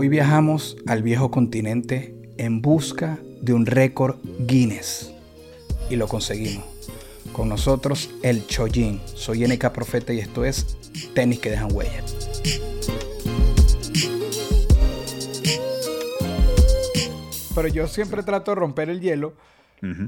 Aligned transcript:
Hoy 0.00 0.08
viajamos 0.08 0.76
al 0.86 1.02
viejo 1.02 1.32
continente 1.32 2.14
en 2.36 2.62
busca 2.62 3.18
de 3.42 3.52
un 3.52 3.66
récord 3.66 4.20
Guinness. 4.46 5.12
Y 5.90 5.96
lo 5.96 6.06
conseguimos. 6.06 6.64
Con 7.32 7.48
nosotros 7.48 8.08
el 8.22 8.46
Chojin. 8.46 9.00
Soy 9.06 9.44
NK 9.44 9.72
Profeta 9.72 10.12
y 10.12 10.20
esto 10.20 10.44
es 10.44 10.78
Tenis 11.16 11.40
que 11.40 11.50
dejan 11.50 11.72
huella. 11.72 12.04
Pero 17.56 17.66
yo 17.66 17.88
siempre 17.88 18.22
trato 18.22 18.52
de 18.52 18.54
romper 18.54 18.90
el 18.90 19.00
hielo 19.00 19.34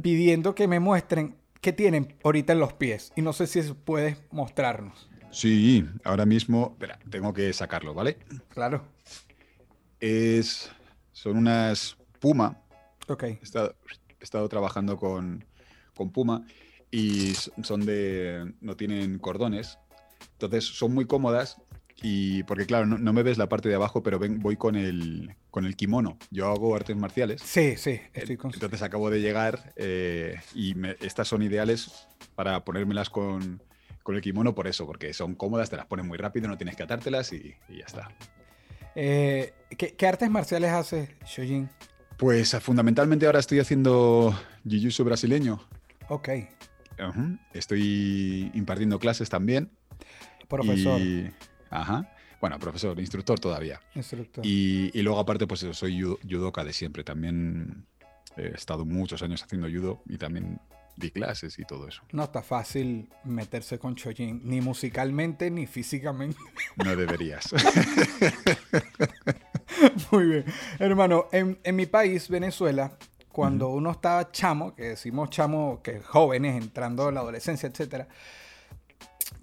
pidiendo 0.02 0.54
que 0.54 0.68
me 0.68 0.78
muestren 0.78 1.34
qué 1.60 1.72
tienen 1.72 2.14
ahorita 2.22 2.52
en 2.52 2.60
los 2.60 2.74
pies. 2.74 3.12
Y 3.16 3.22
no 3.22 3.32
sé 3.32 3.48
si 3.48 3.60
puedes 3.72 4.18
mostrarnos. 4.30 5.10
Sí, 5.32 5.84
ahora 6.04 6.26
mismo, 6.26 6.76
espera, 6.78 7.00
tengo 7.10 7.34
que 7.34 7.52
sacarlo, 7.52 7.92
¿vale? 7.92 8.18
Claro. 8.54 8.84
Es, 10.00 10.70
son 11.12 11.36
unas 11.36 11.96
Puma. 12.18 12.60
Ok. 13.08 13.24
He 13.24 13.38
estado, 13.42 13.76
he 14.18 14.24
estado 14.24 14.48
trabajando 14.48 14.96
con, 14.96 15.44
con 15.94 16.10
Puma 16.10 16.44
y 16.90 17.32
son 17.62 17.84
de, 17.86 18.52
no 18.60 18.76
tienen 18.76 19.18
cordones. 19.18 19.78
Entonces 20.32 20.64
son 20.64 20.92
muy 20.94 21.06
cómodas 21.06 21.56
y 22.02 22.42
porque 22.44 22.64
claro, 22.64 22.86
no, 22.86 22.96
no 22.98 23.12
me 23.12 23.22
ves 23.22 23.36
la 23.36 23.48
parte 23.48 23.68
de 23.68 23.74
abajo, 23.74 24.02
pero 24.02 24.18
ven, 24.18 24.40
voy 24.40 24.56
con 24.56 24.74
el, 24.76 25.34
con 25.50 25.66
el 25.66 25.76
kimono. 25.76 26.18
Yo 26.30 26.46
hago 26.48 26.74
artes 26.74 26.96
marciales. 26.96 27.42
Sí, 27.42 27.76
sí, 27.76 28.00
estoy 28.14 28.36
con... 28.38 28.52
Entonces 28.54 28.80
acabo 28.82 29.10
de 29.10 29.20
llegar 29.20 29.72
eh, 29.76 30.36
y 30.54 30.74
me- 30.74 30.96
estas 31.00 31.28
son 31.28 31.42
ideales 31.42 32.06
para 32.34 32.64
ponérmelas 32.64 33.10
con, 33.10 33.62
con 34.02 34.14
el 34.14 34.22
kimono 34.22 34.54
por 34.54 34.66
eso, 34.66 34.86
porque 34.86 35.12
son 35.12 35.34
cómodas, 35.34 35.68
te 35.68 35.76
las 35.76 35.86
pones 35.86 36.06
muy 36.06 36.16
rápido, 36.16 36.48
no 36.48 36.56
tienes 36.56 36.74
que 36.76 36.82
atártelas 36.84 37.32
y, 37.34 37.54
y 37.68 37.78
ya 37.78 37.84
está. 37.84 38.08
Eh, 38.94 39.52
¿qué, 39.76 39.94
qué 39.94 40.06
artes 40.06 40.30
marciales 40.30 40.70
haces, 40.72 41.10
Shojin? 41.26 41.68
Pues 42.16 42.54
ah, 42.54 42.60
fundamentalmente 42.60 43.26
ahora 43.26 43.38
estoy 43.38 43.60
haciendo 43.60 44.34
jiu-jitsu 44.66 45.04
brasileño. 45.04 45.60
Ok. 46.08 46.28
Estoy 47.54 48.50
impartiendo 48.54 48.98
clases 48.98 49.30
también. 49.30 49.70
profesor, 50.48 51.00
Y- 51.00 51.32
ajá. 51.70 52.12
Bueno, 52.40 52.58
profesor, 52.58 52.98
instructor 52.98 53.38
todavía. 53.38 53.80
instructor. 53.94 54.44
Y, 54.44 54.90
y 54.92 55.02
luego 55.02 55.18
aparte, 55.18 55.46
pues 55.46 55.62
eso, 55.62 55.72
soy 55.74 56.00
judoka 56.02 56.64
de 56.64 56.72
siempre. 56.72 57.04
También 57.04 57.86
he 58.36 58.48
estado 58.48 58.84
muchos 58.84 59.22
años 59.22 59.42
haciendo 59.42 59.68
judo 59.68 60.02
y 60.06 60.16
también 60.18 60.58
di 60.96 61.10
clases 61.10 61.58
y 61.58 61.64
todo 61.64 61.88
eso. 61.88 62.02
No 62.12 62.24
está 62.24 62.42
fácil 62.42 63.08
meterse 63.24 63.78
con 63.78 63.94
Chojin, 63.94 64.42
ni 64.44 64.60
musicalmente 64.60 65.50
ni 65.50 65.66
físicamente. 65.66 66.38
No 66.76 66.96
deberías. 66.96 67.52
Muy 70.10 70.26
bien. 70.26 70.44
Hermano, 70.78 71.26
en, 71.32 71.58
en 71.62 71.76
mi 71.76 71.86
país, 71.86 72.28
Venezuela, 72.28 72.92
cuando 73.32 73.68
uno 73.68 73.92
estaba 73.92 74.30
chamo, 74.30 74.74
que 74.74 74.90
decimos 74.90 75.30
chamo, 75.30 75.80
que 75.82 76.00
jóvenes 76.00 76.60
entrando 76.60 77.08
a 77.08 77.12
la 77.12 77.20
adolescencia, 77.20 77.68
etcétera, 77.68 78.08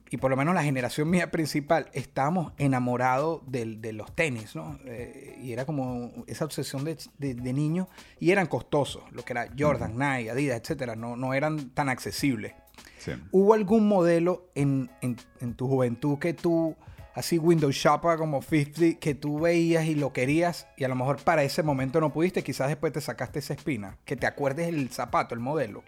y 0.09 0.17
por 0.17 0.31
lo 0.31 0.37
menos 0.37 0.55
la 0.55 0.63
generación 0.63 1.09
mía 1.09 1.31
principal, 1.31 1.89
estábamos 1.93 2.53
enamorados 2.57 3.41
de, 3.45 3.65
los 3.93 4.13
tenis, 4.15 4.55
¿no? 4.55 4.79
Eh, 4.85 5.37
y 5.41 5.51
era 5.51 5.65
como 5.65 6.11
esa 6.27 6.45
obsesión 6.45 6.83
de, 6.85 6.97
de, 7.17 7.33
de 7.35 7.53
niño, 7.53 7.87
y 8.19 8.31
eran 8.31 8.47
costosos, 8.47 9.03
lo 9.11 9.23
que 9.23 9.33
era 9.33 9.47
Jordan, 9.57 9.93
Nike, 9.97 10.31
Adidas, 10.31 10.59
etcétera, 10.61 10.95
no, 10.95 11.15
no 11.15 11.33
eran 11.33 11.69
tan 11.71 11.89
accesibles. 11.89 12.53
Sí. 12.99 13.11
¿Hubo 13.31 13.53
algún 13.53 13.87
modelo 13.87 14.49
en, 14.55 14.89
en- 15.01 15.17
en 15.41 15.53
tu 15.55 15.67
juventud 15.67 16.19
que 16.19 16.33
tú, 16.33 16.75
así 17.15 17.37
Windows 17.39 17.75
Shopper 17.75 18.17
como 18.17 18.41
50, 18.41 18.99
que 18.99 19.15
tú 19.15 19.39
veías 19.39 19.85
y 19.85 19.95
lo 19.95 20.13
querías 20.13 20.67
y 20.77 20.83
a 20.83 20.87
lo 20.87 20.95
mejor 20.95 21.17
para 21.23 21.43
ese 21.43 21.63
momento 21.63 21.99
no 21.99 22.13
pudiste, 22.13 22.43
quizás 22.43 22.67
después 22.67 22.93
te 22.93 23.01
sacaste 23.01 23.39
esa 23.39 23.53
espina? 23.55 23.97
Que 24.05 24.15
te 24.15 24.27
acuerdes 24.27 24.67
el 24.67 24.89
zapato, 24.89 25.33
el 25.33 25.41
modelo. 25.41 25.83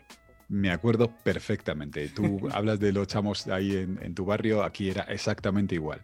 Me 0.49 0.71
acuerdo 0.71 1.11
perfectamente. 1.23 2.09
Tú 2.09 2.49
hablas 2.51 2.79
de 2.79 2.91
los 2.91 3.07
chamos 3.07 3.47
ahí 3.47 3.75
en, 3.75 3.99
en 4.01 4.13
tu 4.13 4.25
barrio, 4.25 4.63
aquí 4.63 4.89
era 4.89 5.03
exactamente 5.03 5.75
igual. 5.75 6.01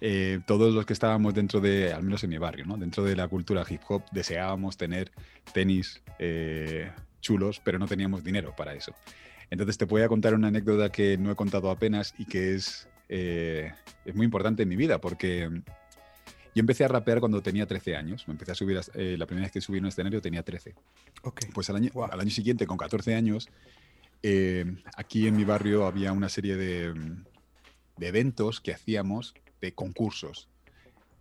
Eh, 0.00 0.40
todos 0.46 0.74
los 0.74 0.84
que 0.84 0.92
estábamos 0.92 1.34
dentro 1.34 1.60
de, 1.60 1.92
al 1.92 2.02
menos 2.02 2.22
en 2.22 2.30
mi 2.30 2.38
barrio, 2.38 2.66
¿no? 2.66 2.76
dentro 2.76 3.02
de 3.02 3.16
la 3.16 3.28
cultura 3.28 3.64
hip 3.68 3.80
hop, 3.88 4.02
deseábamos 4.12 4.76
tener 4.76 5.10
tenis 5.54 6.02
eh, 6.18 6.90
chulos, 7.20 7.60
pero 7.64 7.78
no 7.78 7.86
teníamos 7.86 8.22
dinero 8.22 8.54
para 8.54 8.74
eso. 8.74 8.94
Entonces 9.48 9.78
te 9.78 9.86
voy 9.86 10.02
a 10.02 10.08
contar 10.08 10.34
una 10.34 10.48
anécdota 10.48 10.90
que 10.90 11.16
no 11.16 11.30
he 11.30 11.34
contado 11.34 11.70
apenas 11.70 12.14
y 12.18 12.26
que 12.26 12.54
es, 12.54 12.88
eh, 13.08 13.72
es 14.04 14.14
muy 14.14 14.24
importante 14.26 14.64
en 14.64 14.68
mi 14.68 14.76
vida, 14.76 15.00
porque 15.00 15.62
yo 16.56 16.60
empecé 16.60 16.84
a 16.84 16.88
rapear 16.88 17.20
cuando 17.20 17.42
tenía 17.42 17.66
13 17.66 17.96
años. 17.96 18.26
Me 18.26 18.32
empecé 18.32 18.52
a 18.52 18.54
subir, 18.54 18.78
a- 18.78 18.82
eh, 18.94 19.16
la 19.18 19.26
primera 19.26 19.44
vez 19.44 19.52
que 19.52 19.60
subí 19.60 19.76
a 19.76 19.82
un 19.82 19.88
escenario 19.88 20.22
tenía 20.22 20.42
13. 20.42 20.74
Ok. 21.22 21.42
Pues 21.52 21.68
al 21.68 21.76
año, 21.76 21.90
Wow. 21.92 22.06
al 22.10 22.18
año 22.20 22.30
siguiente, 22.30 22.66
con 22.66 22.78
14 22.78 23.14
años, 23.14 23.50
eh, 24.22 24.64
aquí 24.96 25.26
en 25.26 25.36
mi 25.36 25.44
barrio 25.44 25.84
había 25.86 26.12
una 26.12 26.30
serie 26.30 26.56
de, 26.56 26.94
mm, 26.94 27.24
de 27.98 28.06
eventos 28.08 28.62
que 28.62 28.72
hacíamos 28.72 29.34
de 29.60 29.74
concursos. 29.74 30.48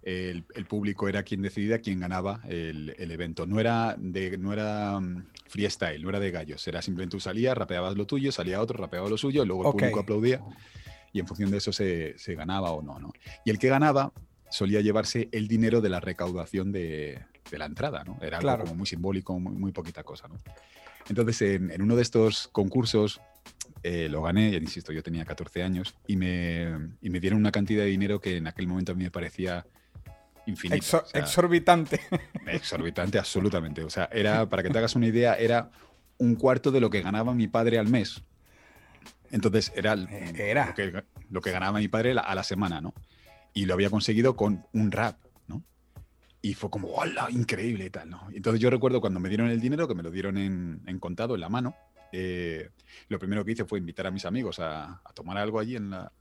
El, 0.04 0.46
el 0.56 0.66
público 0.68 1.10
era 1.10 1.24
quien 1.24 1.42
decidía 1.42 1.80
quién 1.82 2.00
ganaba 2.00 2.40
el, 2.48 2.96
el 2.98 3.12
evento. 3.12 3.46
No 3.46 3.60
era, 3.60 3.96
de, 4.00 4.38
no 4.38 4.54
era 4.54 4.98
mm, 5.02 5.32
freestyle, 5.50 6.02
no 6.02 6.08
era 6.12 6.22
de 6.22 6.32
gallos. 6.32 6.66
Era 6.66 6.82
simplemente 6.82 7.18
tú 7.18 7.20
salías, 7.20 7.58
rapeabas 7.58 7.98
lo 7.98 8.06
tuyo, 8.08 8.32
salía 8.32 8.62
otro, 8.62 8.78
rapeaba 8.78 9.10
lo 9.10 9.18
suyo, 9.18 9.44
luego 9.44 9.64
el 9.64 9.68
Ok. 9.68 9.80
público 9.80 10.00
aplaudía 10.00 10.42
y 11.12 11.20
en 11.20 11.28
función 11.28 11.52
de 11.52 11.58
eso 11.58 11.74
se, 11.74 12.18
se 12.18 12.36
ganaba 12.36 12.72
o 12.72 12.82
no, 12.82 13.00
no. 13.00 13.12
Y 13.44 13.50
el 13.50 13.60
que 13.60 13.68
ganaba 13.68 14.14
solía 14.56 14.80
llevarse 14.82 15.28
el 15.34 15.48
dinero 15.48 15.82
de 15.82 15.90
la 15.90 16.00
recaudación 16.00 16.72
de, 16.72 17.20
de 17.52 17.58
la 17.58 17.66
entrada, 17.66 18.04
¿no? 18.06 18.18
Era 18.22 18.38
algo 18.38 18.48
Claro. 18.48 18.64
como 18.64 18.76
muy 18.76 18.88
simbólico, 18.88 19.38
muy, 19.40 19.54
muy 19.54 19.72
poquita 19.72 20.04
cosa, 20.04 20.28
¿no? 20.30 20.38
Entonces, 21.10 21.42
en, 21.42 21.72
en 21.72 21.82
uno 21.82 21.96
de 21.96 22.02
estos 22.02 22.48
concursos 22.48 23.20
eh, 23.84 24.08
lo 24.10 24.22
gané, 24.24 24.52
ya 24.52 24.58
insisto, 24.58 24.92
yo 24.94 25.04
tenía 25.04 25.26
14 25.26 25.62
años, 25.62 25.96
y 26.08 26.16
me, 26.16 26.70
y 27.02 27.10
me 27.10 27.20
dieron 27.20 27.38
una 27.40 27.52
cantidad 27.52 27.84
de 27.84 27.90
dinero 27.90 28.20
que 28.20 28.38
en 28.38 28.48
aquel 28.48 28.66
momento 28.68 28.94
a 28.94 28.96
mí 28.96 29.04
me 29.04 29.12
parecía 29.12 29.66
infinita. 30.48 30.78
Exor- 30.84 31.04
o 31.04 31.08
sea, 31.08 31.20
exorbitante. 31.22 32.00
exorbitante, 32.48 33.20
absolutamente. 33.20 33.84
O 33.84 33.90
sea, 33.90 34.10
era, 34.12 34.48
para 34.50 34.64
que 34.64 34.70
te 34.70 34.78
hagas 34.78 34.96
una 34.96 35.08
idea, 35.08 35.36
era 35.36 35.70
un 36.18 36.36
cuarto 36.36 36.72
de 36.72 36.80
lo 36.80 36.90
que 36.90 37.02
ganaba 37.02 37.34
mi 37.36 37.48
padre 37.48 37.78
al 37.78 37.88
mes. 37.90 38.24
Entonces, 39.32 39.72
era, 39.76 39.94
Eh, 39.96 40.34
era. 40.38 40.68
Lo, 40.68 40.74
que, 40.74 41.04
lo 41.30 41.42
que 41.42 41.52
ganaba 41.52 41.78
mi 41.80 41.88
padre 41.90 42.12
a 42.18 42.34
la 42.36 42.44
semana, 42.44 42.80
¿no? 42.82 42.94
Y 43.56 43.66
lo 43.66 43.74
había 43.74 43.90
conseguido 43.90 44.36
con 44.36 44.66
un 44.74 44.92
rap, 44.92 45.18
¿no? 45.48 45.64
Y 46.42 46.54
fue 46.54 46.70
como, 46.70 46.90
¡hola! 46.90 47.28
Increíble 47.32 47.86
y 47.86 47.90
tal, 47.90 48.10
¿no? 48.12 48.28
Entonces 48.34 48.60
yo 48.62 48.70
recuerdo 48.70 49.02
cuando 49.02 49.20
me 49.20 49.30
dieron 49.30 49.50
el 49.50 49.60
dinero, 49.62 49.88
que 49.88 49.96
me 49.96 50.04
lo 50.04 50.12
dieron 50.12 50.38
en, 50.38 50.82
en 50.86 51.00
contado, 51.00 51.34
en 51.36 51.42
la 51.42 51.50
mano, 51.50 51.74
eh, 52.12 52.70
lo 53.08 53.18
primero 53.18 53.44
que 53.44 53.54
hice 53.54 53.66
fue 53.66 53.80
invitar 53.80 54.06
a 54.08 54.12
mis 54.12 54.26
amigos 54.26 54.60
a, 54.60 55.02
a 55.04 55.14
tomar 55.14 55.38
algo 55.38 55.60
allí 55.60 55.76
en 55.76 55.90
la, 55.90 56.12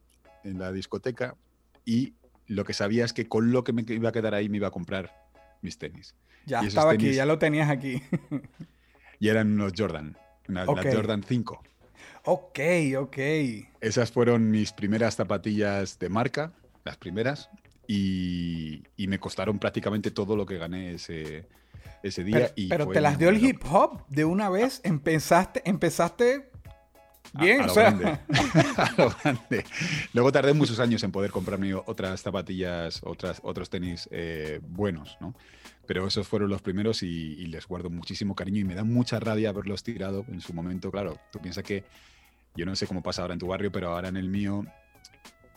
en 0.44 0.58
la 0.58 0.72
discoteca 0.72 1.36
y 1.84 2.14
lo 2.46 2.64
que 2.64 2.72
sabía 2.72 3.04
es 3.04 3.12
que 3.12 3.26
con 3.28 3.52
lo 3.52 3.64
que 3.64 3.72
me 3.72 3.84
iba 3.88 4.08
a 4.08 4.12
quedar 4.12 4.34
ahí 4.34 4.48
me 4.48 4.56
iba 4.58 4.68
a 4.68 4.72
comprar 4.72 5.12
mis 5.60 5.76
tenis. 5.78 6.14
Ya 6.46 6.62
Y 6.62 6.66
estaba 6.68 6.92
aquí, 6.92 7.06
tenis- 7.08 7.14
ya 7.16 7.26
lo 7.26 7.38
tenías 7.38 7.68
aquí. 7.68 8.00
Y 9.20 9.28
eran 9.28 9.52
unos 9.52 9.72
Jordan, 9.76 10.16
una, 10.48 10.64
Ok. 10.64 10.84
la 10.84 10.92
Jordan 10.92 11.22
5. 11.22 11.62
ok, 12.24 12.58
ok. 12.98 13.16
Esas 13.80 14.10
fueron 14.12 14.50
mis 14.50 14.72
primeras 14.72 15.14
zapatillas 15.16 15.98
de 15.98 16.08
marca, 16.08 16.52
las 16.84 16.96
primeras, 16.96 17.50
y, 17.86 18.82
y 18.96 19.06
me 19.08 19.18
costaron 19.18 19.58
prácticamente 19.58 20.10
todo 20.10 20.36
lo 20.36 20.46
que 20.46 20.58
gané 20.58 20.94
ese, 20.94 21.46
ese 22.02 22.24
día. 22.24 22.34
Pero, 22.36 22.52
y 22.56 22.68
pero 22.68 22.88
te 22.88 23.00
las 23.00 23.18
dio 23.18 23.28
el 23.28 23.44
hip 23.44 23.62
hop 23.70 24.06
de 24.08 24.24
una 24.24 24.48
vez. 24.50 24.80
Empezaste, 24.84 25.62
empezaste 25.68 26.50
A- 27.34 27.42
bien, 27.42 27.60
a, 27.60 27.64
o 27.64 27.66
lo 27.66 27.74
sea. 27.74 27.90
grande. 27.90 28.18
A 28.76 28.94
lo 28.96 29.10
grande. 29.22 29.64
Luego 30.12 30.32
tardé 30.32 30.54
muchos 30.54 30.78
años 30.80 31.02
en 31.02 31.12
poder 31.12 31.30
comprarme 31.30 31.74
otras 31.74 32.22
zapatillas, 32.22 33.00
otras, 33.04 33.40
otros 33.42 33.68
tenis 33.70 34.08
eh, 34.10 34.60
buenos, 34.62 35.16
¿no? 35.20 35.34
Pero 35.86 36.06
esos 36.06 36.26
fueron 36.26 36.48
los 36.48 36.62
primeros 36.62 37.02
y, 37.02 37.06
y 37.34 37.46
les 37.46 37.66
guardo 37.66 37.90
muchísimo 37.90 38.34
cariño 38.34 38.60
y 38.60 38.64
me 38.64 38.74
da 38.74 38.84
mucha 38.84 39.20
rabia 39.20 39.50
haberlos 39.50 39.82
tirado 39.82 40.24
en 40.28 40.40
su 40.40 40.54
momento. 40.54 40.90
Claro, 40.90 41.18
tú 41.30 41.38
piensas 41.40 41.62
que 41.64 41.84
yo 42.56 42.64
no 42.64 42.74
sé 42.74 42.86
cómo 42.86 43.02
pasa 43.02 43.20
ahora 43.20 43.34
en 43.34 43.40
tu 43.40 43.48
barrio, 43.48 43.70
pero 43.70 43.90
ahora 43.90 44.08
en 44.08 44.16
el 44.16 44.30
mío 44.30 44.64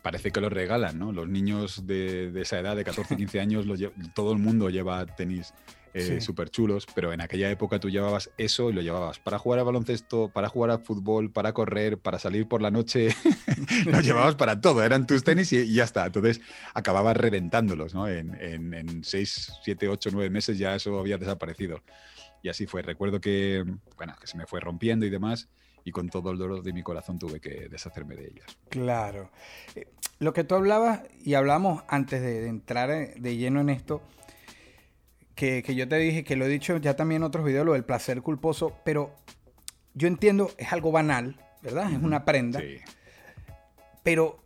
parece 0.07 0.31
que 0.31 0.39
los 0.41 0.51
regalan, 0.51 0.97
¿no? 0.97 1.11
Los 1.11 1.27
niños 1.27 1.85
de, 1.85 2.31
de 2.31 2.41
esa 2.41 2.59
edad, 2.59 2.75
de 2.75 2.83
14, 2.83 3.17
15 3.17 3.39
años, 3.45 3.65
lo 3.65 3.75
todo 4.15 4.31
el 4.31 4.39
mundo 4.39 4.69
lleva 4.69 5.05
tenis 5.05 5.53
Sí. 5.95 6.21
súper 6.21 6.51
chulos, 6.51 6.85
pero 6.93 7.11
en 7.11 7.21
aquella 7.21 7.49
época 7.49 7.79
tú 7.79 7.89
llevabas 7.89 8.29
eso 8.37 8.69
y 8.69 8.73
lo 8.73 8.81
llevabas 8.81 9.17
para 9.17 9.39
jugar 9.39 9.59
a 9.61 9.63
baloncesto, 9.63 10.29
para 10.29 10.47
jugar 10.47 10.69
a 10.69 10.77
fútbol, 10.77 11.31
para 11.31 11.53
correr, 11.53 11.97
para 11.97 12.19
salir 12.19 12.47
por 12.47 12.61
la 12.61 12.69
noche, 12.69 13.09
lo 13.87 13.99
llevabas 14.01 14.35
para 14.35 14.61
todo, 14.61 14.83
eran 14.83 15.07
tus 15.07 15.23
tenis 15.23 15.51
y, 15.53 15.57
y 15.57 15.73
ya 15.73 15.85
está. 15.85 16.05
Entonces 16.05 16.39
acababas 16.75 17.17
reventándolos, 17.17 17.95
¿no? 17.95 18.07
En, 18.07 18.35
en, 18.39 18.75
en 18.75 19.03
6, 19.03 19.53
7, 19.63 19.87
8, 19.87 20.09
9 20.13 20.29
meses 20.29 20.59
ya 20.59 20.75
eso 20.75 20.99
había 20.99 21.17
desaparecido. 21.17 21.81
Y 22.43 22.49
así 22.49 22.67
fue. 22.67 22.83
Recuerdo 22.83 23.19
que, 23.19 23.65
bueno, 23.95 24.15
que 24.21 24.27
se 24.27 24.37
me 24.37 24.45
fue 24.45 24.59
rompiendo 24.59 25.03
y 25.05 25.09
demás, 25.09 25.49
y 25.87 25.91
con 25.93 26.09
todo 26.09 26.31
el 26.31 26.37
dolor 26.37 26.63
de 26.63 26.73
mi 26.73 26.83
corazón 26.83 27.17
tuve 27.17 27.39
que 27.39 27.69
deshacerme 27.69 28.15
de 28.17 28.25
ellas. 28.27 28.57
Claro. 28.67 29.31
Eh, 29.73 29.87
Lo 30.19 30.33
que 30.33 30.43
tú 30.43 30.55
hablabas, 30.55 30.99
y 31.23 31.35
hablamos 31.35 31.83
antes 31.87 32.21
de, 32.21 32.41
de 32.41 32.49
entrar 32.49 32.91
eh, 32.91 33.13
de 33.17 33.37
lleno 33.37 33.61
en 33.61 33.69
esto, 33.69 34.01
que, 35.33 35.63
que 35.63 35.75
yo 35.75 35.87
te 35.87 35.95
dije, 35.97 36.25
que 36.25 36.35
lo 36.35 36.43
he 36.45 36.49
dicho 36.49 36.75
ya 36.75 36.97
también 36.97 37.21
en 37.21 37.23
otros 37.27 37.45
videos, 37.45 37.65
lo 37.65 37.71
del 37.73 37.85
placer 37.85 38.21
culposo, 38.21 38.75
pero 38.83 39.15
yo 39.93 40.09
entiendo, 40.09 40.51
es 40.57 40.73
algo 40.73 40.91
banal, 40.91 41.39
¿verdad? 41.61 41.89
Es 41.93 42.01
una 42.03 42.25
prenda, 42.25 42.59
Sí. 42.59 42.79
pero 44.03 44.43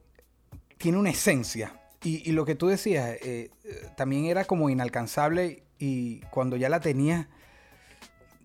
tiene 0.77 0.99
una 0.99 1.09
esencia. 1.09 1.73
Y, 2.03 2.27
y 2.29 2.33
lo 2.33 2.45
que 2.45 2.53
tú 2.55 2.67
decías, 2.67 3.17
eh, 3.23 3.49
también 3.97 4.25
era 4.25 4.45
como 4.45 4.69
inalcanzable 4.69 5.63
y 5.79 6.19
cuando 6.31 6.55
ya 6.55 6.69
la 6.69 6.79
tenías, 6.81 7.25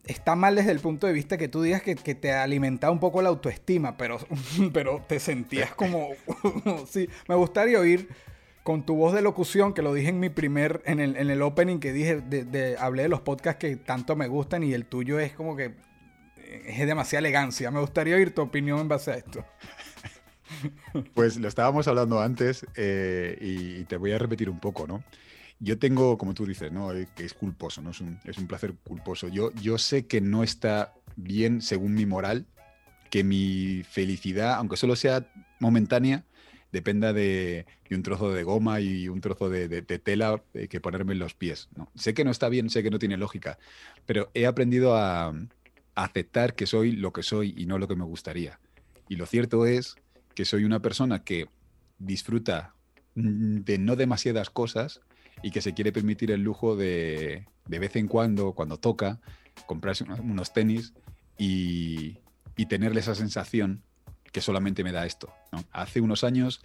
está 0.07 0.37
mal 0.37 0.55
desde 0.55 0.73
el 0.73 0.81
punto 0.81 1.07
de 1.07 1.13
vista 1.13 1.37
que 1.37 1.49
tú 1.49 1.63
digas 1.63 1.83
que, 1.83 1.95
te 1.95 2.33
alimentaba 2.33 2.93
un 2.93 3.01
poco 3.01 3.23
la 3.23 3.29
autoestima, 3.29 3.97
pero, 3.97 4.19
pero 4.73 5.05
te 5.07 5.21
sentías 5.21 5.75
como... 5.75 6.11
sí, 6.89 7.09
me 7.29 7.35
gustaría 7.35 7.79
oír 7.79 8.09
con 8.63 8.85
tu 8.85 8.97
voz 8.97 9.15
de 9.15 9.23
locución, 9.23 9.75
que 9.75 9.83
lo 9.83 9.95
dije 9.95 10.09
en 10.09 10.19
mi 10.19 10.29
primer, 10.29 10.83
en 10.87 10.99
el, 10.99 11.17
en 11.17 11.31
el 11.31 11.43
opening 11.43 11.79
que 11.79 11.93
dije, 11.93 12.21
de, 12.21 12.77
hablé 12.79 13.05
de 13.05 13.09
los 13.09 13.21
podcasts 13.21 13.61
que 13.61 13.77
tanto 13.77 14.17
me 14.17 14.27
gustan 14.27 14.65
y 14.65 14.75
el 14.75 14.87
tuyo 14.87 15.21
es 15.21 15.33
como 15.35 15.55
que 15.55 15.75
eh, 16.39 16.65
es 16.67 16.87
demasiada 16.87 17.21
elegancia. 17.21 17.71
Me 17.71 17.81
gustaría 17.81 18.17
oír 18.17 18.35
tu 18.35 18.43
opinión 18.43 18.81
en 18.81 18.89
base 18.89 19.13
a 19.13 19.15
esto. 19.17 19.45
Pues 21.15 21.37
lo 21.39 21.49
estábamos 21.49 21.89
hablando 21.89 22.21
antes 22.21 22.65
eh, 22.77 23.37
y 23.41 23.83
te 23.87 23.97
voy 23.97 24.13
a 24.13 24.19
repetir 24.19 24.49
un 24.49 24.61
poco, 24.61 24.87
¿no? 24.87 25.03
Yo 25.59 25.79
tengo, 25.79 26.19
como 26.19 26.35
tú 26.35 26.45
dices, 26.47 26.71
¿no? 26.71 26.93
Eh, 26.93 27.09
que 27.15 27.25
es 27.25 27.35
culposo, 27.35 27.81
¿no? 27.83 27.91
Es 27.91 28.01
un, 28.01 28.19
es 28.25 28.39
un 28.39 28.47
placer 28.47 28.75
culposo. 28.85 29.29
Yo, 29.29 29.53
yo 29.55 29.79
sé 29.79 30.07
que 30.07 30.21
no 30.21 30.43
está 30.43 30.93
bien 31.17 31.63
según 31.63 31.95
mi 31.95 32.07
moral, 32.07 32.47
que 33.11 33.25
mi 33.25 33.83
felicidad, 33.89 34.55
aunque 34.55 34.77
solo 34.77 34.97
sea 34.97 35.27
momentánea, 35.59 36.25
dependa 36.73 37.13
de, 37.13 37.67
un 37.91 38.03
trozo 38.03 38.33
de 38.33 38.43
goma 38.43 38.81
y 38.81 39.09
un 39.09 39.21
trozo 39.21 39.49
de, 39.49 39.83
tela 39.83 40.43
eh, 40.53 40.69
que 40.69 40.81
ponerme 40.81 41.15
en 41.15 41.21
los 41.21 41.35
pies. 41.35 41.69
Sé 41.95 42.13
que 42.13 42.25
no 42.25 42.31
está 42.31 42.49
bien, 42.49 42.69
sé 42.69 42.83
que 42.83 42.91
no 42.91 42.99
tiene 42.99 43.17
lógica, 43.17 43.59
pero 44.05 44.31
he 44.35 44.47
aprendido 44.47 44.97
a, 44.97 45.29
a 45.29 45.35
aceptar 45.95 46.55
que 46.55 46.67
soy 46.67 46.93
lo 46.93 47.13
que 47.13 47.23
soy 47.23 47.55
y 47.57 47.67
no 47.67 47.79
lo 47.79 47.89
que 47.89 47.97
me 47.97 48.05
gustaría. 48.05 48.61
Y 49.09 49.17
lo 49.17 49.27
cierto 49.27 49.65
es 49.67 49.97
que 50.35 50.45
soy 50.45 50.65
una 50.65 50.81
persona 50.81 51.25
que 51.25 51.49
disfruta 51.99 52.75
mm, 53.15 53.61
de 53.61 53.79
no 53.79 53.97
demasiadas 53.97 54.51
cosas 54.51 55.01
y 55.43 55.51
que 55.51 55.61
se 55.61 55.75
quiere 55.75 55.93
permitir 55.93 56.31
el 56.31 56.43
lujo 56.43 56.77
de, 56.77 57.47
de 57.67 57.79
vez 57.79 57.97
en 57.97 58.09
cuando, 58.09 58.53
cuando 58.53 58.79
toca, 58.79 59.21
comprarse 59.67 60.05
unos, 60.05 60.53
tenis 60.53 60.95
y, 61.39 62.19
y 62.57 62.67
tenerle 62.67 63.01
esa 63.01 63.15
sensación 63.15 63.83
que 64.33 64.41
solamente 64.41 64.85
me 64.85 64.93
da 64.93 65.07
esto. 65.07 65.33
Hace 65.73 66.01
unos 66.01 66.25
años 66.25 66.61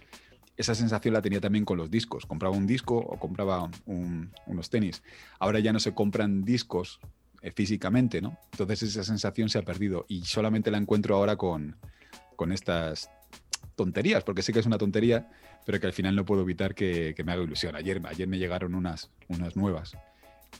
esa 0.56 0.74
sensación 0.74 1.14
la 1.14 1.22
tenía 1.22 1.40
también 1.40 1.64
con 1.64 1.78
los 1.78 1.90
discos. 1.90 2.26
Compraba 2.26 2.54
un 2.54 2.66
disco 2.66 2.96
o 2.96 3.18
compraba 3.18 3.70
un- 3.86 4.30
unos 4.46 4.68
tenis. 4.68 5.02
Ahora 5.38 5.60
ya 5.60 5.72
no 5.72 5.80
se 5.80 5.94
compran 5.94 6.44
discos 6.44 7.00
eh, 7.40 7.50
físicamente, 7.50 8.20
¿no? 8.20 8.36
Entonces 8.52 8.82
esa 8.82 9.02
sensación 9.04 9.48
se 9.48 9.58
ha 9.58 9.62
perdido 9.62 10.04
y 10.08 10.24
solamente 10.26 10.70
la 10.70 10.78
encuentro 10.78 11.16
ahora 11.16 11.36
con, 11.36 11.76
con 12.36 12.52
estas 12.52 13.10
tonterías, 13.76 14.24
porque 14.24 14.42
sé 14.42 14.52
que 14.52 14.58
es 14.60 14.66
una 14.66 14.78
tontería, 14.78 15.28
pero 15.66 15.78
que 15.80 15.86
al 15.86 15.92
final 15.92 16.14
no 16.16 16.24
puedo 16.24 16.42
evitar 16.42 16.74
que, 16.74 17.14
que 17.16 17.24
me 17.24 17.32
haga 17.32 17.42
ilusión. 17.42 17.74
Ayer, 17.76 18.00
ayer 18.06 18.28
me 18.28 18.38
llegaron 18.38 18.74
unas, 18.74 19.10
unas 19.28 19.56
nuevas. 19.56 19.96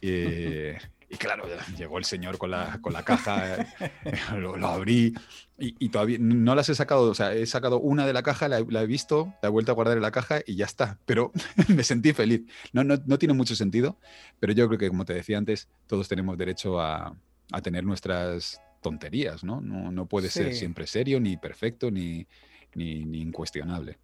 Eh, 0.01 0.79
y 1.09 1.17
claro, 1.17 1.45
llegó 1.77 1.99
el 1.99 2.05
señor 2.05 2.39
con 2.39 2.51
la, 2.51 2.79
con 2.81 2.93
la 2.95 3.05
caja, 3.05 3.61
eh, 3.61 3.67
lo, 4.39 4.57
lo 4.57 4.67
abrí 4.69 5.13
y, 5.59 5.77
y 5.79 5.89
todavía 5.91 6.17
no 6.19 6.55
las 6.55 6.69
he 6.71 6.75
sacado, 6.75 7.11
o 7.11 7.15
sea, 7.15 7.35
he 7.35 7.45
sacado 7.47 7.79
una 7.81 8.07
de 8.07 8.15
la 8.15 8.23
caja, 8.23 8.49
la, 8.49 8.59
he- 8.61 8.67
la 8.71 8.83
he 8.83 8.87
visto, 8.87 9.33
la 9.43 9.49
he 9.49 9.53
vuelto 9.53 9.71
a 9.73 9.75
guardar 9.75 9.97
en 9.99 10.03
la 10.03 10.11
caja 10.11 10.41
y 10.47 10.57
ya 10.57 10.65
está. 10.65 10.99
Pero 11.05 11.31
me 11.69 11.85
sentí 11.85 12.13
feliz. 12.15 12.43
No, 12.73 12.83
no, 12.83 12.97
no 13.07 13.19
tiene 13.19 13.35
mucho 13.35 13.55
sentido, 13.55 13.99
pero 14.41 14.55
yo 14.55 14.67
creo 14.69 14.79
que, 14.79 14.89
como 14.89 15.05
te 15.05 15.13
decía 15.15 15.37
antes, 15.39 15.69
todos 15.87 16.09
tenemos 16.09 16.39
derecho 16.39 16.81
a, 16.81 17.15
a 17.53 17.61
tener 17.61 17.85
nuestras 17.85 18.61
tonterías, 18.81 19.45
¿no? 19.45 19.61
No, 19.61 19.93
no 19.93 20.07
puede 20.07 20.29
ser 20.31 20.53
Sí. 20.53 20.61
siempre 20.61 20.87
serio, 20.87 21.21
ni 21.21 21.37
perfecto, 21.37 21.91
ni, 21.91 22.27
ni, 22.75 23.05
ni 23.05 23.21
incuestionable. 23.21 23.99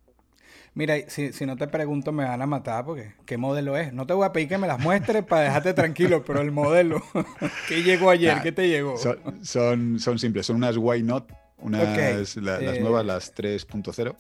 Mira, 0.75 0.94
si, 1.09 1.32
si 1.32 1.44
no 1.47 1.56
te 1.56 1.67
pregunto 1.67 2.12
me 2.12 2.25
van 2.25 2.41
a 2.41 2.47
matar 2.47 2.85
porque 2.85 3.15
¿qué 3.26 3.37
modelo 3.37 3.76
es? 3.76 3.93
No 3.93 4.06
te 4.06 4.12
voy 4.12 4.25
a 4.26 4.32
pedir 4.32 4.49
que 4.49 4.59
me 4.59 4.67
las 4.67 4.79
muestres 4.79 5.25
para 5.25 5.43
dejarte 5.43 5.75
tranquilo, 5.75 6.23
pero 6.26 6.41
el 6.41 6.53
modelo, 6.53 7.03
¿qué 7.69 7.82
llegó 7.82 8.11
ayer? 8.11 8.37
Nah, 8.37 8.43
¿Qué 8.43 8.53
te 8.53 8.69
llegó? 8.69 8.97
Son, 8.99 9.19
son, 9.44 9.99
son 9.99 10.19
simples, 10.19 10.47
son 10.47 10.56
unas 10.56 10.76
Why 10.76 11.03
Not, 11.03 11.32
unas, 11.59 12.37
la- 12.37 12.61
las 12.61 12.76
eh, 12.76 12.81
nuevas, 12.81 13.05
las 13.05 13.35
3.0 13.35 14.15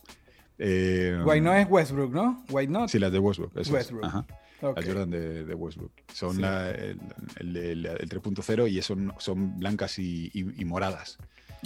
Eh, 0.58 1.20
Guay 1.22 1.40
no 1.40 1.54
es 1.54 1.68
Westbrook, 1.70 2.12
¿no? 2.12 2.44
White 2.50 2.72
Not. 2.72 2.88
Sí, 2.88 2.98
las 2.98 3.12
de 3.12 3.18
Westbrook. 3.20 3.52
eso 3.52 3.60
es, 3.62 3.70
Westbrook. 3.70 4.04
ajá. 4.04 4.26
Ok. 4.60 4.76
Las 4.78 4.86
Jordan 4.86 5.10
de, 5.10 5.44
de 5.44 5.54
Westbrook. 5.54 5.92
Son 6.12 6.34
Sí. 6.34 6.40
la- 6.42 6.70
el, 6.72 6.98
el- 7.38 7.56
el- 7.56 7.86
el 7.86 8.08
3.0 8.08 8.68
y 8.68 8.82
son, 8.82 9.14
son 9.18 9.56
blancas 9.60 10.00
y, 10.00 10.30
y- 10.34 10.60
y 10.60 10.64
moradas. 10.64 11.18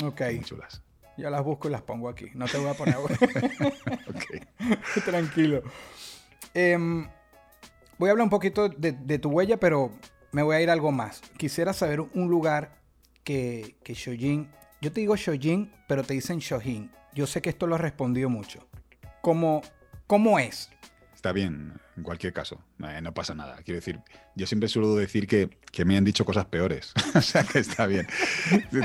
Ok, 0.05 0.21
Muy 0.35 0.41
chulas. 0.43 0.83
Yo 1.23 1.31
las 1.31 1.45
busco 1.45 1.69
y 1.69 1.71
las 1.71 1.83
pongo 1.83 2.09
aquí. 2.09 2.27
No 2.35 2.47
te 2.47 2.59
voy 2.59 2.69
a 2.69 2.75
poner. 2.75 2.97
Tranquilo. 5.05 5.63
Em, 6.53 7.09
voy 7.97 8.09
a 8.09 8.11
hablar 8.13 8.25
un 8.25 8.31
poquito 8.31 8.69
de, 8.69 8.93
de 8.93 9.19
tu 9.19 9.31
huella, 9.31 9.59
pero 9.59 9.93
me 10.33 10.43
voy 10.43 10.57
a 10.57 10.61
ir 10.61 10.69
a 10.69 10.73
algo 10.73 10.91
más. 10.91 11.21
Quisiera 11.37 11.73
saber 11.73 12.01
un 12.01 12.29
lugar 12.29 12.75
que, 13.23 13.77
que 13.85 13.95
Shojin. 13.95 14.51
Yo 14.81 14.91
te 14.91 15.01
digo 15.01 15.15
Shojin, 15.15 15.73
pero 15.87 16.03
te 16.03 16.15
dicen 16.15 16.41
Shojin. 16.41 16.91
Yo 17.15 17.27
sé 17.27 17.41
que 17.41 17.51
esto 17.51 17.69
lo 17.69 17.77
has 17.77 17.81
respondido 17.81 18.29
mucho. 18.29 18.67
¿Cómo, 19.21 19.63
cómo 20.09 20.41
es? 20.41 20.71
Está 21.15 21.31
bien, 21.31 21.75
en 22.03 22.05
cualquier 22.05 22.33
caso. 22.33 22.61
eh, 22.85 23.01
no 23.01 23.15
pasa 23.15 23.33
nada. 23.35 23.57
Quiero 23.65 23.77
decir, 23.79 24.01
yo 24.35 24.45
siempre 24.47 24.69
suelo 24.69 24.97
decir 24.97 25.29
que, 25.29 25.49
que 25.71 25.85
me 25.85 25.97
han 25.97 26.05
dicho 26.05 26.25
cosas 26.25 26.45
peores. 26.47 26.93
o 27.15 27.21
sea, 27.23 27.45
que 27.45 27.61
está 27.61 27.87
bien. 27.87 28.07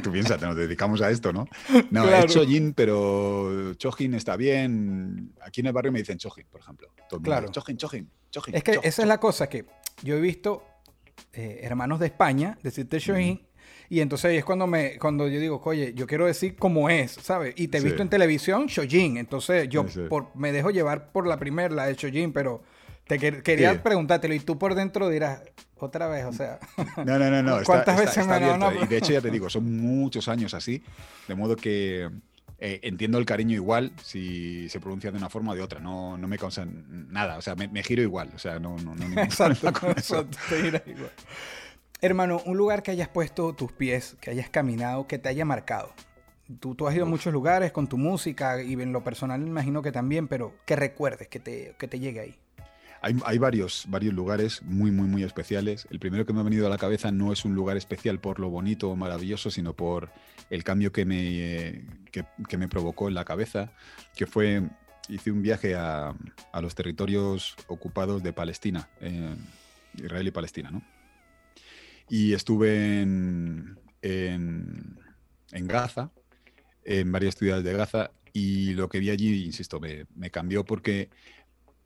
Tú 0.03 0.11
piensas, 0.11 0.39
nos 0.41 0.55
dedicamos 0.55 1.01
a 1.01 1.09
esto, 1.09 1.33
¿no? 1.33 1.47
No, 1.89 2.03
Claro. 2.03 2.25
es 2.27 2.33
Chojin, 2.33 2.73
pero 2.73 3.73
Chojin 3.73 4.13
está 4.13 4.35
bien. 4.37 5.33
Aquí 5.41 5.61
en 5.61 5.67
el 5.67 5.73
barrio 5.73 5.91
me 5.91 5.99
dicen 5.99 6.17
Chojin, 6.19 6.45
por 6.51 6.61
ejemplo. 6.61 6.89
Todo 7.09 7.19
Claro. 7.21 7.49
Chojin, 7.51 7.75
Chojin, 7.77 8.09
Chojin. 8.31 8.55
Es 8.55 8.63
que 8.63 8.73
Chojin, 8.75 8.87
esa 8.87 9.01
es 9.01 9.07
la 9.07 9.19
cosa 9.19 9.49
que 9.49 9.65
yo 10.03 10.15
he 10.15 10.21
visto 10.21 10.63
eh, 11.33 11.59
hermanos 11.63 11.99
de 11.99 12.05
España 12.05 12.57
decirte 12.61 12.99
Shojin. 12.99 13.45
Y 13.89 14.01
entonces 14.01 14.25
ahí 14.31 14.37
es 14.37 14.45
cuando 14.45 14.67
me 14.67 14.97
cuando 14.99 15.27
yo 15.29 15.39
digo, 15.39 15.61
oye, 15.65 15.93
yo 15.95 16.07
quiero 16.07 16.25
decir 16.25 16.55
cómo 16.57 16.89
es, 16.89 17.11
¿sabes? 17.13 17.53
Y 17.57 17.69
te 17.69 17.77
he 17.77 17.81
Sí. 17.81 17.87
visto 17.87 18.01
en 18.03 18.09
televisión 18.09 18.67
Shojin. 18.67 19.17
Entonces 19.17 19.69
yo 19.69 19.83
Sí, 19.87 19.93
sí. 19.93 19.99
por- 20.09 20.35
me 20.35 20.51
dejo 20.51 20.71
llevar 20.71 21.11
por 21.11 21.25
la 21.25 21.37
primera, 21.39 21.73
la 21.73 21.85
de 21.87 21.95
Shojin, 21.95 22.33
pero 22.33 22.63
te 23.07 23.19
quer- 23.19 23.41
quería 23.41 23.73
Sí. 23.73 23.79
preguntártelo 23.83 24.33
y 24.33 24.39
tú 24.39 24.57
por 24.57 24.75
dentro 24.75 25.09
dirás, 25.09 25.41
otra 25.79 26.07
vez, 26.07 26.25
o 26.25 26.33
sea. 26.33 26.59
No, 26.97 27.17
no, 27.19 27.29
no, 27.29 27.43
no. 27.43 27.51
está- 27.61 27.65
¿Cuántas 27.65 27.95
está- 27.95 28.01
veces 28.01 28.17
está 28.17 28.33
me 28.39 28.39
dado 28.45 28.53
abierto. 28.53 28.77
una- 28.77 28.85
Y 28.85 28.87
de 28.89 28.97
hecho, 28.97 29.13
ya 29.13 29.21
te 29.21 29.31
digo, 29.31 29.49
son 29.49 29.77
muchos 29.77 30.27
años 30.27 30.53
así, 30.53 30.83
de 31.27 31.35
modo 31.35 31.55
que 31.55 32.09
eh, 32.59 32.79
entiendo 32.81 33.19
el 33.19 33.25
cariño 33.25 33.53
igual 33.53 33.91
si 34.01 34.67
se 34.69 34.79
pronuncia 34.79 35.11
de 35.11 35.17
una 35.19 35.29
forma 35.29 35.51
o 35.51 35.55
de 35.55 35.61
otra. 35.61 35.79
No, 35.79 36.17
no 36.17 36.27
me 36.27 36.39
causa 36.39 36.65
nada. 36.65 37.37
O 37.37 37.41
sea, 37.41 37.53
me, 37.55 37.67
me 37.67 37.83
giro 37.83 38.01
igual. 38.01 38.31
O 38.33 38.39
sea, 38.39 38.57
no, 38.59 38.75
no, 38.77 38.95
no 38.95 39.07
ningún 39.07 39.19
Exacto, 39.23 39.71
con 39.73 39.91
eso. 39.95 40.25
te 40.49 40.57
igual. 40.89 41.11
Hermano, 42.01 42.41
un 42.45 42.57
lugar 42.57 42.81
que 42.83 42.91
hayas 42.91 43.09
puesto 43.09 43.53
tus 43.53 43.71
pies, 43.71 44.17
que 44.21 44.29
hayas 44.31 44.49
caminado, 44.49 45.07
que 45.07 45.17
te 45.19 45.29
haya 45.29 45.45
marcado. 45.45 45.93
Tú, 46.59 46.75
tú 46.75 46.87
has 46.87 46.95
ido 46.95 47.05
a 47.05 47.07
muchos 47.09 47.33
lugares 47.33 47.71
con 47.71 47.87
tu 47.87 47.97
música 47.97 48.61
y 48.63 48.73
en 48.73 48.91
lo 48.93 49.03
personal 49.03 49.39
me 49.41 49.47
imagino 49.49 49.81
que 49.81 49.91
también, 49.91 50.27
pero 50.27 50.53
que 50.65 50.75
recuerdes, 50.75 51.27
que 51.27 51.39
te, 51.39 51.75
que 51.77 51.87
te 51.87 51.99
llegue 51.99 52.19
ahí. 52.21 52.35
Hay, 53.23 53.37
varios, 53.37 53.85
varios 53.87 54.13
lugares 54.13 54.61
muy, 54.63 54.91
muy, 54.91 55.07
muy 55.07 55.23
especiales. 55.23 55.87
El 55.89 55.99
primero 55.99 56.25
que 56.25 56.33
me 56.33 56.41
ha 56.41 56.43
venido 56.43 56.67
a 56.67 56.69
la 56.69 56.77
cabeza 56.77 57.09
no 57.09 57.31
es 57.31 57.45
un 57.45 57.55
lugar 57.55 57.77
especial 57.77 58.19
por 58.19 58.37
lo 58.37 58.49
bonito 58.49 58.89
o 58.89 58.97
maravilloso, 58.97 59.49
sino 59.49 59.73
por 59.73 60.09
el 60.49 60.65
cambio 60.65 60.91
que 60.91 61.05
me, 61.05 61.85
que, 62.11 62.57
me 62.57 62.67
provocó 62.67 63.07
en 63.07 63.13
la 63.13 63.23
cabeza, 63.23 63.71
que 64.13 64.25
fue, 64.25 64.61
hice 65.07 65.31
un 65.31 65.41
viaje 65.41 65.75
a, 65.75 66.13
a 66.51 66.61
los 66.61 66.75
territorios 66.75 67.55
ocupados 67.67 68.23
de 68.23 68.33
Palestina, 68.33 68.89
Israel 69.95 70.27
y 70.27 70.31
Palestina, 70.31 70.69
¿no? 70.69 70.81
Y 72.09 72.33
estuve 72.33 73.01
en, 73.03 73.79
en, 74.01 74.99
en 75.53 75.67
Gaza, 75.67 76.11
en 76.83 77.09
varias 77.09 77.35
ciudades 77.35 77.63
de 77.63 77.71
Gaza, 77.71 78.11
Y 78.33 78.73
lo 78.73 78.89
que 78.89 78.99
vi 78.99 79.11
allí, 79.11 79.45
insisto, 79.45 79.79
me 79.79 80.29
cambió 80.29 80.65
porque 80.65 81.09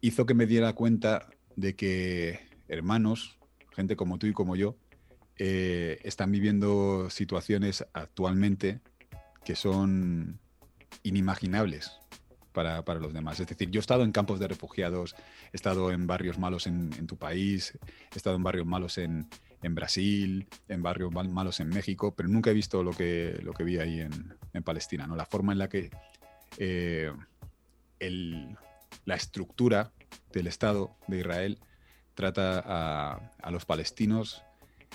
hizo 0.02 0.26
que 0.26 0.34
me 0.34 0.46
diera 0.46 0.74
cuenta 0.74 1.28
de 1.56 1.76
que 1.76 2.40
hermanos, 2.68 3.38
gente 3.76 3.96
como 3.96 4.18
tú 4.18 4.28
y 4.28 4.34
como 4.34 4.56
yo, 4.56 4.76
eh, 5.38 6.00
están 6.04 6.32
viviendo 6.32 7.10
situaciones 7.10 7.86
actualmente 7.94 8.80
que 9.44 9.56
son 9.56 10.40
inimaginables 11.04 11.92
para, 12.52 12.84
para, 12.84 13.00
los 13.00 13.14
demás. 13.14 13.40
Es 13.40 13.48
decir, 13.48 13.70
yo 13.72 13.80
he 13.80 13.82
estado 13.82 14.04
en 14.04 14.12
campos 14.12 14.40
de 14.40 14.48
refugiados, 14.48 15.16
he 15.52 15.56
estado 15.56 15.92
en 15.92 16.06
barrios 16.06 16.38
malos 16.38 16.68
en, 16.68 16.92
tu 17.08 17.18
país, 17.18 17.78
he 18.14 18.18
estado 18.18 18.36
en 18.36 18.44
barrios 18.44 18.68
malos 18.68 18.98
en, 18.98 19.28
en, 19.64 19.74
Brasil, 19.74 20.48
en 20.68 20.82
barrios 20.82 21.12
malos 21.12 21.60
en 21.60 21.70
México, 21.70 22.14
pero 22.16 22.30
nunca 22.30 22.52
he 22.52 22.54
visto 22.54 22.84
lo 22.84 22.92
que, 22.92 23.40
lo 23.42 23.54
que 23.54 23.64
vi 23.64 23.80
ahí 23.80 24.02
en, 24.02 24.36
en 24.54 24.64
Palestina. 24.64 25.08
¿no? 25.08 25.16
La 25.16 25.26
forma 25.26 25.54
en 25.54 25.60
la 25.60 25.70
que 25.70 25.90
eh, 26.58 27.12
el, 28.00 28.58
la 29.06 29.16
estructura 29.16 29.92
del 30.34 30.48
Estado 30.48 30.96
de 31.08 31.20
Israel 31.20 31.60
trata 32.16 32.62
a, 32.66 33.32
a 33.42 33.52
los 33.52 33.66
palestinos 33.66 34.44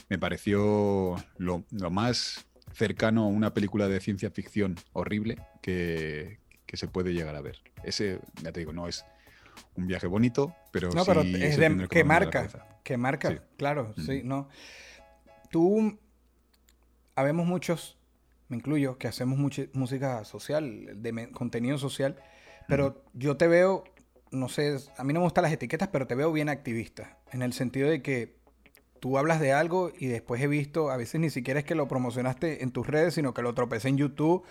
me 0.08 0.18
pareció 0.18 1.16
lo, 1.38 1.64
lo, 1.70 1.90
más 1.90 2.46
cercano 2.72 3.24
a 3.24 3.26
una 3.26 3.54
película 3.54 3.88
de 3.88 4.00
ciencia 4.00 4.30
ficción 4.30 4.76
horrible 4.92 5.38
que, 5.62 6.38
que, 6.66 6.76
se 6.76 6.88
puede 6.88 7.12
llegar 7.12 7.34
a 7.36 7.40
ver. 7.40 7.58
Ese, 7.82 8.20
ya 8.42 8.52
te 8.52 8.60
digo, 8.60 8.72
no 8.72 8.88
es 8.88 9.04
un 9.74 9.86
viaje 9.86 10.06
bonito, 10.06 10.54
pero 10.72 10.90
no, 10.90 11.04
sí 11.04 11.06
pero 11.06 11.22
es 11.22 11.56
de, 11.56 11.88
que 11.88 12.04
marca, 12.04 12.48
que 12.84 12.96
marca, 12.96 13.30
sí. 13.30 13.38
claro, 13.56 13.94
mm. 13.96 14.00
sí, 14.02 14.22
no. 14.24 14.48
Tú, 15.50 15.98
habemos 17.14 17.46
muchos, 17.46 17.96
me 18.48 18.56
incluyo, 18.56 18.98
que 18.98 19.08
hacemos 19.08 19.38
mucha 19.38 19.62
música 19.72 20.24
social, 20.24 21.02
de 21.02 21.30
contenido 21.30 21.78
social, 21.78 22.16
pero 22.68 23.04
yo 23.14 23.36
te 23.36 23.46
veo 23.46 23.84
no 24.30 24.48
sé, 24.48 24.76
a 24.96 25.04
mí 25.04 25.12
no 25.12 25.20
me 25.20 25.26
gustan 25.26 25.42
las 25.42 25.52
etiquetas, 25.52 25.88
pero 25.88 26.06
te 26.06 26.14
veo 26.14 26.32
bien 26.32 26.48
activista, 26.48 27.18
en 27.32 27.42
el 27.42 27.52
sentido 27.52 27.88
de 27.88 28.02
que 28.02 28.36
tú 29.00 29.18
hablas 29.18 29.40
de 29.40 29.52
algo 29.52 29.92
y 29.96 30.06
después 30.06 30.40
he 30.42 30.46
visto, 30.46 30.90
a 30.90 30.96
veces 30.96 31.20
ni 31.20 31.30
siquiera 31.30 31.60
es 31.60 31.66
que 31.66 31.74
lo 31.74 31.88
promocionaste 31.88 32.62
en 32.62 32.70
tus 32.70 32.86
redes, 32.86 33.14
sino 33.14 33.34
que 33.34 33.42
lo 33.42 33.54
tropecé 33.54 33.88
en 33.88 33.98
YouTube, 33.98 34.44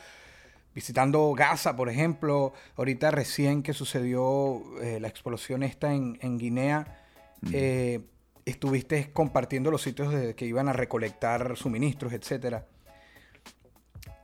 visitando 0.73 1.33
Gaza, 1.33 1.75
por 1.75 1.89
ejemplo, 1.89 2.53
ahorita 2.75 3.11
recién 3.11 3.63
que 3.63 3.73
sucedió 3.73 4.61
eh, 4.81 4.99
la 4.99 5.07
explosión 5.07 5.63
esta 5.63 5.93
en, 5.93 6.17
en 6.21 6.37
Guinea, 6.37 7.01
mm. 7.41 7.49
eh, 7.53 8.01
estuviste 8.45 9.11
compartiendo 9.11 9.71
los 9.71 9.81
sitios 9.81 10.13
de, 10.13 10.35
que 10.35 10.45
iban 10.45 10.69
a 10.69 10.73
recolectar 10.73 11.55
suministros, 11.57 12.13
etc. 12.13 12.63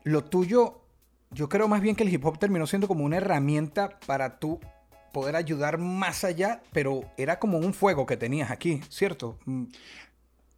Lo 0.03 0.23
tuyo, 0.25 0.81
yo 1.31 1.49
creo 1.49 1.67
más 1.67 1.81
bien 1.81 1.95
que 1.95 2.03
el 2.03 2.13
hip 2.13 2.25
hop 2.25 2.37
terminó 2.37 2.67
siendo 2.67 2.87
como 2.87 3.05
una 3.05 3.17
herramienta 3.17 3.99
para 4.05 4.39
tú 4.39 4.59
poder 5.11 5.35
ayudar 5.35 5.77
más 5.77 6.23
allá, 6.23 6.61
pero 6.71 7.03
era 7.17 7.39
como 7.39 7.57
un 7.57 7.73
fuego 7.73 8.05
que 8.05 8.17
tenías 8.17 8.51
aquí, 8.51 8.81
¿cierto? 8.89 9.37
Mm. 9.45 9.65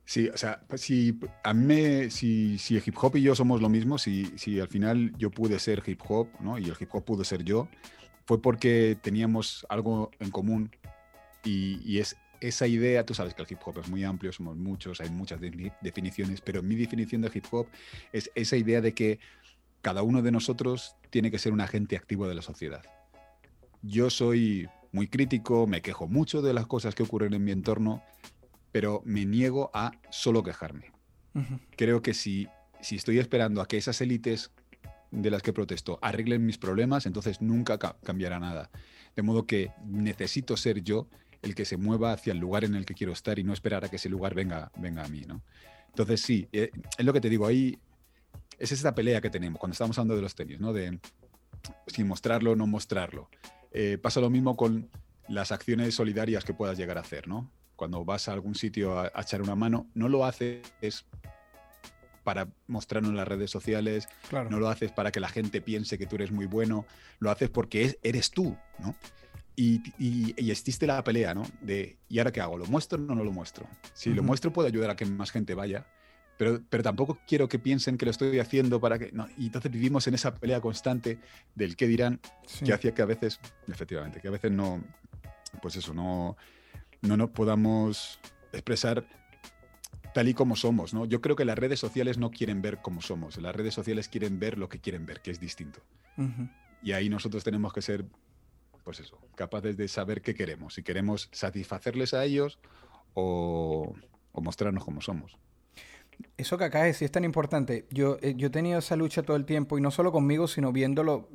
Sí, 0.06 0.27
o 0.27 0.38
sea, 0.38 0.62
si 0.75 1.18
a 1.44 1.53
mí, 1.53 2.10
si, 2.10 2.58
si 2.58 2.75
el 2.75 2.84
hip 2.86 2.96
hop 3.01 3.15
y 3.15 3.22
yo 3.22 3.36
somos 3.36 3.62
lo 3.62 3.70
mismo, 3.70 3.98
si, 3.98 4.25
si 4.36 4.60
al 4.60 4.68
final 4.68 5.13
yo 5.18 5.32
pude 5.32 5.60
ser 5.60 5.82
hip 5.86 6.01
hop, 6.08 6.27
¿no? 6.42 6.60
Y 6.60 6.65
el 6.65 6.75
hip 6.77 6.89
hop 6.94 7.06
pudo 7.06 7.24
ser 7.24 7.44
yo, 7.44 7.70
fue 8.25 8.42
porque 8.42 8.98
teníamos 9.01 9.65
algo 9.70 10.12
en 10.20 10.30
común 10.30 10.72
y, 11.44 12.00
es 12.00 12.18
esa 12.42 12.68
idea, 12.68 13.06
tú 13.06 13.13
sabes 13.13 13.34
que 13.34 13.42
el 13.42 13.48
hip 13.50 13.60
hop 13.65 13.80
es 13.80 13.88
muy 13.88 14.03
amplio, 14.03 14.34
somos 14.34 14.58
muchos, 14.58 15.00
hay 15.00 15.10
muchas 15.10 15.39
de, 15.39 15.72
definiciones, 15.82 16.42
pero 16.42 16.62
mi 16.62 16.75
definición 16.75 17.22
de 17.22 17.32
hip 17.34 17.46
hop 17.51 17.68
es 18.12 18.30
esa 18.36 18.58
idea 18.58 18.82
de 18.82 18.94
que 18.94 19.20
cada 19.84 20.02
uno 20.02 20.24
de 20.24 20.32
nosotros 20.32 20.96
tiene 21.12 21.30
que 21.30 21.38
ser 21.38 21.54
un 21.54 21.62
agente 21.62 21.96
activo 21.96 22.28
de 22.28 22.34
la 22.34 22.42
sociedad 22.42 22.84
yo 23.84 24.10
soy 24.10 24.68
muy 24.92 25.08
crítico, 25.08 25.68
me 25.68 25.82
quejo 25.82 26.08
mucho 26.08 26.42
de 26.42 26.54
las 26.54 26.66
cosas 26.66 26.96
que 26.96 27.04
ocurren 27.04 27.34
en 27.34 27.44
mi 27.44 27.52
entorno, 27.52 28.02
pero 28.72 29.02
me 29.06 29.25
niego 29.25 29.70
a 29.74 29.92
solo 30.10 30.42
quejarme. 30.42 30.92
Uh 31.36 31.42
-huh. 31.42 31.60
Creo 31.75 32.02
que 32.02 32.13
si, 32.13 32.48
si 32.82 32.96
estoy 32.96 33.20
esperando 33.20 33.62
a 33.62 33.68
que 33.68 33.78
esas 33.78 34.00
élites 34.02 34.52
de 35.12 35.30
las 35.30 35.42
que 35.44 35.54
protesto 35.54 36.00
arreglen 36.02 36.46
mis 36.46 36.58
problemas, 36.58 37.06
entonces 37.06 37.42
nunca 37.42 37.78
ca 37.78 37.98
cambiará 38.04 38.40
nada. 38.40 38.70
De 39.16 39.22
modo 39.22 39.46
que 39.46 39.72
necesito 39.86 40.58
ser 40.58 40.82
yo 40.82 41.08
el 41.42 41.54
que 41.54 41.66
se 41.66 41.78
mueva 41.78 42.13
hacia 42.13 42.32
el 42.32 42.40
lugar 42.40 42.63
en 42.63 42.74
el 42.74 42.86
que 42.86 42.94
quiero 42.94 43.12
estar 43.12 43.38
y 43.38 43.44
no 43.44 43.54
esperar 43.54 43.84
a 43.84 43.90
que 43.90 43.98
ese 43.98 44.10
lugar 44.10 44.34
venga, 44.34 44.72
venga 44.78 45.04
a 45.04 45.08
mí. 45.10 45.22
¿no? 45.28 45.44
Entonces 45.90 46.22
sí, 46.22 46.48
eh, 46.54 46.72
es 46.98 47.06
lo 47.06 47.13
que 47.13 47.22
te 47.22 47.30
digo, 47.30 47.46
ahí 47.46 47.78
es 48.57 48.72
esta 48.72 48.95
pelea 48.95 49.22
que 49.22 49.29
tenemos 49.29 49.60
cuando 49.60 49.74
estamos 49.74 49.98
hablando 49.98 50.15
de 50.15 50.22
los 50.22 50.36
tenis, 50.36 50.60
¿no? 50.60 50.74
de 50.74 51.00
si 51.88 52.03
mostrarlo 52.03 52.51
o 52.51 52.55
no 52.55 52.67
mostrarlo. 52.67 53.29
Eh, 53.72 53.98
pasa 53.98 54.19
lo 54.19 54.29
mismo 54.29 54.55
con 54.55 54.89
las 55.27 55.51
acciones 55.51 55.95
solidarias 55.95 56.43
que 56.43 56.53
puedas 56.53 56.77
llegar 56.77 56.98
a 56.98 57.01
hacer, 57.01 57.27
¿no? 57.27 57.50
Cuando 57.75 58.03
vas 58.05 58.27
a 58.27 58.33
algún 58.33 58.55
sitio 58.55 59.00
a, 59.00 59.12
a 59.13 59.22
echar 59.22 59.41
una 59.41 59.55
mano, 59.55 59.88
no 59.93 60.10
lo 60.10 60.25
haces 60.25 60.62
para 62.24 62.48
mostrarlo 62.67 63.10
en 63.10 63.17
las 63.17 63.27
redes 63.27 63.51
sociales, 63.51 64.07
claro. 64.29 64.50
no 64.50 64.60
lo 64.60 64.69
haces 64.69 64.91
para 64.91 65.12
que 65.12 65.19
la 65.19 65.29
gente 65.29 65.62
piense 65.62 65.98
que 65.98 66.05
tú 66.05 66.15
eres 66.15 66.31
muy 66.31 66.45
bueno, 66.45 66.86
lo 67.19 67.29
haces 67.29 67.50
porque 67.50 67.83
es, 67.83 68.00
eres 68.03 68.31
tú, 68.31 68.57
¿no? 68.79 68.95
Y, 69.55 69.81
y, 70.00 70.33
y, 70.36 70.50
existe 70.50 70.88
la 70.88 71.03
pelea, 71.03 71.36
¿no? 71.36 71.43
De, 71.62 71.98
¿y 72.10 72.17
ahora 72.17 72.31
qué 72.31 72.41
hago? 72.41 72.57
¿Lo 72.57 72.65
muestro 72.65 72.98
o 72.98 73.01
no 73.01 73.24
lo 73.24 73.31
muestro? 73.31 73.67
Si 73.93 74.10
uh 74.10 74.13
-huh. 74.13 74.15
lo 74.15 74.24
muestro 74.24 74.51
puede 74.51 74.69
ayudar 74.69 74.89
a 74.89 74.95
que 74.95 75.05
más 75.05 75.29
gente 75.29 75.53
vaya, 75.53 75.86
pero, 76.38 76.62
pero 76.70 76.84
tampoco 76.84 77.20
quiero 77.28 77.48
que 77.48 77.60
piensen 77.60 77.98
que 77.98 78.06
lo 78.06 78.12
estoy 78.12 78.40
haciendo 78.40 78.80
para 78.80 78.98
que... 78.98 79.12
No, 79.12 79.28
y 79.38 79.48
entonces 79.48 79.72
vivimos 79.72 80.08
en 80.08 80.16
esa 80.16 80.34
pelea 80.36 80.62
constante 80.62 81.20
del 81.56 81.75
qué 81.75 81.88
dirán, 81.88 82.20
sí. 82.48 82.66
que 82.66 82.74
hacía 82.74 82.94
que 82.94 83.02
a 83.02 83.06
veces, 83.06 83.40
efectivamente, 83.68 84.20
que 84.20 84.28
a 84.28 84.32
veces 84.32 84.52
no, 84.52 84.84
pues 85.62 85.75
eso, 85.75 85.94
no, 85.94 86.36
no 87.02 87.18
nos 87.18 87.30
podamos 87.30 88.20
expresar 88.52 89.06
tal 90.13 90.28
y 90.28 90.34
como 90.34 90.56
somos, 90.56 90.94
¿no? 90.94 91.06
Yo 91.06 91.22
creo 91.22 91.36
que 91.36 91.46
las 91.46 91.58
redes 91.58 91.80
sociales 91.80 92.18
no 92.18 92.32
quieren 92.32 92.62
ver 92.62 92.80
cómo 92.82 93.02
somos, 93.02 93.38
las 93.38 93.56
redes 93.56 93.74
sociales 93.74 94.10
quieren 94.10 94.40
ver 94.40 94.58
lo 94.58 94.70
que 94.70 94.80
quieren 94.80 95.06
ver, 95.06 95.22
que 95.22 95.32
es 95.32 95.40
distinto. 95.40 95.82
Uh 96.18 96.24
-huh. 96.24 96.52
Y 96.84 96.92
ahí 96.92 97.10
nosotros 97.10 97.44
tenemos 97.44 97.74
que 97.74 97.82
ser, 97.82 98.06
pues 98.84 99.00
eso, 99.00 99.20
capaces 99.36 99.75
de 99.75 99.88
saber 99.88 100.22
qué 100.22 100.36
queremos, 100.36 100.75
si 100.75 100.84
queremos 100.84 101.30
satisfacerles 101.32 102.13
a 102.13 102.24
ellos 102.25 102.60
o, 103.13 103.96
o 104.32 104.42
mostrarnos 104.42 104.84
como 104.84 105.02
somos. 105.02 105.38
Eso 106.38 106.58
que 106.58 106.65
acabas 106.65 106.86
de 106.86 106.88
decir 106.89 107.05
es 107.05 107.12
tan 107.12 107.24
importante. 107.24 107.86
Yo, 107.89 108.17
eh, 108.22 108.34
yo 108.36 108.48
he 108.48 108.50
tenido 108.50 108.79
esa 108.79 108.96
lucha 108.96 109.24
todo 109.24 109.38
el 109.38 109.46
tiempo 109.46 109.77
y 109.77 109.82
no 109.82 109.91
solo 109.91 110.12
conmigo, 110.12 110.48
sino 110.48 110.72
viéndolo 110.72 111.29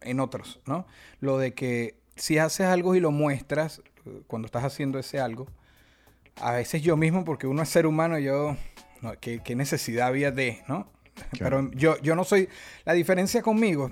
en 0.00 0.20
otros, 0.20 0.60
¿no? 0.66 0.86
Lo 1.20 1.38
de 1.38 1.54
que 1.54 1.96
si 2.16 2.38
haces 2.38 2.66
algo 2.66 2.94
y 2.94 3.00
lo 3.00 3.10
muestras, 3.10 3.82
eh, 4.04 4.22
cuando 4.26 4.46
estás 4.46 4.64
haciendo 4.64 4.98
ese 4.98 5.20
algo, 5.20 5.46
a 6.36 6.52
veces 6.52 6.82
yo 6.82 6.96
mismo, 6.96 7.24
porque 7.24 7.46
uno 7.46 7.62
es 7.62 7.68
ser 7.68 7.86
humano, 7.86 8.18
yo, 8.18 8.56
no, 9.00 9.14
¿qué, 9.20 9.40
¿qué, 9.42 9.56
necesidad 9.56 10.08
había 10.08 10.30
de, 10.30 10.62
¿no? 10.68 10.90
Claro. 11.30 11.68
Pero 11.68 11.70
yo, 11.72 12.02
yo 12.02 12.14
no 12.14 12.24
soy, 12.24 12.48
la 12.84 12.92
diferencia 12.92 13.40
conmigo 13.42 13.90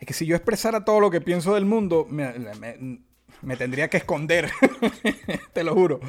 es 0.00 0.06
que 0.06 0.12
si 0.12 0.26
yo 0.26 0.36
expresara 0.36 0.84
todo 0.84 1.00
lo 1.00 1.10
que 1.10 1.20
pienso 1.20 1.54
del 1.54 1.64
mundo, 1.64 2.06
me, 2.10 2.32
me, 2.58 3.00
me 3.40 3.56
tendría 3.56 3.88
que 3.88 3.98
esconder, 3.98 4.50
te 5.52 5.64
lo 5.64 5.74
juro. 5.74 6.00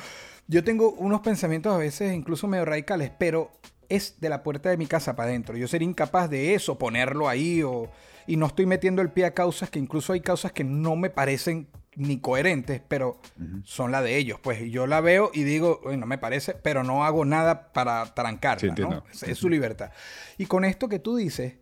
Yo 0.47 0.63
tengo 0.63 0.91
unos 0.91 1.21
pensamientos 1.21 1.73
a 1.73 1.77
veces 1.77 2.13
incluso 2.13 2.47
medio 2.47 2.65
radicales, 2.65 3.11
pero 3.17 3.51
es 3.89 4.19
de 4.19 4.29
la 4.29 4.43
puerta 4.43 4.69
de 4.69 4.77
mi 4.77 4.87
casa 4.87 5.15
para 5.15 5.29
adentro. 5.29 5.57
Yo 5.57 5.67
sería 5.67 5.87
incapaz 5.87 6.29
de 6.29 6.53
eso, 6.53 6.77
ponerlo 6.77 7.29
ahí 7.29 7.63
o... 7.63 7.89
Y 8.25 8.37
no 8.37 8.45
estoy 8.45 8.65
metiendo 8.65 9.01
el 9.01 9.11
pie 9.11 9.25
a 9.25 9.33
causas 9.33 9.69
que 9.69 9.79
incluso 9.79 10.13
hay 10.13 10.21
causas 10.21 10.53
que 10.53 10.63
no 10.63 10.95
me 10.95 11.09
parecen 11.09 11.67
ni 11.95 12.19
coherentes, 12.19 12.81
pero 12.87 13.19
uh 13.37 13.43
-huh. 13.43 13.61
son 13.65 13.91
la 13.91 14.01
de 14.01 14.15
ellos. 14.17 14.39
Pues 14.41 14.61
yo 14.71 14.87
la 14.87 15.01
veo 15.01 15.29
y 15.33 15.43
digo, 15.43 15.81
no 15.85 16.05
me 16.05 16.17
parece, 16.17 16.53
pero 16.53 16.83
no 16.83 17.03
hago 17.03 17.25
nada 17.25 17.73
para 17.73 18.13
trancarla. 18.13 18.75
Sí, 18.75 18.81
¿no? 18.81 19.03
es, 19.11 19.23
es, 19.23 19.37
su 19.37 19.49
libertad. 19.49 19.91
Y 20.37 20.45
con 20.45 20.63
esto 20.63 20.87
que 20.87 20.99
tú 20.99 21.17
dices, 21.17 21.55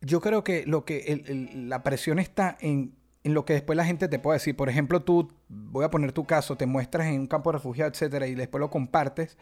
yo 0.00 0.20
creo 0.20 0.44
que 0.44 0.64
lo 0.66 0.84
que 0.84 0.98
el, 1.08 1.24
el, 1.26 1.68
la 1.68 1.82
presión 1.82 2.18
está 2.18 2.56
en 2.60 2.94
en 3.24 3.34
lo 3.34 3.44
que 3.44 3.52
después 3.52 3.76
la 3.76 3.84
gente 3.84 4.08
te 4.08 4.18
puede 4.18 4.36
decir. 4.38 4.56
Por 4.56 4.68
ejemplo, 4.68 5.02
tú, 5.02 5.32
voy 5.48 5.84
a 5.84 5.90
poner 5.90 6.12
tu 6.12 6.24
caso, 6.24 6.56
te 6.56 6.66
muestras 6.66 7.06
en 7.06 7.20
un 7.20 7.26
campo 7.26 7.50
de 7.50 7.58
refugiados, 7.58 7.94
etcétera, 7.94 8.26
y 8.26 8.34
después 8.34 8.60
lo 8.60 8.70
compartes. 8.70 9.36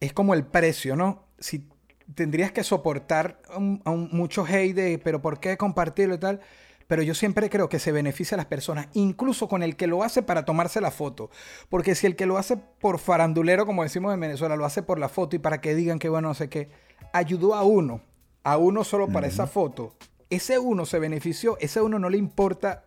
Es 0.00 0.12
como 0.12 0.34
el 0.34 0.44
precio, 0.44 0.96
¿no? 0.96 1.24
Si 1.38 1.68
tendrías 2.14 2.52
que 2.52 2.64
soportar 2.64 3.40
un, 3.56 3.82
a 3.84 3.90
un, 3.90 4.08
mucho 4.12 4.44
hate 4.46 4.74
de, 4.74 4.98
pero 4.98 5.20
¿por 5.20 5.38
qué 5.40 5.56
compartirlo 5.56 6.14
y 6.14 6.18
tal? 6.18 6.40
Pero 6.86 7.02
yo 7.02 7.14
siempre 7.14 7.48
creo 7.50 7.68
que 7.68 7.78
se 7.78 7.92
beneficia 7.92 8.34
a 8.34 8.38
las 8.38 8.46
personas, 8.46 8.88
incluso 8.94 9.46
con 9.46 9.62
el 9.62 9.76
que 9.76 9.86
lo 9.86 10.02
hace 10.02 10.22
para 10.22 10.44
tomarse 10.44 10.80
la 10.80 10.90
foto. 10.90 11.30
Porque 11.68 11.94
si 11.94 12.06
el 12.08 12.16
que 12.16 12.26
lo 12.26 12.36
hace 12.36 12.56
por 12.56 12.98
farandulero, 12.98 13.64
como 13.64 13.84
decimos 13.84 14.12
en 14.12 14.18
Venezuela, 14.18 14.56
lo 14.56 14.64
hace 14.64 14.82
por 14.82 14.98
la 14.98 15.08
foto 15.08 15.36
y 15.36 15.38
para 15.38 15.60
que 15.60 15.76
digan 15.76 16.00
que 16.00 16.08
bueno, 16.08 16.28
no 16.28 16.34
sé 16.34 16.48
qué, 16.48 16.68
ayudó 17.12 17.54
a 17.54 17.62
uno, 17.62 18.00
a 18.42 18.56
uno 18.56 18.82
solo 18.82 19.06
para 19.06 19.26
uh 19.26 19.30
-huh. 19.30 19.32
esa 19.32 19.46
foto, 19.46 19.94
ese 20.30 20.58
uno 20.58 20.86
se 20.86 20.98
benefició, 20.98 21.58
ese 21.60 21.80
uno 21.80 21.98
no 21.98 22.08
le 22.08 22.18
importa 22.18 22.84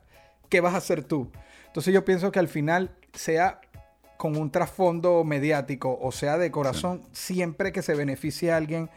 qué 0.50 0.62
vas 0.62 0.74
a 0.74 0.78
hacer 0.78 1.04
tú. 1.04 1.30
Entonces 1.68 1.94
yo 1.94 2.06
pienso 2.06 2.32
que 2.32 2.40
al 2.40 2.48
final, 2.48 2.96
sea 3.14 3.62
con 4.18 4.38
un 4.38 4.52
trasfondo 4.52 5.24
mediático 5.24 6.00
o 6.02 6.12
sea 6.12 6.38
de 6.38 6.50
corazón, 6.50 7.02
sí. 7.12 7.36
siempre 7.36 7.72
que 7.72 7.82
se 7.82 7.94
beneficie 7.94 8.52
a 8.52 8.58
alguien, 8.58 8.90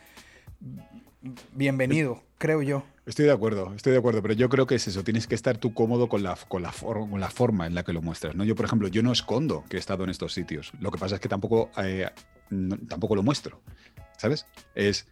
bienvenido, 1.52 2.22
creo 2.38 2.62
yo. 2.62 2.84
Estoy 3.06 3.24
de 3.24 3.32
acuerdo, 3.32 3.72
estoy 3.74 3.92
de 3.92 3.98
acuerdo, 3.98 4.20
pero 4.22 4.34
yo 4.34 4.48
creo 4.48 4.66
que 4.66 4.76
es 4.76 4.86
eso, 4.88 5.02
tienes 5.04 5.26
que 5.26 5.34
estar 5.34 5.58
tú 5.58 5.74
cómodo 5.74 6.08
con 6.08 6.22
la, 6.22 6.36
con 6.48 6.62
la, 6.62 6.72
con 6.72 7.20
la 7.20 7.30
forma 7.30 7.66
en 7.66 7.74
la 7.74 7.84
que 7.84 7.92
lo 7.92 8.02
muestras. 8.02 8.34
¿no? 8.34 8.44
Yo, 8.44 8.54
por 8.54 8.66
ejemplo, 8.66 8.88
yo 8.88 9.02
no 9.02 9.12
escondo 9.12 9.64
que 9.68 9.76
he 9.76 9.80
estado 9.80 10.04
en 10.04 10.10
estos 10.10 10.32
sitios. 10.32 10.72
Lo 10.80 10.90
que 10.90 10.98
pasa 10.98 11.16
es 11.16 11.20
que 11.20 11.28
tampoco, 11.28 11.70
eh, 11.78 12.08
tampoco 12.88 13.14
lo 13.14 13.22
muestro, 13.22 13.60
¿sabes? 14.18 14.46
Es 14.74 15.06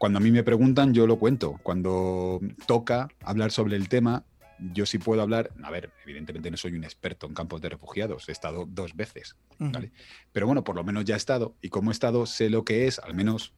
cuando 0.00 0.18
a 0.18 0.22
mí 0.22 0.30
me 0.30 0.42
preguntan, 0.42 0.94
yo 0.94 1.06
lo 1.06 1.18
cuento. 1.18 1.60
Cuando 1.62 2.40
toca 2.66 3.10
hablar 3.22 3.50
sobre 3.50 3.76
el 3.76 3.90
tema, 3.90 4.24
yo 4.72 4.86
sí 4.86 4.96
puedo 4.96 5.20
hablar. 5.20 5.50
A 5.62 5.70
ver, 5.70 5.90
evidentemente 6.04 6.50
no 6.50 6.56
soy 6.56 6.72
un 6.72 6.84
experto 6.84 7.26
en 7.26 7.34
campos 7.34 7.60
de 7.60 7.68
refugiados, 7.68 8.26
he 8.30 8.32
estado 8.32 8.64
dos 8.66 8.96
veces, 8.96 9.36
¿vale? 9.58 9.92
Pero 10.32 10.46
bueno, 10.46 10.64
por 10.64 10.74
lo 10.74 10.84
menos 10.84 11.04
ya 11.04 11.16
he 11.16 11.18
estado 11.18 11.54
y 11.60 11.68
como 11.68 11.90
he 11.90 11.92
estado, 11.92 12.24
sé 12.24 12.48
lo 12.48 12.64
que 12.64 12.86
es, 12.86 12.98
al 12.98 13.12
menos 13.12 13.52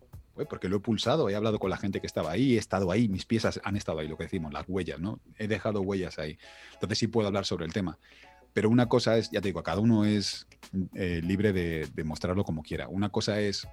porque 0.50 0.68
lo 0.68 0.78
he 0.78 0.80
pulsado, 0.80 1.30
he 1.30 1.36
hablado 1.36 1.60
con 1.60 1.70
la 1.70 1.76
gente 1.76 2.00
que 2.00 2.08
estaba 2.08 2.32
ahí, 2.32 2.56
he 2.56 2.58
estado 2.58 2.90
ahí, 2.90 3.08
mis 3.08 3.24
piezas 3.24 3.60
han 3.62 3.76
estado 3.76 4.00
ahí, 4.00 4.08
lo 4.08 4.16
que 4.16 4.24
decimos, 4.24 4.52
las 4.52 4.64
huellas, 4.66 4.98
¿no? 4.98 5.20
He 5.38 5.46
dejado 5.46 5.80
huellas 5.82 6.18
ahí. 6.18 6.38
Entonces 6.72 6.98
sí 6.98 7.06
puedo 7.06 7.28
hablar 7.28 7.44
sobre 7.44 7.66
el 7.66 7.72
tema. 7.72 7.98
Pero 8.52 8.68
una 8.68 8.88
cosa 8.88 9.16
es, 9.16 9.30
ya 9.30 9.40
te 9.40 9.48
digo, 9.48 9.62
cada 9.62 9.80
uno 9.80 10.04
es 10.04 10.48
eh, 10.94 11.20
libre 11.22 11.52
de, 11.52 12.04
mostrarlo 12.04 12.42
como 12.42 12.62
quiera. 12.62 12.88
Una 12.88 13.10
cosa 13.10 13.40
es 13.40 13.68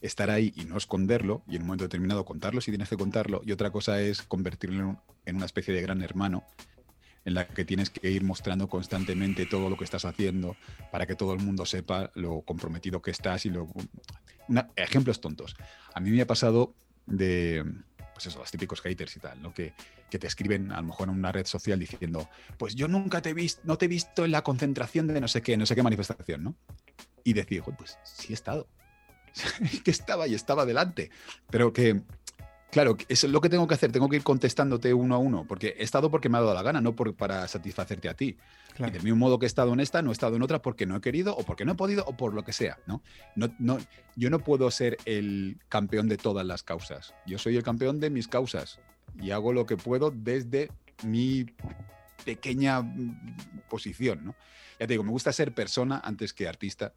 estar 0.00 0.30
ahí 0.30 0.52
y 0.56 0.64
no 0.64 0.76
esconderlo 0.76 1.42
y 1.48 1.56
en 1.56 1.62
un 1.62 1.68
momento 1.68 1.84
determinado 1.84 2.24
contarlo 2.24 2.60
si 2.60 2.70
tienes 2.70 2.88
que 2.88 2.96
contarlo. 2.96 3.42
Y 3.44 3.52
otra 3.52 3.70
cosa 3.70 4.00
es 4.00 4.22
convertirlo 4.22 5.02
en 5.24 5.36
una 5.36 5.46
especie 5.46 5.74
de 5.74 5.82
gran 5.82 6.02
hermano 6.02 6.44
en 7.24 7.34
la 7.34 7.46
que 7.46 7.64
tienes 7.64 7.90
que 7.90 8.10
ir 8.10 8.24
mostrando 8.24 8.68
constantemente 8.68 9.44
todo 9.44 9.68
lo 9.68 9.76
que 9.76 9.84
estás 9.84 10.04
haciendo 10.04 10.56
para 10.90 11.06
que 11.06 11.14
todo 11.14 11.34
el 11.34 11.40
mundo 11.40 11.66
sepa 11.66 12.10
lo 12.14 12.40
comprometido 12.40 13.02
que 13.02 13.10
estás 13.10 13.44
y 13.44 13.50
lo... 13.50 13.68
ejemplos 14.76 15.20
tontos. 15.20 15.54
A 15.94 16.00
mí 16.00 16.10
me 16.10 16.22
ha 16.22 16.26
pasado 16.26 16.74
de, 17.04 17.64
pues 18.14 18.26
eso, 18.26 18.38
los 18.38 18.50
típicos 18.50 18.80
haters 18.80 19.16
y 19.16 19.20
tal, 19.20 19.42
¿no? 19.42 19.52
Que, 19.52 19.74
que, 20.10 20.18
te 20.18 20.26
escriben 20.26 20.72
a 20.72 20.80
lo 20.80 20.88
mejor 20.88 21.08
en 21.08 21.16
una 21.16 21.32
red 21.32 21.46
social 21.46 21.78
diciendo, 21.78 22.28
pues 22.56 22.74
yo 22.74 22.88
nunca 22.88 23.20
te 23.20 23.30
he 23.30 23.34
visto, 23.34 23.60
no 23.64 23.76
te 23.76 23.84
he 23.84 23.88
visto 23.88 24.24
en 24.24 24.30
la 24.30 24.42
concentración 24.42 25.06
de 25.06 25.20
no 25.20 25.28
sé 25.28 25.42
qué, 25.42 25.56
no 25.56 25.66
sé 25.66 25.74
qué 25.74 25.82
manifestación, 25.82 26.44
¿no? 26.44 26.54
Y 27.24 27.34
decir, 27.34 27.62
pues 27.76 27.98
sí 28.04 28.32
he 28.32 28.34
estado. 28.34 28.68
que 29.84 29.90
estaba 29.90 30.26
y 30.26 30.34
estaba 30.34 30.66
delante. 30.66 31.10
Pero 31.50 31.72
que 31.72 32.02
Claro, 32.70 32.98
es 33.08 33.24
lo 33.24 33.40
que 33.40 33.48
tengo 33.48 33.66
que 33.66 33.74
hacer, 33.74 33.92
tengo 33.92 34.10
que 34.10 34.16
ir 34.16 34.22
contestándote 34.22 34.92
uno 34.92 35.14
a 35.14 35.18
uno, 35.18 35.46
porque 35.48 35.74
he 35.78 35.84
estado 35.84 36.10
porque 36.10 36.28
me 36.28 36.36
ha 36.36 36.42
dado 36.42 36.52
la 36.52 36.62
gana, 36.62 36.82
no 36.82 36.94
por, 36.94 37.14
para 37.14 37.48
satisfacerte 37.48 38.10
a 38.10 38.14
ti. 38.14 38.36
Y 38.78 38.90
del 38.90 39.02
mismo 39.02 39.16
modo 39.16 39.38
que 39.38 39.46
he 39.46 39.48
estado 39.48 39.72
en 39.72 39.80
esta, 39.80 40.02
no 40.02 40.10
he 40.10 40.12
estado 40.12 40.36
en 40.36 40.42
otra 40.42 40.60
porque 40.60 40.84
no 40.84 40.94
he 40.94 41.00
querido 41.00 41.34
o 41.34 41.44
porque 41.44 41.64
no 41.64 41.72
he 41.72 41.74
podido 41.76 42.04
o 42.06 42.16
por 42.16 42.34
lo 42.34 42.44
que 42.44 42.52
sea, 42.52 42.78
¿no? 42.86 43.02
No, 43.36 43.48
no 43.58 43.78
yo 44.16 44.28
no 44.28 44.40
puedo 44.40 44.70
ser 44.70 44.98
el 45.06 45.56
campeón 45.70 46.08
de 46.08 46.18
todas 46.18 46.44
las 46.44 46.62
causas. 46.62 47.14
Yo 47.26 47.38
soy 47.38 47.56
el 47.56 47.62
campeón 47.62 48.00
de 48.00 48.10
mis 48.10 48.28
causas 48.28 48.80
y 49.18 49.30
hago 49.30 49.54
lo 49.54 49.64
que 49.64 49.78
puedo 49.78 50.10
desde 50.10 50.70
mi 51.04 51.46
pequeña 52.26 52.82
mm, 52.82 53.62
posición, 53.70 54.26
¿no? 54.26 54.34
Ya 54.78 54.86
te 54.86 54.92
digo, 54.92 55.04
me 55.04 55.10
gusta 55.10 55.32
ser 55.32 55.54
persona 55.54 56.02
antes 56.04 56.34
que 56.34 56.46
artista 56.46 56.92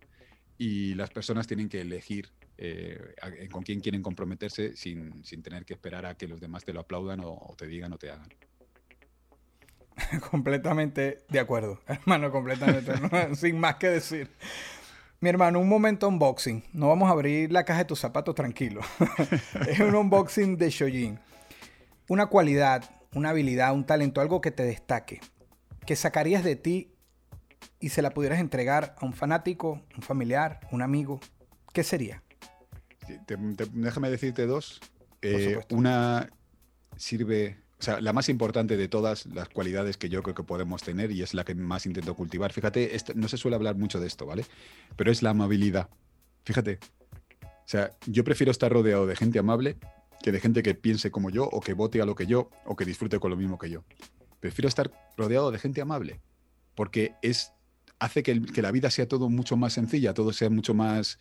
y 0.62 0.94
las 0.94 1.10
personas 1.10 1.48
tienen 1.48 1.68
que 1.68 1.82
elegir 1.82 2.30
eh, 2.56 3.16
con 3.50 3.64
quién 3.64 3.80
quieren 3.80 4.04
comprometerse 4.04 4.76
sin, 4.76 5.26
sin, 5.26 5.42
tener 5.42 5.66
que 5.66 5.74
esperar 5.74 6.06
a 6.06 6.14
que 6.14 6.28
los 6.28 6.40
demás 6.40 6.64
te 6.64 6.72
lo 6.72 6.82
aplaudan 6.82 7.20
o, 7.24 7.56
te 7.58 7.66
digan 7.66 7.92
o 7.94 7.98
te 7.98 8.12
hagan. 8.12 8.30
completamente 10.30 11.26
de 11.30 11.40
acuerdo, 11.40 11.82
hermano, 11.88 12.32
completamente, 12.32 12.94
sin 13.36 13.60
más 13.60 13.78
que 13.78 13.90
decir. 13.90 14.30
Mi 15.20 15.30
hermano, 15.30 15.60
un 15.60 15.68
momento 15.68 16.08
unboxing. 16.08 16.64
No 16.74 16.90
vamos 16.90 17.10
a 17.10 17.14
abrir 17.14 17.52
la 17.52 17.66
caja 17.66 17.80
de 17.80 17.86
tus 17.86 18.00
zapatos 18.00 18.36
tranquilo. 18.36 18.82
es 19.68 19.80
un 19.80 19.96
unboxing 19.96 20.58
de 20.58 20.70
Shojin. 20.70 21.20
Una 22.08 22.28
cualidad, 22.28 22.84
una 23.16 23.32
habilidad, 23.32 23.74
un 23.74 23.88
talento, 23.88 24.22
algo 24.22 24.42
que 24.42 24.52
te 24.52 24.62
destaque, 24.62 25.22
que 25.88 25.96
sacarías 25.96 26.44
de 26.44 26.56
ti 26.56 26.94
y 27.80 27.90
se 27.90 28.02
la 28.02 28.12
pudieras 28.12 28.40
entregar 28.40 28.96
a 29.00 29.06
un 29.06 29.14
fanático, 29.14 29.82
un 29.96 30.04
familiar, 30.04 30.60
un 30.72 30.82
amigo. 30.82 31.20
¿Qué 31.74 31.84
sería? 31.84 32.24
déjame 33.74 34.10
decirte 34.10 34.46
dos. 34.46 34.80
Eh, 35.22 35.60
una 35.70 36.30
sirve, 36.96 37.58
o 37.80 37.84
sea, 37.84 38.00
la 38.00 38.14
más 38.14 38.30
importante 38.30 38.78
de 38.78 38.88
todas 38.88 39.26
las 39.26 39.50
cualidades 39.50 39.98
que 39.98 40.10
yo 40.10 40.24
creo 40.24 40.36
que 40.36 40.44
podemos 40.44 40.82
tener 40.84 41.12
y 41.12 41.22
es 41.22 41.34
la 41.34 41.44
que 41.44 41.56
más 41.56 41.86
intento 41.86 42.16
cultivar. 42.16 42.54
Fíjate, 42.54 42.96
no 43.16 43.28
se 43.28 43.38
suele 43.38 43.56
hablar 43.56 43.76
mucho 43.76 44.00
de 44.00 44.08
esto, 44.08 44.26
¿vale? 44.26 44.46
Pero 44.96 45.12
es 45.12 45.22
la 45.22 45.32
amabilidad. 45.32 45.90
Fíjate. 46.46 46.80
O 47.44 47.72
sea, 47.72 47.92
yo 48.06 48.24
prefiero 48.24 48.52
estar 48.52 48.72
rodeado 48.72 49.06
de 49.08 49.16
gente 49.16 49.40
amable 49.40 49.78
que 50.22 50.32
de 50.32 50.40
gente 50.40 50.62
que 50.64 50.76
piense 50.76 51.10
como 51.10 51.30
yo 51.30 51.46
o 51.46 51.62
que 51.62 51.74
vote 51.74 52.02
a 52.02 52.06
lo 52.06 52.16
que 52.16 52.28
yo 52.28 52.50
o 52.66 52.76
que 52.76 52.86
disfrute 52.86 53.20
con 53.20 53.32
lo 53.32 53.38
mismo 53.38 53.58
que 53.58 53.70
yo. 53.70 53.84
Prefiero 54.40 54.68
estar 54.68 54.92
rodeado 55.18 55.52
de 55.52 55.60
gente 55.60 55.82
amable 55.82 56.20
porque 56.76 57.16
es 57.22 57.54
hace 58.00 58.24
que, 58.24 58.42
que 58.42 58.62
la 58.62 58.72
vida 58.72 58.90
sea 58.90 59.08
todo 59.08 59.30
mucho 59.30 59.58
más 59.58 59.74
sencilla, 59.74 60.14
todo 60.14 60.34
sea 60.34 60.50
mucho 60.50 60.74
más 60.74 61.20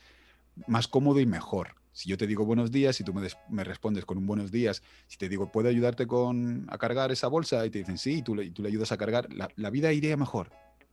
más 0.67 0.89
cómodo 0.89 1.21
y 1.21 1.27
mejor. 1.27 1.75
Si 1.93 2.09
yo 2.09 2.17
te 2.17 2.27
digo 2.27 2.45
buenos 2.45 2.71
días 2.71 3.01
y 3.01 3.05
tú 3.05 3.13
me, 3.13 3.65
respondes 3.65 4.05
con 4.05 4.17
un 4.19 4.27
buenos 4.27 4.53
días, 4.53 4.83
si 5.07 5.19
te 5.19 5.29
digo, 5.29 5.51
¿puedo 5.51 5.69
ayudarte 5.69 6.07
con, 6.07 6.67
a 6.71 6.79
cargar 6.79 7.11
esa 7.11 7.27
bolsa? 7.27 7.67
Y 7.67 7.71
te 7.71 7.79
dicen 7.79 7.99
sí, 7.99 8.19
y 8.19 8.23
tú, 8.23 8.35
le, 8.35 8.51
tú 8.51 8.63
le 8.63 8.69
ayudas 8.69 8.93
a 8.93 8.97
cargar, 8.97 9.29
la, 9.33 9.71
vida 9.71 9.93
iría 9.93 10.17
mejor. 10.17 10.51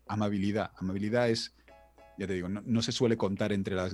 Amabilidad. 0.08 0.72
Amabilidad 0.78 1.30
es, 1.30 1.54
ya 2.18 2.26
te 2.26 2.34
digo, 2.34 2.50
no, 2.50 2.82
se 2.82 2.92
suele 2.92 3.16
contar 3.16 3.54
entre 3.54 3.76
las, 3.76 3.94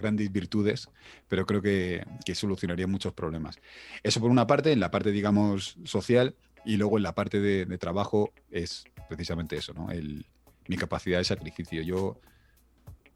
grandes 0.00 0.32
virtudes, 0.32 0.88
pero 1.28 1.46
creo 1.46 1.62
que, 1.62 2.04
solucionaría 2.34 2.86
muchos 2.86 3.14
problemas. 3.14 3.58
Eso 4.02 4.20
por 4.20 4.30
una 4.30 4.46
parte, 4.46 4.72
en 4.72 4.80
la 4.80 4.90
parte, 4.90 5.12
digamos, 5.12 5.78
social, 5.84 6.34
y 6.64 6.76
luego 6.76 6.96
en 6.96 7.04
la 7.04 7.14
parte 7.14 7.40
de, 7.40 7.78
trabajo 7.78 8.32
es 8.50 8.84
precisamente 9.08 9.56
eso, 9.56 9.72
¿no? 9.72 9.90
El, 9.90 10.26
mi 10.68 10.76
capacidad 10.76 11.18
de 11.18 11.24
sacrificio. 11.24 11.82
Yo 11.82 12.20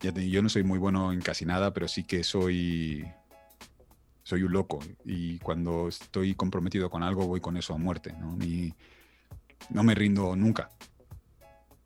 yo 0.01 0.43
no 0.43 0.49
soy 0.49 0.63
muy 0.63 0.79
bueno 0.79 1.13
en 1.13 1.21
casi 1.21 1.45
nada, 1.45 1.73
pero 1.73 1.87
sí 1.87 2.05
que 2.05 2.25
soy, 2.25 3.07
soy 4.23 4.43
un 4.43 4.53
loco. 4.53 4.81
Y 5.05 5.39
cuando 5.41 5.89
estoy 5.89 6.35
comprometido 6.35 6.91
con 6.91 7.03
algo, 7.03 7.27
voy 7.27 7.41
con 7.41 7.57
eso 7.57 7.75
a 7.75 7.79
muerte. 7.79 8.15
¿no? 8.19 8.39
no 9.71 9.83
me 9.83 9.95
rindo 9.95 10.35
nunca. 10.37 10.71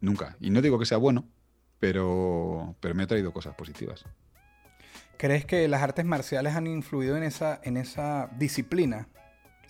Nunca. 0.01 0.37
Y 0.41 0.51
no 0.51 0.63
digo 0.63 0.79
que 0.79 0.87
sea 0.87 0.99
bueno, 0.99 1.29
pero, 1.81 2.77
pero 2.81 2.95
me 2.95 3.03
ha 3.03 3.07
traído 3.07 3.33
cosas 3.33 3.55
positivas. 3.55 4.05
¿Crees 5.17 5.45
que 5.45 5.67
las 5.69 5.83
artes 5.83 6.05
marciales 6.05 6.55
han 6.55 6.67
influido 6.67 7.17
en 7.17 7.23
esa, 7.23 7.61
en 7.65 7.77
esa 7.77 8.29
disciplina? 8.39 9.09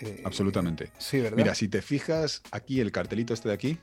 Eh, 0.00 0.22
Absolutamente. 0.24 0.90
sí, 0.98 1.20
¿verdad? 1.20 1.36
Mira, 1.36 1.54
si 1.54 1.68
te 1.68 1.82
fijas 1.82 2.42
aquí, 2.50 2.80
el 2.80 2.92
cartelito 2.92 3.34
este 3.34 3.48
de 3.48 3.54
aquí, 3.54 3.78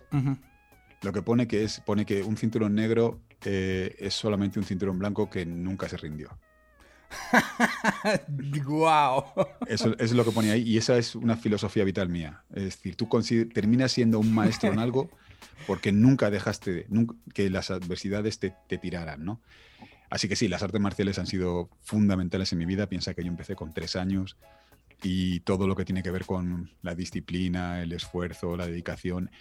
lo 1.02 1.13
que 1.13 1.21
pone 1.21 1.47
que 1.47 1.63
es, 1.63 1.80
pone 1.82 2.06
que 2.06 2.24
un 2.24 2.38
cinturón 2.38 2.76
negro 2.76 3.21
eh, 3.43 3.95
es 4.00 4.13
solamente 4.13 4.60
un 4.60 4.65
cinturón 4.65 5.00
blanco 5.00 5.30
que 5.30 5.45
nunca 5.45 5.89
se 5.89 5.97
rindió. 5.97 6.38
¡Wow! 8.65 9.24
Eso, 9.67 9.97
es 9.97 10.13
lo 10.13 10.24
que 10.24 10.32
pone 10.32 10.52
ahí 10.52 10.62
y 10.62 10.78
esa 10.78 10.97
es 10.97 11.15
una 11.15 11.36
filosofía 11.36 11.84
vital 11.84 12.10
mía. 12.10 12.43
Es 12.54 12.63
decir, 12.63 12.95
tú 12.95 13.10
terminas 13.54 13.91
siendo 13.91 14.19
un 14.19 14.34
maestro 14.34 14.71
en 14.71 14.80
algo 14.80 15.10
porque 15.67 15.91
nunca 15.91 16.30
dejaste 16.30 16.88
que 17.34 17.50
las 17.50 17.71
adversidades 17.71 18.39
te, 18.39 18.56
te, 18.67 18.78
tiraran, 18.78 19.26
¿no? 19.26 19.41
Así 20.10 20.28
que 20.28 20.36
sí, 20.36 20.47
las 20.47 20.63
artes 20.63 20.82
marciales 20.82 21.19
han 21.19 21.28
sido 21.28 21.69
fundamentales 21.82 22.52
en 22.52 22.60
mi 22.60 22.65
vida. 22.65 22.88
Piensa 22.88 23.13
que 23.13 23.24
yo 23.24 23.30
empecé 23.30 23.56
con 23.56 23.74
tres 23.74 23.95
años 23.95 24.38
y 25.04 25.40
todo 25.42 25.68
lo 25.68 25.76
que 25.76 25.86
tiene 25.86 26.04
que 26.04 26.12
ver 26.12 26.26
con 26.26 26.72
la 26.82 26.96
disciplina, 26.96 27.82
el 27.82 27.92
esfuerzo, 27.94 28.56
la 28.56 28.68
dedicación, 28.68 29.32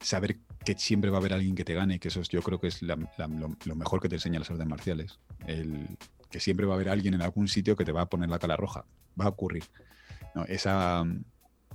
saber 0.00 0.38
que 0.64 0.74
siempre 0.78 1.10
va 1.10 1.18
a 1.18 1.20
haber 1.20 1.34
alguien 1.34 1.54
que 1.54 1.64
te 1.64 1.74
gane, 1.74 1.98
que 1.98 2.08
eso 2.08 2.20
es, 2.20 2.28
yo 2.28 2.42
creo 2.42 2.60
que 2.60 2.68
es 2.68 2.82
lo, 2.82 2.96
mejor 3.76 4.00
que 4.00 4.08
te 4.08 4.16
enseña 4.16 4.38
las 4.38 4.50
artes 4.50 4.66
marciales. 4.66 5.18
El, 5.46 5.98
que 6.30 6.40
siempre 6.40 6.66
va 6.66 6.74
a 6.74 6.76
haber 6.76 6.88
alguien 6.88 7.14
en 7.14 7.22
algún 7.22 7.48
sitio 7.48 7.76
que 7.76 7.84
te 7.84 7.92
va 7.92 8.02
a 8.02 8.06
poner 8.06 8.28
la 8.28 8.38
cara 8.38 8.56
roja. 8.56 8.84
Va 9.20 9.26
a 9.26 9.28
ocurrir. 9.28 9.64
esa 10.46 11.02
um, 11.02 11.22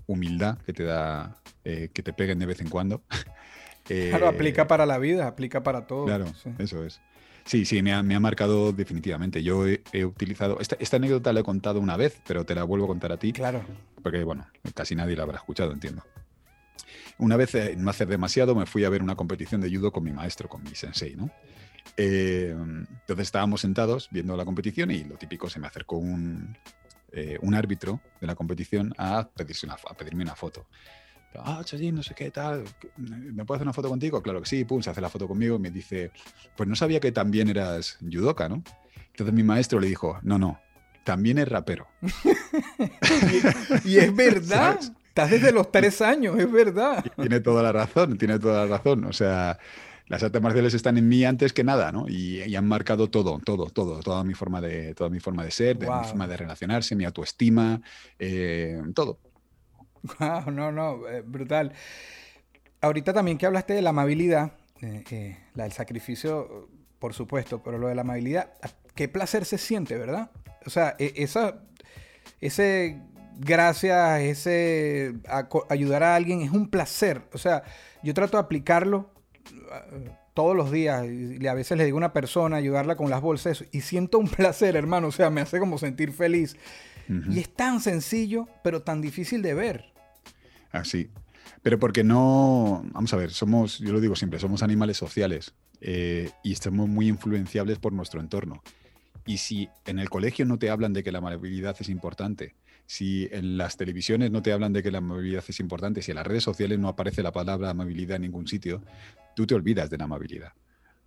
humildad 0.08 0.58
que 0.60 0.73
te 0.73 0.84
da, 0.84 1.41
eh, 1.63 1.89
que 1.93 2.03
te 2.03 2.13
peguen 2.13 2.39
de 2.39 2.45
vez 2.45 2.62
en 2.62 2.69
cuando. 2.69 3.03
claro, 3.84 4.27
aplica 4.27 4.63
eh, 4.63 4.65
para 4.65 4.86
la 4.86 4.97
vida, 4.97 5.27
aplica 5.27 5.62
para 5.62 5.86
todo. 5.86 6.05
Claro, 6.05 6.25
eso 6.58 6.86
es. 6.86 7.01
Sí, 7.45 7.63
sí, 7.63 7.84
me 7.84 7.93
ha, 7.93 8.19
marcado 8.19 8.73
definitivamente. 8.73 9.43
Yo 9.43 9.67
he, 9.67 10.05
utilizado. 10.05 10.60
Esta, 10.60 10.75
esta, 10.79 10.97
anécdota 10.97 11.31
la 11.31 11.41
he 11.41 11.43
contado 11.43 11.79
una 11.79 11.95
vez, 11.95 12.19
pero 12.27 12.43
te 12.43 12.55
la 12.55 12.63
vuelvo 12.63 12.86
a 12.86 12.88
contar 12.89 13.12
a 13.12 13.17
ti. 13.17 13.34
Claro. 13.34 13.63
Porque, 14.01 14.23
bueno, 14.23 14.47
casi 14.73 14.95
nadie 14.95 15.15
la 15.15 15.23
habrá 15.23 15.38
escuchado, 15.38 15.71
entiendo. 15.71 16.03
Una 17.19 17.38
vez, 17.38 17.53
eh, 17.53 17.75
no 17.77 17.91
hace 17.91 18.08
demasiado, 18.08 18.55
me 18.55 18.65
fui 18.65 18.84
a 18.84 18.89
ver 18.89 19.03
una 19.03 19.15
competición 19.15 19.62
de 19.62 19.69
judo 19.69 19.91
con 19.91 20.03
mi 20.03 20.12
maestro, 20.12 20.49
con 20.49 20.63
mi 20.63 20.73
sensei, 20.73 21.15
¿no? 21.15 21.29
Eh, 21.97 22.49
entonces 22.51 23.27
estábamos 23.27 23.62
sentados 23.62 24.10
viendo 24.12 24.36
la 24.36 24.43
competición 24.43 24.89
y 24.91 25.03
lo 25.03 25.15
típico, 25.15 25.49
se 25.49 25.60
me 25.60 25.67
acercó 25.67 25.97
un, 25.97 26.58
eh, 27.12 27.38
un 27.41 27.53
árbitro 27.53 28.01
de 28.19 28.27
la 28.27 28.36
competición 28.36 28.93
a, 28.97 29.29
pedirse 29.29 29.65
una, 29.65 29.75
a 29.75 29.93
pedirme 29.93 30.23
una 30.23 30.36
foto. 30.36 30.65
Ah, 31.43 31.61
Chayín, 31.63 31.95
no 31.95 32.03
sé 32.03 32.13
qué 32.13 32.31
tal, 32.31 32.63
¿me 32.97 33.45
puedo 33.45 33.55
hacer 33.55 33.65
una 33.65 33.73
foto 33.73 33.89
contigo? 33.89 34.21
Claro 34.21 34.41
que 34.41 34.47
sí, 34.47 34.65
pum, 34.65 34.81
se 34.81 34.89
hace 34.89 35.01
la 35.01 35.09
foto 35.09 35.27
conmigo 35.27 35.55
y 35.55 35.59
me 35.59 35.71
dice, 35.71 36.11
pues 36.55 36.67
no 36.69 36.75
sabía 36.75 36.99
que 36.99 37.11
también 37.11 37.49
eras 37.49 37.97
judoka, 38.01 38.49
¿no? 38.49 38.63
Entonces 39.07 39.33
mi 39.33 39.43
maestro 39.43 39.79
le 39.79 39.87
dijo, 39.87 40.19
no, 40.23 40.37
no, 40.37 40.59
también 41.03 41.37
es 41.37 41.47
rapero. 41.47 41.87
y, 43.85 43.97
es 43.97 44.13
verdad. 44.13 44.79
Estás 45.07 45.31
desde 45.31 45.53
los 45.53 45.71
tres 45.71 46.01
años, 46.01 46.37
es 46.37 46.51
verdad. 46.51 47.05
Tiene 47.15 47.39
toda 47.39 47.63
la 47.63 47.71
razón, 47.71 48.17
tiene 48.17 48.37
toda 48.37 48.65
la 48.65 48.77
razón. 48.77 49.05
O 49.05 49.13
sea, 49.13 49.57
las 50.07 50.21
artes 50.23 50.41
marciales 50.41 50.73
están 50.73 50.97
en 50.97 51.07
mí 51.07 51.23
antes 51.23 51.53
que 51.53 51.63
nada, 51.63 51.91
¿no? 51.91 52.09
Y, 52.09 52.53
han 52.53 52.67
marcado 52.67 53.09
todo, 53.09 53.39
todo, 53.39 53.69
todo, 53.69 54.01
toda 54.01 54.23
mi 54.23 54.33
forma 54.33 54.59
de, 54.59 54.93
toda 54.93 55.09
mi 55.09 55.19
forma 55.19 55.45
de 55.45 55.51
ser, 55.51 55.77
de, 55.77 55.89
mi 55.89 56.03
forma 56.03 56.27
de 56.27 56.37
relacionarse, 56.37 56.95
mi 56.95 57.05
autoestima, 57.05 57.81
eh, 58.19 58.81
todo. 58.93 59.19
Wow, 60.19 60.51
no, 60.51 60.71
no, 60.71 61.07
eh, 61.07 61.21
brutal. 61.21 61.73
Ahorita 62.81 63.13
también 63.13 63.37
que 63.37 63.45
hablaste 63.45 63.73
de 63.73 63.81
la 63.81 63.89
amabilidad, 63.89 64.51
eh, 64.81 65.37
la 65.53 65.63
del 65.63 65.73
sacrificio, 65.73 66.69
por 66.99 67.13
supuesto, 67.13 67.63
pero 67.63 67.77
lo 67.77 67.87
de 67.87 67.95
la 67.95 68.01
amabilidad, 68.01 68.51
qué 68.93 69.07
placer 69.07 69.45
se 69.45 69.57
siente, 69.57 69.97
¿verdad? 69.97 70.29
O 70.65 70.69
sea, 70.69 70.95
e, 70.99 71.13
esa, 71.15 71.63
ese 72.41 73.01
gracias, 73.37 74.21
ese 74.21 75.13
ayudar 75.69 76.03
a 76.03 76.15
alguien 76.15 76.41
es 76.41 76.51
un 76.51 76.69
placer. 76.69 77.23
O 77.33 77.37
sea, 77.37 77.63
yo 78.03 78.13
trato 78.13 78.37
de 78.37 78.43
aplicarlo 78.43 79.09
todos 80.33 80.55
los 80.55 80.71
días 80.71 81.05
y 81.05 81.45
a 81.47 81.53
veces 81.53 81.77
le 81.77 81.85
digo 81.85 81.97
a 81.97 81.99
una 81.99 82.13
persona 82.13 82.57
ayudarla 82.57 82.95
con 82.95 83.09
las 83.09 83.21
bolsas 83.21 83.63
y 83.71 83.81
siento 83.81 84.19
un 84.19 84.27
placer, 84.29 84.75
hermano, 84.75 85.07
o 85.07 85.11
sea, 85.11 85.29
me 85.29 85.41
hace 85.41 85.59
como 85.59 85.77
sentir 85.77 86.11
feliz. 86.11 86.55
Y 87.07 87.39
es 87.39 87.53
tan 87.53 87.81
sencillo, 87.81 88.47
pero 88.63 88.81
tan 88.81 88.99
difícil 88.99 89.43
de 89.43 89.53
ver. 89.53 89.94
Así. 90.75 91.09
pero 91.61 91.79
porque 91.79 92.03
no, 92.03 92.83
vamos 92.91 93.13
a 93.13 93.17
ver, 93.17 93.31
somos, 93.31 93.79
yo 93.79 93.93
lo 93.93 94.01
digo 94.01 94.15
siempre, 94.15 94.39
somos 94.39 94.61
animales 94.63 94.97
sociales 94.97 95.53
eh, 95.81 96.31
y 96.43 96.53
estamos 96.53 96.88
muy 96.89 97.07
influenciables 97.07 97.79
por 97.79 97.93
nuestro 97.93 98.19
entorno. 98.19 98.61
Y 99.25 99.38
si 99.38 99.69
en 99.85 99.99
el 99.99 100.09
colegio 100.09 100.45
no 100.45 100.59
te 100.59 100.69
hablan 100.69 100.93
de 100.93 101.03
que 101.03 101.11
la 101.11 101.17
amabilidad 101.17 101.75
es 101.79 101.89
importante, 101.89 102.55
si 102.85 103.27
en 103.31 103.57
las 103.57 103.77
televisiones 103.77 104.29
no 104.31 104.41
te 104.41 104.51
hablan 104.51 104.73
de 104.73 104.83
que 104.83 104.91
la 104.91 104.99
amabilidad 104.99 105.43
es 105.47 105.59
importante, 105.59 106.01
si 106.01 106.11
en 106.11 106.15
las 106.15 106.27
redes 106.27 106.43
sociales 106.43 106.77
no 106.77 106.88
aparece 106.88 107.23
la 107.23 107.31
palabra 107.31 107.71
amabilidad 107.71 108.17
en 108.17 108.23
ningún 108.23 108.47
sitio, 108.47 108.83
tú 109.35 109.47
te 109.47 109.55
olvidas 109.55 109.89
de 109.89 109.97
la 109.97 110.03
amabilidad. 110.03 110.53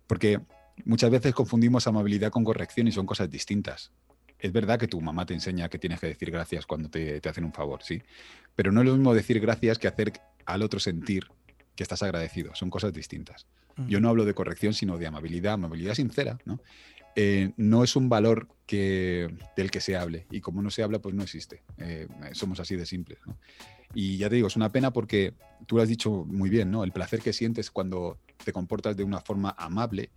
Porque 0.05 0.41
muchas 0.83 1.09
veces 1.09 1.33
confundimos 1.33 1.87
amabilidad 1.87 2.31
con 2.31 2.43
corrección 2.43 2.87
y 2.87 2.91
son 2.91 3.05
cosas 3.05 3.29
distintas. 3.29 3.91
Es 4.37 4.51
verdad 4.51 4.79
que 4.79 4.87
tu 4.87 5.01
mamá 5.01 5.25
te 5.25 5.33
enseña 5.33 5.69
que 5.69 5.79
tienes 5.79 5.99
que 5.99 6.07
decir 6.07 6.31
gracias 6.31 6.65
cuando 6.65 6.89
te, 6.89 7.21
hacen 7.27 7.43
un 7.43 7.53
favor, 7.53 7.83
¿sí? 7.83 8.01
Pero 8.59 8.73
no 8.73 8.81
es 8.81 8.87
lo 8.87 8.93
mismo 8.93 9.13
decir 9.13 9.39
gracias 9.39 9.79
que 9.79 9.87
hacer 9.87 10.11
al 10.45 10.63
otro 10.63 10.81
sentir 10.81 11.27
que 11.77 11.83
estás 11.83 12.03
agradecido. 12.03 12.53
Son 12.55 12.69
cosas 12.69 12.91
distintas. 12.91 13.47
Yo 13.87 14.01
no 14.01 14.09
hablo 14.09 14.25
de 14.25 14.33
corrección, 14.33 14.73
sino 14.73 14.97
de 14.97 15.07
amabilidad, 15.07 15.53
amabilidad 15.53 15.93
sincera, 15.93 16.37
¿no? 16.43 16.59
Eh, 17.15 17.53
no 17.55 17.85
es 17.85 17.95
un 17.95 18.09
valor 18.09 18.49
que, 18.65 19.33
del 19.55 19.71
que 19.71 19.79
se 19.79 19.95
hable. 19.95 20.27
Y 20.29 20.41
como 20.41 20.61
no 20.61 20.71
se 20.71 20.83
habla, 20.83 20.99
pues 20.99 21.15
no 21.15 21.23
existe. 21.23 21.63
Eh, 21.77 22.09
somos 22.33 22.59
así 22.59 22.75
de 22.75 22.85
simples. 22.85 23.19
Y 23.93 24.17
ya 24.17 24.27
te 24.27 24.35
digo, 24.35 24.49
es 24.49 24.57
una 24.57 24.73
pena 24.73 24.91
porque 24.91 25.35
tú 25.65 25.77
lo 25.77 25.81
has 25.81 25.87
dicho 25.87 26.25
muy 26.27 26.49
bien, 26.49 26.69
¿no? 26.69 26.83
El 26.83 26.91
placer 26.91 27.21
que 27.21 27.31
sientes 27.31 27.71
cuando 27.71 28.17
te 28.43 28.51
comportas 28.51 28.97
de 28.97 29.05
una 29.05 29.21
forma 29.21 29.55
amable. 29.57 30.09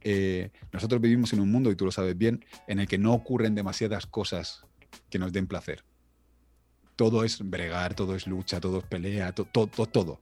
Eh, 0.00 0.48
nosotros 0.72 0.98
vivimos 0.98 1.34
en 1.34 1.40
un 1.40 1.52
mundo, 1.52 1.70
y 1.70 1.76
tú 1.76 1.84
lo 1.84 1.92
sabes 1.92 2.16
bien, 2.16 2.42
en 2.66 2.80
el 2.80 2.88
que 2.88 2.96
no 2.96 3.12
ocurren 3.12 3.54
demasiadas 3.54 4.06
cosas 4.06 4.64
que 5.10 5.18
nos 5.18 5.30
den 5.30 5.46
placer. 5.46 5.84
Todo 6.96 7.24
es 7.24 7.38
bregar, 7.48 7.94
todo 7.94 8.14
es 8.14 8.26
lucha, 8.26 8.60
todo 8.60 8.78
es 8.78 8.84
pelea, 8.84 9.32
todo, 9.32 9.66
todo, 9.66 9.86
todo. 9.86 10.20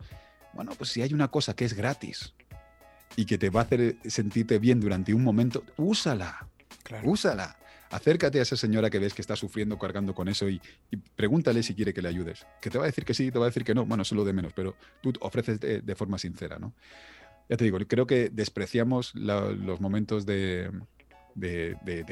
Bueno, 0.53 0.73
pues 0.77 0.91
si 0.91 1.03
hay 1.03 1.13
una 1.13 1.29
cosa 1.29 1.55
que 1.55 1.65
es 1.65 1.75
gratis, 1.75 2.35
y 3.17 3.25
que 3.25 3.39
te 3.39 3.51
va 3.51 3.61
a 3.61 3.65
hacer 3.65 3.97
sentirte 4.07 4.59
bien 4.59 4.81
durante 4.81 5.15
un 5.15 5.23
momento, 5.23 5.65
úsala. 5.77 6.47
Úsala. 7.05 7.57
Acércate 7.91 8.39
a 8.39 8.43
esa 8.43 8.57
señora 8.57 8.89
que 8.89 8.99
ves 8.99 9.15
que 9.15 9.23
está 9.23 9.35
sufriendo 9.35 9.77
cargando 9.79 10.15
con 10.15 10.29
eso 10.29 10.49
y, 10.49 10.61
pregúntale 11.17 11.63
si 11.63 11.75
quiere 11.75 11.93
que 11.93 12.03
le 12.03 12.09
ayudes. 12.09 12.47
Que 12.61 12.71
te 12.71 12.79
va 12.79 12.85
a 12.85 12.87
decir 12.87 13.05
que 13.05 13.15
sí, 13.15 13.31
te 13.31 13.39
va 13.39 13.47
a 13.47 13.49
decir 13.49 13.65
que 13.65 13.75
no. 13.75 13.85
Bueno, 13.85 14.03
eso 14.03 14.15
es 14.15 14.17
lo 14.17 14.25
de 14.25 14.33
menos, 14.33 14.53
pero 14.55 14.77
tú 15.01 15.13
ofreces 15.21 15.59
de, 15.61 15.95
forma 15.97 16.19
sincera, 16.19 16.59
¿no? 16.59 16.73
Ya 17.49 17.57
te 17.57 17.65
digo, 17.65 17.79
creo 17.89 18.07
que 18.07 18.31
despreciamos 18.31 19.13
los 19.15 19.81
momentos 19.81 20.25
de, 20.25 20.71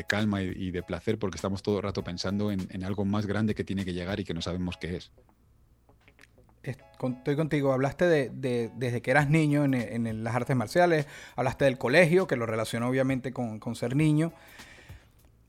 calma 0.07 0.43
y, 0.43 0.71
de 0.71 0.83
placer 0.83 1.19
porque 1.19 1.37
estamos 1.37 1.63
todo 1.63 1.77
el 1.77 1.83
rato 1.83 2.03
pensando 2.03 2.51
en, 2.51 2.67
en 2.71 2.85
algo 2.85 3.05
más 3.05 3.27
grande 3.27 3.55
que 3.55 3.65
tiene 3.65 3.85
que 3.85 3.93
llegar 3.93 4.21
y 4.21 4.25
que 4.25 4.35
no 4.35 4.43
sabemos 4.43 4.77
qué 4.77 4.97
es. 4.97 5.11
Estoy 6.63 7.37
contigo, 7.37 7.73
hablaste 7.73 8.07
de, 8.07 8.71
desde 8.75 9.01
que 9.01 9.11
eras 9.11 9.31
niño 9.31 9.65
en, 9.65 10.25
las 10.25 10.35
artes 10.35 10.57
marciales, 10.57 11.07
hablaste 11.37 11.65
del 11.65 11.79
colegio, 11.79 12.27
que 12.27 12.37
lo 12.37 12.47
relacionó 12.47 12.89
obviamente 12.89 13.33
con, 13.33 13.75
ser 13.77 13.95
niño. 13.95 14.33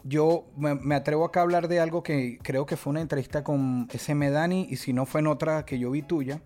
Yo 0.03 0.45
me, 0.55 0.95
atrevo 0.95 1.25
acá 1.25 1.41
a 1.41 1.43
hablar 1.43 1.67
de 1.67 1.79
algo 1.79 2.03
que 2.03 2.37
creo 2.41 2.65
que 2.65 2.77
fue 2.77 2.91
una 2.91 3.01
entrevista 3.01 3.43
con 3.43 3.87
SM 3.91 4.29
Dani, 4.29 4.67
y 4.69 4.77
si 4.77 4.93
no 4.93 5.05
fue 5.05 5.21
en 5.21 5.27
otra 5.27 5.65
que 5.65 5.79
yo 5.79 5.91
vi 5.91 6.03
tuya, 6.03 6.41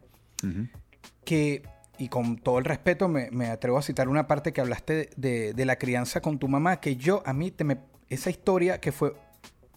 que, 1.25 1.63
y 1.97 2.10
con 2.10 2.38
todo 2.38 2.60
el 2.60 2.65
respeto, 2.65 3.08
me, 3.08 3.47
atrevo 3.47 3.77
a 3.77 3.82
citar 3.82 4.10
una 4.10 4.27
parte 4.27 4.53
que 4.53 4.62
hablaste 4.62 5.10
de, 5.15 5.65
la 5.65 5.77
crianza 5.77 6.21
con 6.21 6.39
tu 6.39 6.47
mamá, 6.47 6.79
que 6.79 6.95
yo, 6.95 7.21
a 7.25 7.34
mí, 7.34 7.51
te 7.51 7.63
me, 7.63 7.77
esa 8.10 8.29
historia 8.29 8.79
que 8.79 8.91
fue 8.91 9.15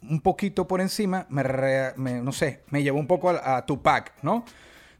un 0.03 0.21
poquito 0.21 0.67
por 0.67 0.81
encima, 0.81 1.27
me, 1.29 2.23
no 2.23 2.33
sé, 2.33 2.61
me 2.71 2.83
llevó 2.83 2.99
un 2.99 3.07
poco 3.07 3.31
a, 3.31 3.57
a 3.57 3.67
Tupac, 3.67 4.15
¿no? 4.23 4.45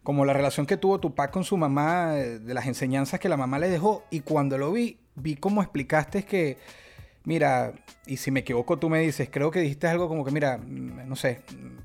como 0.07 0.23
la 0.23 0.31
relación 0.31 0.65
que 0.65 0.77
tuvo 0.77 1.01
Tupac 1.01 1.31
con 1.31 1.43
su 1.43 1.57
mamá, 1.57 2.17
eh, 2.17 2.39
de 2.39 2.53
las 2.53 2.65
enseñanzas 2.65 3.19
que 3.19 3.27
la 3.27 3.35
mamá 3.35 3.59
le 3.59 3.67
dejó. 3.67 4.05
Y 4.09 4.21
cuando 4.21 4.57
lo 4.57 4.71
vi, 4.71 4.97
vi 5.15 5.35
cómo 5.35 5.61
explicaste 5.61 6.23
que, 6.23 6.57
mira, 7.27 7.73
y 8.05 8.15
si 8.15 8.31
me 8.31 8.39
equivoco 8.39 8.79
tú 8.79 8.89
me 8.89 9.01
dices, 9.01 9.27
creo 9.29 9.51
que 9.51 9.59
dijiste 9.59 9.85
algo 9.85 10.07
como 10.07 10.23
que, 10.23 10.31
mira, 10.31 10.57
no 10.57 11.17
sé, 11.17 11.41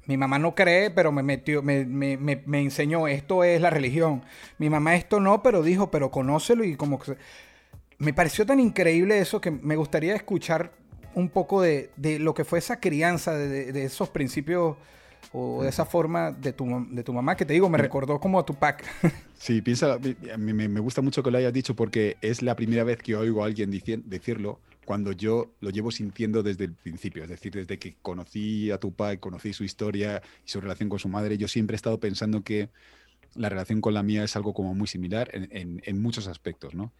mi 0.06 0.16
mamá 0.16 0.38
no 0.38 0.54
cree, 0.54 0.88
pero 0.90 1.10
me 1.10 1.24
metió, 1.24 1.62
me, 1.62 1.84
me, 1.84 2.16
me, 2.16 2.60
enseñó, 2.60 3.08
esto 3.08 3.42
es 3.42 3.60
la 3.60 3.68
religión. 3.68 4.22
Mi 4.58 4.70
mamá 4.70 4.94
esto 4.94 5.18
no, 5.18 5.42
pero 5.42 5.64
dijo, 5.64 5.90
pero 5.90 6.12
conócelo 6.12 6.62
y 6.62 6.76
como 6.76 7.00
que... 7.00 7.16
Me 7.98 8.14
pareció 8.14 8.46
tan 8.46 8.60
increíble 8.60 9.18
eso 9.18 9.40
que 9.40 9.50
me 9.50 9.74
gustaría 9.74 10.14
escuchar 10.14 10.72
un 11.14 11.28
poco 11.28 11.60
de, 11.60 11.90
de 11.96 12.20
lo 12.20 12.34
que 12.34 12.44
fue 12.44 12.60
esa 12.60 12.78
crianza, 12.78 13.34
de, 13.34 13.72
de 13.72 13.84
esos 13.84 14.10
principios 14.10 14.76
o 15.32 15.64
de 15.64 15.70
esa 15.70 15.84
forma 15.84 16.30
de 16.30 16.52
tu, 16.52 16.86
de 16.88 17.02
tu 17.02 17.12
mamá, 17.12 17.36
que 17.36 17.44
te 17.44 17.52
digo, 17.54 17.68
me 17.68 17.78
recordó 17.78 18.20
como 18.20 18.38
a 18.38 18.46
tu 18.46 18.54
pack. 18.54 18.84
Sí, 19.42 19.60
piensa, 19.60 19.98
mí 20.38 20.52
me, 20.52 20.78
gusta 20.78 21.02
mucho 21.02 21.20
que 21.20 21.32
lo 21.32 21.36
hayas 21.36 21.52
dicho 21.52 21.74
porque 21.74 22.16
es 22.20 22.42
la 22.42 22.54
primera 22.54 22.84
vez 22.84 22.98
que 22.98 23.16
oigo 23.16 23.42
a 23.42 23.46
alguien 23.46 23.72
decirlo 24.04 24.60
cuando 24.84 25.12
yo 25.12 25.54
lo 25.60 25.70
llevo 25.70 25.90
sintiendo 25.90 26.42
desde 26.42 26.64
el 26.64 26.74
principio, 26.74 27.22
es 27.22 27.28
decir, 27.28 27.52
desde 27.52 27.78
que 27.78 27.96
conocí 28.02 28.70
a 28.70 28.78
Tupac, 28.78 29.20
conocí 29.20 29.52
su 29.52 29.64
historia 29.64 30.22
y 30.44 30.50
su 30.50 30.60
relación 30.60 30.88
con 30.88 30.98
su 30.98 31.08
madre, 31.08 31.38
yo 31.38 31.48
siempre 31.48 31.74
he 31.74 31.76
estado 31.76 32.00
pensando 32.00 32.42
que 32.42 32.70
la 33.34 33.48
relación 33.48 33.80
con 33.80 33.94
la 33.94 34.02
mía 34.02 34.24
es 34.24 34.36
algo 34.36 34.52
como 34.52 34.74
muy 34.74 34.86
similar 34.86 35.30
en, 35.32 35.48
en, 35.52 35.82
en 35.84 36.02
muchos 36.02 36.26
aspectos, 36.26 36.74
¿no? 36.74 36.92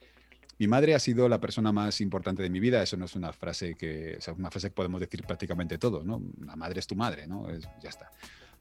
Mi 0.58 0.68
madre 0.68 0.94
ha 0.94 0.98
sido 0.98 1.28
la 1.28 1.40
persona 1.40 1.72
más 1.72 2.00
importante 2.00 2.42
de 2.42 2.50
mi 2.50 2.60
vida. 2.60 2.82
Eso 2.82 2.96
no 2.96 3.06
es 3.06 3.16
una 3.16 3.32
frase 3.32 3.74
que, 3.74 4.12
es 4.12 4.28
una 4.28 4.50
frase 4.50 4.68
que 4.68 4.74
podemos 4.74 5.00
decir 5.00 5.24
prácticamente 5.24 5.76
todo, 5.76 6.04
¿no? 6.04 6.22
La 6.44 6.54
madre 6.54 6.78
es 6.78 6.86
tu 6.86 6.94
madre, 6.94 7.26
¿no? 7.26 7.48
ya 7.82 7.88
está. 7.88 8.12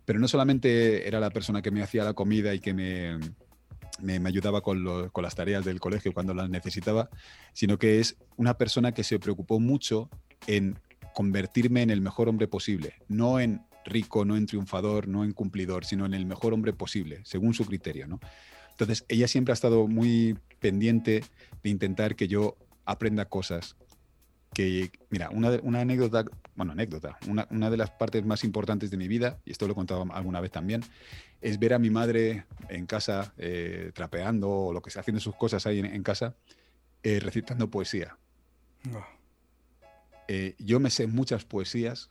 Pero 0.04 0.18
no 0.18 0.28
solamente 0.28 1.08
era 1.08 1.20
la 1.20 1.30
persona 1.30 1.62
que 1.62 1.70
me 1.70 1.84
hacía 1.84 2.04
la 2.04 2.14
comida 2.14 2.56
y 2.56 2.60
que 2.60 2.74
me, 2.74 3.20
me, 4.00 4.16
ayudaba 4.28 4.62
con, 4.62 5.10
con, 5.10 5.24
las 5.24 5.36
tareas 5.36 5.66
del 5.66 5.80
colegio 5.80 6.14
cuando 6.14 6.34
las 6.34 6.50
necesitaba, 6.50 7.10
sino 7.54 7.78
que 7.78 8.00
es 8.00 8.18
una 8.38 8.58
persona 8.58 8.94
que 8.94 9.04
se 9.04 9.20
preocupó 9.20 9.60
mucho 9.60 10.10
en 10.48 10.80
convertirme 11.14 11.82
en 11.82 11.90
el 11.90 12.02
mejor 12.02 12.30
hombre 12.30 12.48
posible, 12.48 12.96
no 13.08 13.40
en 13.40 13.62
rico, 13.86 14.26
no 14.26 14.38
en 14.38 14.46
triunfador, 14.46 15.08
no 15.08 15.24
en 15.24 15.34
cumplidor, 15.34 15.86
sino 15.86 16.06
en 16.06 16.14
el 16.14 16.26
mejor 16.26 16.54
hombre 16.54 16.74
posible, 16.74 17.22
según 17.24 17.54
su 17.54 17.66
criterio, 17.66 18.08
¿no? 18.08 18.20
Entonces, 18.72 19.06
ella 19.10 19.28
siempre 19.28 19.52
ha 19.52 19.54
estado 19.54 19.88
muy 19.88 20.38
pendiente 20.60 21.24
de 21.62 21.70
intentar 21.70 22.16
que 22.16 22.28
yo 22.28 22.56
aprenda 22.86 23.26
cosas. 23.26 23.76
Que, 24.54 24.92
mira, 25.10 25.30
una, 25.30 25.52
una 25.64 25.80
anécdota, 25.82 26.26
bueno, 26.56 26.74
anécdota, 26.74 27.18
una, 27.28 27.48
una, 27.52 27.70
de 27.70 27.78
las 27.78 27.92
partes 27.92 28.26
más 28.26 28.44
importantes 28.44 28.92
de 28.92 28.98
mi 28.98 29.08
vida, 29.08 29.40
y 29.46 29.52
esto 29.52 29.66
lo 29.66 29.74
he 29.74 29.76
contado 29.76 30.06
alguna 30.12 30.42
vez 30.42 30.52
también, 30.52 30.84
es 31.40 31.58
ver 31.58 31.74
a 31.74 31.80
mi 31.80 31.90
madre 31.90 32.46
en 32.70 32.86
casa 32.86 33.34
eh, 33.38 33.92
trapeando 33.94 34.50
o 34.50 34.74
lo 34.74 34.82
que 34.82 34.92
sea, 34.92 35.02
haciendo 35.02 35.22
sus 35.22 35.36
cosas 35.36 35.66
ahí 35.66 35.80
en, 35.80 36.04
casa, 36.04 36.36
eh, 37.04 37.20
recitando 37.22 37.70
poesía. 37.70 38.18
Eh, 40.28 40.56
yo 40.60 40.80
me 40.80 40.90
sé 40.90 41.08
muchas 41.08 41.46
poesías 41.46 42.10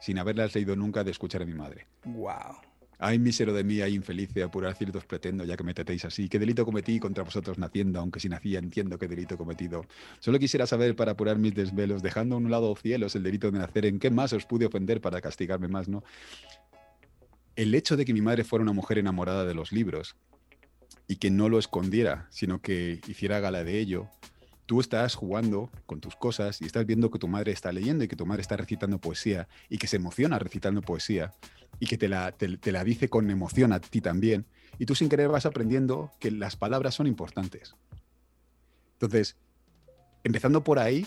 sin 0.00 0.18
haberlas 0.18 0.54
leído 0.54 0.74
nunca 0.76 1.04
de 1.04 1.10
escuchar 1.10 1.42
a 1.42 1.46
mi 1.46 1.54
madre. 1.54 1.86
Wow. 2.04 2.56
Ay, 3.04 3.18
mísero 3.18 3.52
de 3.52 3.64
mí, 3.64 3.80
ay, 3.80 3.96
infeliz, 3.96 4.32
de 4.32 4.44
apurar 4.44 4.76
ciertos 4.76 5.04
pretendo, 5.04 5.44
ya 5.44 5.56
que 5.56 5.64
me 5.64 5.74
tratéis 5.74 6.04
así. 6.04 6.28
¿Qué 6.28 6.38
delito 6.38 6.64
cometí 6.64 7.00
contra 7.00 7.24
vosotros 7.24 7.58
naciendo? 7.58 7.98
Aunque 7.98 8.20
si 8.20 8.28
nacía, 8.28 8.60
entiendo 8.60 8.96
qué 8.96 9.08
delito 9.08 9.36
cometido. 9.36 9.84
Solo 10.20 10.38
quisiera 10.38 10.68
saber 10.68 10.94
para 10.94 11.10
apurar 11.10 11.36
mis 11.36 11.52
desvelos, 11.52 12.00
dejando 12.00 12.36
a 12.36 12.38
un 12.38 12.48
lado 12.48 12.72
cielos 12.76 13.16
el 13.16 13.24
delito 13.24 13.50
de 13.50 13.58
nacer, 13.58 13.86
¿en 13.86 13.98
qué 13.98 14.12
más 14.12 14.32
os 14.32 14.46
pude 14.46 14.66
ofender 14.66 15.00
para 15.00 15.20
castigarme 15.20 15.66
más, 15.66 15.88
no? 15.88 16.04
El 17.56 17.74
hecho 17.74 17.96
de 17.96 18.04
que 18.04 18.14
mi 18.14 18.20
madre 18.20 18.44
fuera 18.44 18.62
una 18.62 18.72
mujer 18.72 18.98
enamorada 18.98 19.44
de 19.44 19.54
los 19.54 19.72
libros 19.72 20.14
y 21.08 21.16
que 21.16 21.32
no 21.32 21.48
lo 21.48 21.58
escondiera, 21.58 22.28
sino 22.30 22.62
que 22.62 23.00
hiciera 23.08 23.40
gala 23.40 23.64
de 23.64 23.80
ello, 23.80 24.10
tú 24.72 24.80
estás 24.80 25.16
jugando 25.16 25.70
con 25.84 26.00
tus 26.00 26.16
cosas 26.16 26.62
y 26.62 26.64
estás 26.64 26.86
viendo 26.86 27.10
que 27.10 27.18
tu 27.18 27.28
madre 27.28 27.52
está 27.52 27.70
leyendo 27.72 28.04
y 28.04 28.08
que 28.08 28.16
tu 28.16 28.24
madre 28.24 28.40
está 28.40 28.56
recitando 28.56 28.98
poesía 28.98 29.46
y 29.68 29.76
que 29.76 29.86
se 29.86 29.96
emociona 29.96 30.38
recitando 30.38 30.80
poesía 30.80 31.34
y 31.78 31.86
que 31.86 31.98
te 31.98 32.08
la, 32.08 32.32
te, 32.32 32.56
te 32.56 32.72
la 32.72 32.82
dice 32.82 33.10
con 33.10 33.28
emoción 33.28 33.74
a 33.74 33.80
ti 33.80 34.00
también. 34.00 34.46
Y 34.78 34.86
tú 34.86 34.94
sin 34.94 35.10
querer 35.10 35.28
vas 35.28 35.44
aprendiendo 35.44 36.10
que 36.20 36.30
las 36.30 36.56
palabras 36.56 36.94
son 36.94 37.06
importantes. 37.06 37.74
Entonces, 38.94 39.36
empezando 40.24 40.64
por 40.64 40.78
ahí, 40.78 41.06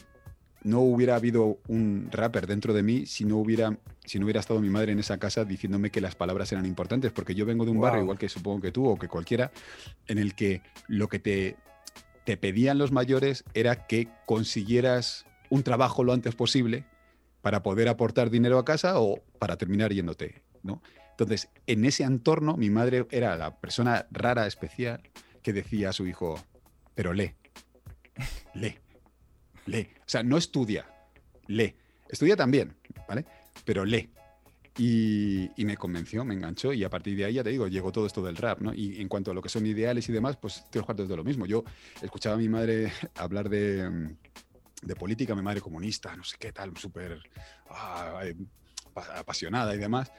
no 0.61 0.81
hubiera 0.81 1.15
habido 1.15 1.57
un 1.67 2.09
rapper 2.11 2.45
dentro 2.45 2.71
de 2.71 2.83
mí 2.83 3.07
si 3.07 3.25
no 3.25 3.37
hubiera, 3.37 3.79
si 4.05 4.19
no 4.19 4.25
hubiera 4.25 4.41
estado 4.41 4.61
mi 4.61 4.69
madre 4.69 4.91
en 4.91 4.99
esa 4.99 5.17
casa 5.17 5.43
diciéndome 5.43 5.89
que 5.89 6.01
las 6.01 6.13
palabras 6.13 6.51
eran 6.51 6.67
importantes, 6.67 7.11
porque 7.11 7.33
yo 7.33 7.47
vengo 7.47 7.65
de 7.65 7.71
un 7.71 7.81
barrio, 7.81 8.03
igual 8.03 8.19
que 8.19 8.29
supongo 8.29 8.61
que 8.61 8.71
tú 8.71 8.87
o 8.87 8.95
que 8.99 9.07
cualquiera, 9.07 9.51
en 10.05 10.19
el 10.19 10.35
que 10.35 10.61
lo 10.87 11.07
que 11.07 11.17
te, 11.17 11.55
te 12.25 12.37
pedían 12.37 12.77
los 12.77 12.91
mayores 12.91 13.43
era 13.53 13.87
que 13.87 14.09
consiguieras 14.25 15.25
un 15.49 15.63
trabajo 15.63 16.03
lo 16.03 16.11
antes 16.11 16.35
posible 16.35 16.85
para 17.41 17.61
poder 17.61 17.87
aportar 17.87 18.29
dinero 18.29 18.57
a 18.57 18.65
casa 18.65 18.99
o 18.99 19.23
para 19.39 19.57
terminar 19.57 19.93
yéndote, 19.93 20.41
¿no? 20.63 20.81
Entonces, 21.11 21.49
en 21.67 21.85
ese 21.85 22.03
entorno, 22.03 22.57
mi 22.57 22.69
madre 22.69 23.05
era 23.11 23.37
la 23.37 23.55
persona 23.55 24.07
rara, 24.11 24.47
especial, 24.47 25.01
que 25.41 25.53
decía 25.53 25.89
a 25.89 25.93
su 25.93 26.07
hijo, 26.07 26.43
pero 26.95 27.13
lee, 27.13 27.35
lee, 28.55 28.79
lee. 29.67 29.87
O 29.99 30.09
sea, 30.09 30.23
no 30.23 30.37
estudia, 30.37 30.85
lee. 31.47 31.75
Estudia 32.09 32.35
también, 32.35 32.75
¿vale? 33.07 33.25
Pero 33.63 33.85
lee. 33.85 34.09
Y, 34.77 35.49
y 35.55 35.63
me 35.65 35.77
convenció, 35.77 36.25
me 36.25 36.33
enganchó 36.33 36.73
y 36.73 36.83
a 36.83 36.89
partir 36.89 37.15
de 37.15 37.25
ahí, 37.25 37.35
ya 37.35 37.43
te 37.43 37.49
digo, 37.49 37.67
llegó 37.67 37.91
todo 37.93 38.05
esto 38.05 38.21
del 38.21 38.35
rap, 38.35 38.59
¿no? 38.59 38.73
Y 38.73 38.99
en 39.01 39.07
cuanto 39.07 39.31
a 39.31 39.33
lo 39.33 39.41
que 39.41 39.47
son 39.49 39.65
ideales 39.65 40.09
y 40.09 40.11
demás, 40.11 40.35
pues 40.37 40.65
tres 40.69 40.83
cuartos 40.83 41.07
de 41.07 41.15
lo 41.15 41.23
mismo. 41.23 41.45
Yo 41.45 41.63
escuchaba 42.01 42.35
a 42.35 42.37
mi 42.37 42.49
madre 42.49 42.91
hablar 43.15 43.47
de, 43.49 43.89
mm, 43.89 44.17
de 44.81 44.95
política, 44.95 45.33
mi 45.33 45.41
madre 45.41 45.61
comunista, 45.61 46.15
no 46.15 46.23
sé 46.25 46.35
qué 46.37 46.51
tal, 46.51 46.75
súper 46.75 47.19
ah, 47.69 48.21
eh, 48.25 48.35
pa- 48.93 49.19
apasionada 49.19 49.73
y 49.73 49.77
demás. 49.77 50.11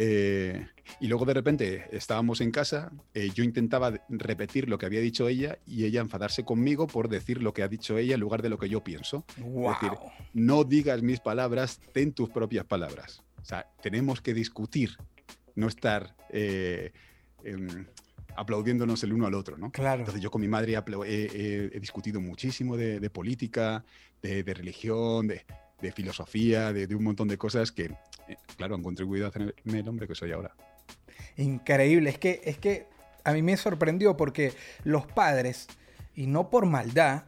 Eh, 0.00 0.64
y 1.00 1.08
luego 1.08 1.24
de 1.24 1.34
repente 1.34 1.84
estábamos 1.90 2.40
en 2.40 2.50
casa, 2.52 2.92
eh, 3.14 3.30
yo 3.34 3.42
intentaba 3.44 3.92
repetir 4.08 4.68
lo 4.68 4.78
que 4.78 4.86
había 4.86 5.00
dicho 5.00 5.28
ella 5.28 5.58
y 5.66 5.84
ella 5.84 6.00
enfadarse 6.00 6.44
conmigo 6.44 6.86
por 6.86 7.08
decir 7.08 7.42
lo 7.42 7.52
que 7.52 7.64
ha 7.64 7.68
dicho 7.68 7.98
ella 7.98 8.14
en 8.14 8.20
lugar 8.20 8.40
de 8.40 8.48
lo 8.48 8.58
que 8.58 8.68
yo 8.68 8.82
pienso. 8.82 9.24
Wow. 9.38 9.72
decir, 9.74 9.90
No 10.32 10.62
digas 10.64 11.02
mis 11.02 11.18
palabras, 11.20 11.80
ten 11.92 12.12
tus 12.12 12.30
propias 12.30 12.64
palabras. 12.64 13.24
O 13.40 13.44
sea, 13.44 13.66
tenemos 13.82 14.20
que 14.20 14.34
discutir, 14.34 14.96
no 15.54 15.68
estar 15.68 16.14
eh, 16.30 16.92
em, 17.44 17.86
aplaudiéndonos 18.36 19.02
el 19.04 19.12
uno 19.12 19.26
al 19.26 19.34
otro, 19.34 19.56
¿no? 19.56 19.70
Claro. 19.72 20.00
Entonces 20.00 20.22
yo 20.22 20.30
con 20.30 20.40
mi 20.40 20.48
madre 20.48 20.74
he, 20.74 20.76
he- 21.08 21.70
he 21.76 21.80
discutido 21.80 22.20
muchísimo 22.20 22.76
de, 22.76 23.00
de 23.00 23.10
política, 23.10 23.84
de, 24.22 24.42
de 24.42 24.54
religión, 24.54 25.26
de, 25.28 25.44
de 25.80 25.92
filosofía, 25.92 26.72
de, 26.72 26.86
de 26.86 26.94
un 26.94 27.04
montón 27.04 27.28
de 27.28 27.38
cosas 27.38 27.72
que, 27.72 27.84
eh, 28.28 28.36
claro, 28.56 28.74
han 28.74 28.82
contribuido 28.82 29.26
a 29.26 29.28
hacerme 29.30 29.52
el 29.66 29.88
hombre 29.88 30.06
que 30.06 30.14
soy 30.14 30.32
ahora. 30.32 30.54
Increíble. 31.36 32.10
Es 32.10 32.18
que, 32.18 32.40
es 32.44 32.58
que 32.58 32.86
a 33.24 33.32
mí 33.32 33.42
me 33.42 33.56
sorprendió 33.56 34.16
porque 34.16 34.52
los 34.84 35.06
padres, 35.06 35.66
y 36.14 36.26
no 36.26 36.50
por 36.50 36.66
maldad, 36.66 37.24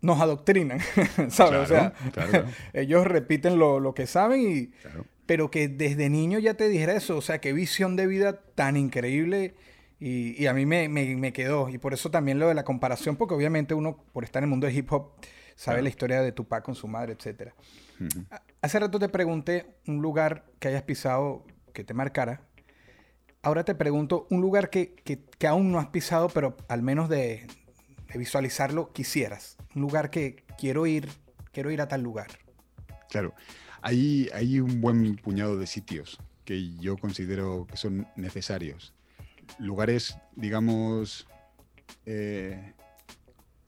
nos 0.00 0.20
adoctrinan, 0.20 0.80
¿sabes? 1.30 1.60
o 1.60 1.66
sea, 1.66 1.92
Claro, 2.12 2.44
ellos 2.72 3.06
repiten 3.06 3.58
lo, 3.58 3.80
lo 3.80 3.94
que 3.94 4.06
saben 4.06 4.40
y... 4.40 4.66
Claro. 4.68 5.04
Pero 5.26 5.50
que 5.50 5.68
desde 5.68 6.08
niño 6.08 6.38
ya 6.38 6.54
te 6.54 6.70
dijera 6.70 6.94
eso, 6.94 7.18
o 7.18 7.20
sea, 7.20 7.38
qué 7.38 7.52
visión 7.52 7.96
de 7.96 8.06
vida 8.06 8.40
tan 8.54 8.78
increíble 8.78 9.54
y, 10.00 10.42
y 10.42 10.46
a 10.46 10.54
mí 10.54 10.64
me, 10.64 10.88
me- 10.88 11.16
me 11.16 11.34
quedó. 11.34 11.68
Y 11.68 11.76
por 11.76 11.92
eso 11.92 12.10
también 12.10 12.38
lo 12.38 12.48
de 12.48 12.54
la 12.54 12.64
comparación, 12.64 13.16
porque 13.16 13.34
obviamente 13.34 13.74
uno, 13.74 13.98
por 14.14 14.24
estar 14.24 14.40
en 14.40 14.44
el 14.44 14.50
mundo 14.50 14.66
del 14.66 14.74
hip 14.78 14.90
hop, 14.90 15.10
sabe 15.54 15.82
la 15.82 15.90
historia 15.90 16.22
de 16.22 16.32
Tupac 16.32 16.64
con 16.64 16.74
su 16.74 16.88
madre, 16.88 17.12
etc. 17.12 17.52
Ujú. 18.00 18.24
Hace 18.62 18.78
rato 18.78 18.98
te 18.98 19.10
pregunté 19.10 19.66
un 19.86 20.00
lugar 20.00 20.46
que 20.60 20.68
hayas 20.68 20.82
pisado 20.84 21.44
que 21.74 21.84
te 21.84 21.92
marcara. 21.92 22.40
Ahora 23.42 23.64
te 23.64 23.74
pregunto 23.74 24.26
un 24.30 24.40
lugar 24.40 24.70
que, 24.70 24.94
que- 24.94 25.18
que 25.38 25.46
aún 25.46 25.70
no 25.70 25.78
has 25.78 25.88
pisado, 25.88 26.30
pero 26.30 26.56
al 26.68 26.80
menos 26.80 27.10
de, 27.10 27.46
de 28.12 28.18
visualizarlo 28.18 28.92
quisieras. 28.92 29.56
Un 29.74 29.82
lugar 29.82 30.10
que 30.10 30.44
quiero 30.58 30.86
ir, 30.86 31.08
quiero 31.52 31.70
ir 31.70 31.80
a 31.80 31.88
tal 31.88 32.02
lugar. 32.02 32.28
Claro, 33.10 33.34
hay, 33.82 34.28
hay 34.34 34.60
un 34.60 34.80
buen 34.80 35.16
puñado 35.16 35.58
de 35.58 35.66
sitios 35.66 36.18
que 36.44 36.74
yo 36.76 36.96
considero 36.96 37.66
que 37.70 37.76
son 37.76 38.06
necesarios. 38.16 38.94
Lugares, 39.58 40.18
digamos, 40.34 41.26
eh, 42.06 42.74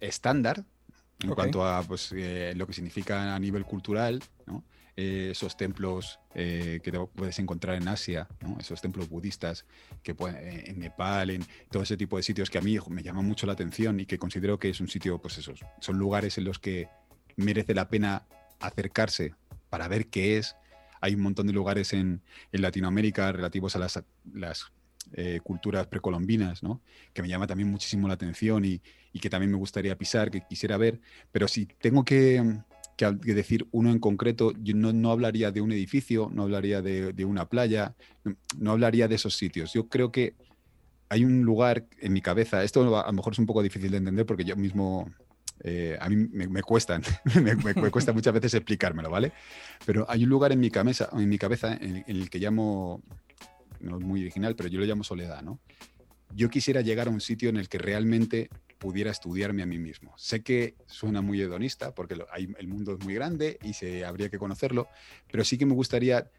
estándar 0.00 0.64
en 1.22 1.35
cuanto 1.35 1.66
a 1.66 1.83
pues, 1.83 2.12
eh, 2.16 2.55
lo 2.57 2.66
que 2.66 2.72
significa 2.72 3.35
a 3.35 3.38
nivel 3.38 3.64
cultural. 3.64 4.22
Eh, 5.03 5.31
esos 5.31 5.57
templos 5.57 6.21
eh, 6.35 6.81
que 6.83 6.93
puedes 6.93 7.39
encontrar 7.39 7.77
en 7.77 7.89
Asia, 7.89 8.29
esos 8.59 8.83
templos 8.83 9.09
budistas 9.09 9.65
que 10.03 10.15
pueden, 10.15 10.37
eh, 10.37 10.65
en 10.67 10.79
Nepal, 10.79 11.31
en 11.31 11.43
todo 11.71 11.83
ese 11.83 11.97
tipo 11.97 12.19
de 12.19 12.23
sitios 12.23 12.51
que 12.51 12.59
a 12.59 12.61
mí 12.61 12.77
me 12.91 13.03
llaman 13.03 13.25
mucho 13.25 13.47
la 13.47 13.55
atención 13.55 13.99
y 13.99 14.05
que 14.05 14.19
considero 14.19 14.59
que 14.59 14.69
es 14.69 14.79
un 14.79 14.89
sitio, 14.89 15.17
pues 15.17 15.39
esos, 15.39 15.65
son 15.81 15.97
lugares 15.97 16.37
en 16.37 16.45
los 16.45 16.59
que 16.59 16.89
merece 17.37 17.73
la 17.73 17.89
pena 17.89 18.27
acercarse 18.59 19.33
para 19.71 19.89
ver 19.89 20.09
qué 20.09 20.37
es. 20.37 20.55
Hay 21.01 21.15
un 21.15 21.23
montón 21.23 21.47
de 21.47 21.55
lugares 21.55 21.95
en, 21.95 22.21
en 22.53 22.61
Latinoamérica 22.61 23.33
relativos 23.33 23.77
a 23.77 23.79
las, 23.79 24.03
las 24.35 24.71
culturas 25.43 25.87
precolombinas, 25.87 26.61
que 27.15 27.23
me 27.23 27.29
llama 27.29 27.47
también 27.47 27.71
muchísimo 27.71 28.07
la 28.07 28.15
atención 28.15 28.67
y, 28.67 28.83
y 29.15 29.19
que 29.19 29.31
también 29.31 29.51
me 29.51 29.57
gustaría 29.57 29.97
pisar, 29.97 30.31
que 30.31 30.43
quisiera 30.47 30.77
ver. 30.77 31.01
Pero 31.33 31.49
si 31.49 31.65
tengo 31.65 32.05
que, 32.05 32.61
que 33.23 33.35
decir 33.35 33.67
uno 33.71 33.91
en 33.91 33.99
concreto, 33.99 34.53
yo 34.63 34.75
no, 34.75 34.93
no 34.93 35.11
hablaría 35.11 35.51
de 35.51 35.61
un 35.61 35.73
edificio, 35.73 36.31
no 36.33 36.43
hablaría 36.43 36.83
de, 36.83 37.13
de 37.13 37.25
una 37.25 37.49
playa, 37.49 37.95
no, 38.59 38.73
hablaría 38.73 39.09
de 39.09 39.15
esos 39.15 39.37
sitios. 39.37 39.73
Yo 39.73 39.89
creo 39.89 40.13
que 40.13 40.35
hay 41.09 41.25
un 41.25 41.43
lugar 41.43 41.87
en 41.99 42.13
mi 42.13 42.21
cabeza, 42.21 42.63
esto 42.63 42.83
a 42.97 43.07
lo 43.07 43.13
mejor 43.13 43.33
es 43.33 43.39
un 43.39 43.47
poco 43.47 43.63
difícil 43.63 43.91
de 43.91 43.97
entender 43.97 44.27
porque 44.27 44.45
yo 44.45 44.57
mismo 44.57 45.11
eh, 45.63 45.99
a 46.01 46.09
mí 46.09 46.17
me, 46.17 46.49
me 46.49 46.63
cuesta, 46.63 47.01
me, 47.43 47.91
cuesta 47.91 48.13
muchas 48.13 48.33
veces 48.33 48.55
explicármelo, 48.55 49.11
¿vale? 49.11 49.33
Pero 49.85 50.07
hay 50.09 50.25
un 50.25 50.31
lugar 50.31 50.53
en 50.53 50.61
mi 50.61 50.71
cabeza, 50.71 51.09
en 51.13 51.29
mi 51.29 51.39
cabeza 51.39 51.75
en 51.75 52.05
el 52.07 52.31
que 52.31 52.39
llamo, 52.39 53.03
no 53.81 53.99
es 53.99 54.05
muy 54.05 54.23
original, 54.23 54.55
pero 54.57 54.69
yo 54.69 54.81
lo 54.81 54.87
llamo 54.87 55.05
soledad, 55.05 55.43
¿no? 55.43 55.59
Yo 56.35 56.49
quisiera 56.49 56.81
llegar 56.81 57.09
a 57.09 57.11
un 57.11 57.21
sitio 57.21 57.49
en 57.49 57.57
el 57.57 57.69
que 57.69 57.79
realmente 57.79 58.51
pudiera 58.79 59.11
estudiarme 59.11 59.62
a 59.62 59.66
mí 59.66 59.79
mismo. 59.79 60.14
Sé 60.16 60.43
que 60.43 60.75
suena 60.87 61.21
muy 61.21 61.40
hedonista 61.40 61.95
porque 61.95 62.16
lo- 62.16 62.27
hay- 62.33 62.49
el 62.59 62.66
mundo 62.66 62.95
es 62.95 63.05
muy 63.05 63.14
grande 63.14 63.59
y 63.62 63.75
se, 63.75 64.05
habría 64.05 64.31
que 64.31 64.38
conocerlo, 64.38 64.88
pero 65.31 65.45
sí 65.45 65.59
que 65.59 65.66
me 65.66 65.75
gustaría 65.75 66.31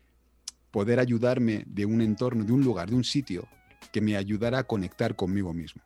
poder 0.72 1.00
ayudarme 1.00 1.64
de 1.68 1.86
un 1.86 2.02
entorno, 2.02 2.44
de 2.44 2.52
un 2.54 2.64
lugar, 2.64 2.90
de 2.90 2.96
un 2.96 3.04
sitio 3.04 3.48
que 3.92 4.02
me 4.02 4.16
ayudara 4.16 4.60
a 4.60 4.64
conectar 4.64 5.16
conmigo 5.16 5.54
mismo 5.54 5.82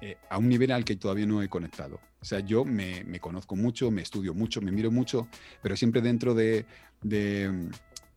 eh, 0.00 0.16
a 0.30 0.38
un 0.38 0.48
nivel 0.48 0.70
al 0.72 0.84
que 0.84 0.96
todavía 0.96 1.26
no 1.26 1.42
he 1.42 1.48
conectado. 1.48 2.00
O 2.20 2.24
sea, 2.24 2.40
yo 2.40 2.64
me, 2.64 3.04
me 3.04 3.20
conozco 3.20 3.56
mucho, 3.56 3.90
me 3.90 4.02
estudio 4.02 4.34
mucho, 4.34 4.60
me 4.60 4.72
miro 4.72 4.90
mucho, 4.90 5.28
pero 5.62 5.76
siempre 5.76 6.00
dentro 6.00 6.34
de, 6.34 6.64
de, 7.02 7.68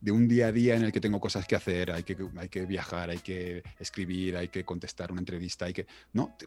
de 0.06 0.12
un 0.12 0.28
día 0.28 0.48
a 0.48 0.52
día 0.52 0.76
en 0.76 0.84
el 0.84 0.91
que 0.91 1.02
tengo 1.02 1.20
cosas 1.20 1.48
que 1.48 1.56
hacer, 1.56 1.89
hay 1.89 2.04
que, 2.04 2.15
hay 2.38 2.48
que 2.48 2.68
viajar, 2.68 3.10
hay 3.10 3.18
que 3.18 3.63
escribir, 3.80 4.38
hay 4.38 4.50
que 4.50 4.63
contestar 4.63 5.12
una 5.12 5.20
entrevista, 5.20 5.65
hay 5.65 5.74
que... 5.74 5.88
No, 6.13 6.38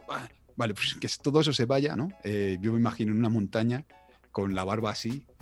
vale, 0.55 0.73
pues 0.73 0.95
que 0.95 1.09
todo 1.21 1.41
eso 1.41 1.51
se 1.51 1.65
vaya, 1.65 1.93
¿no? 1.93 2.07
Eh, 2.23 2.57
yo 2.61 2.71
me 2.71 2.79
imagino 2.79 3.11
en 3.11 3.17
una 3.17 3.27
montaña 3.27 3.83
con 4.31 4.55
la 4.55 4.63
barba 4.63 4.91
así. 4.91 5.25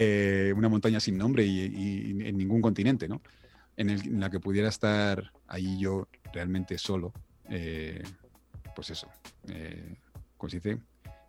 Eh, 0.00 0.52
una 0.56 0.68
montaña 0.68 0.98
sin 0.98 1.16
nombre 1.16 1.46
y, 1.46 2.26
en 2.26 2.36
ningún 2.36 2.60
continente, 2.60 3.06
¿no? 3.06 3.22
En 3.76 4.18
la 4.18 4.28
que 4.28 4.40
pudiera 4.40 4.68
estar 4.68 5.30
ahí 5.46 5.78
yo 5.78 6.08
realmente 6.32 6.78
solo, 6.78 7.12
eh, 7.48 8.02
pues 8.74 8.90
eso, 8.90 9.08
eh, 9.46 9.94
¿cómo 10.36 10.50
se 10.50 10.56
dice? 10.56 10.78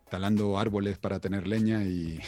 Talando 0.08 0.58
árboles 0.58 0.98
para 0.98 1.18
tener 1.18 1.46
leña 1.48 1.82
y, 1.82 2.20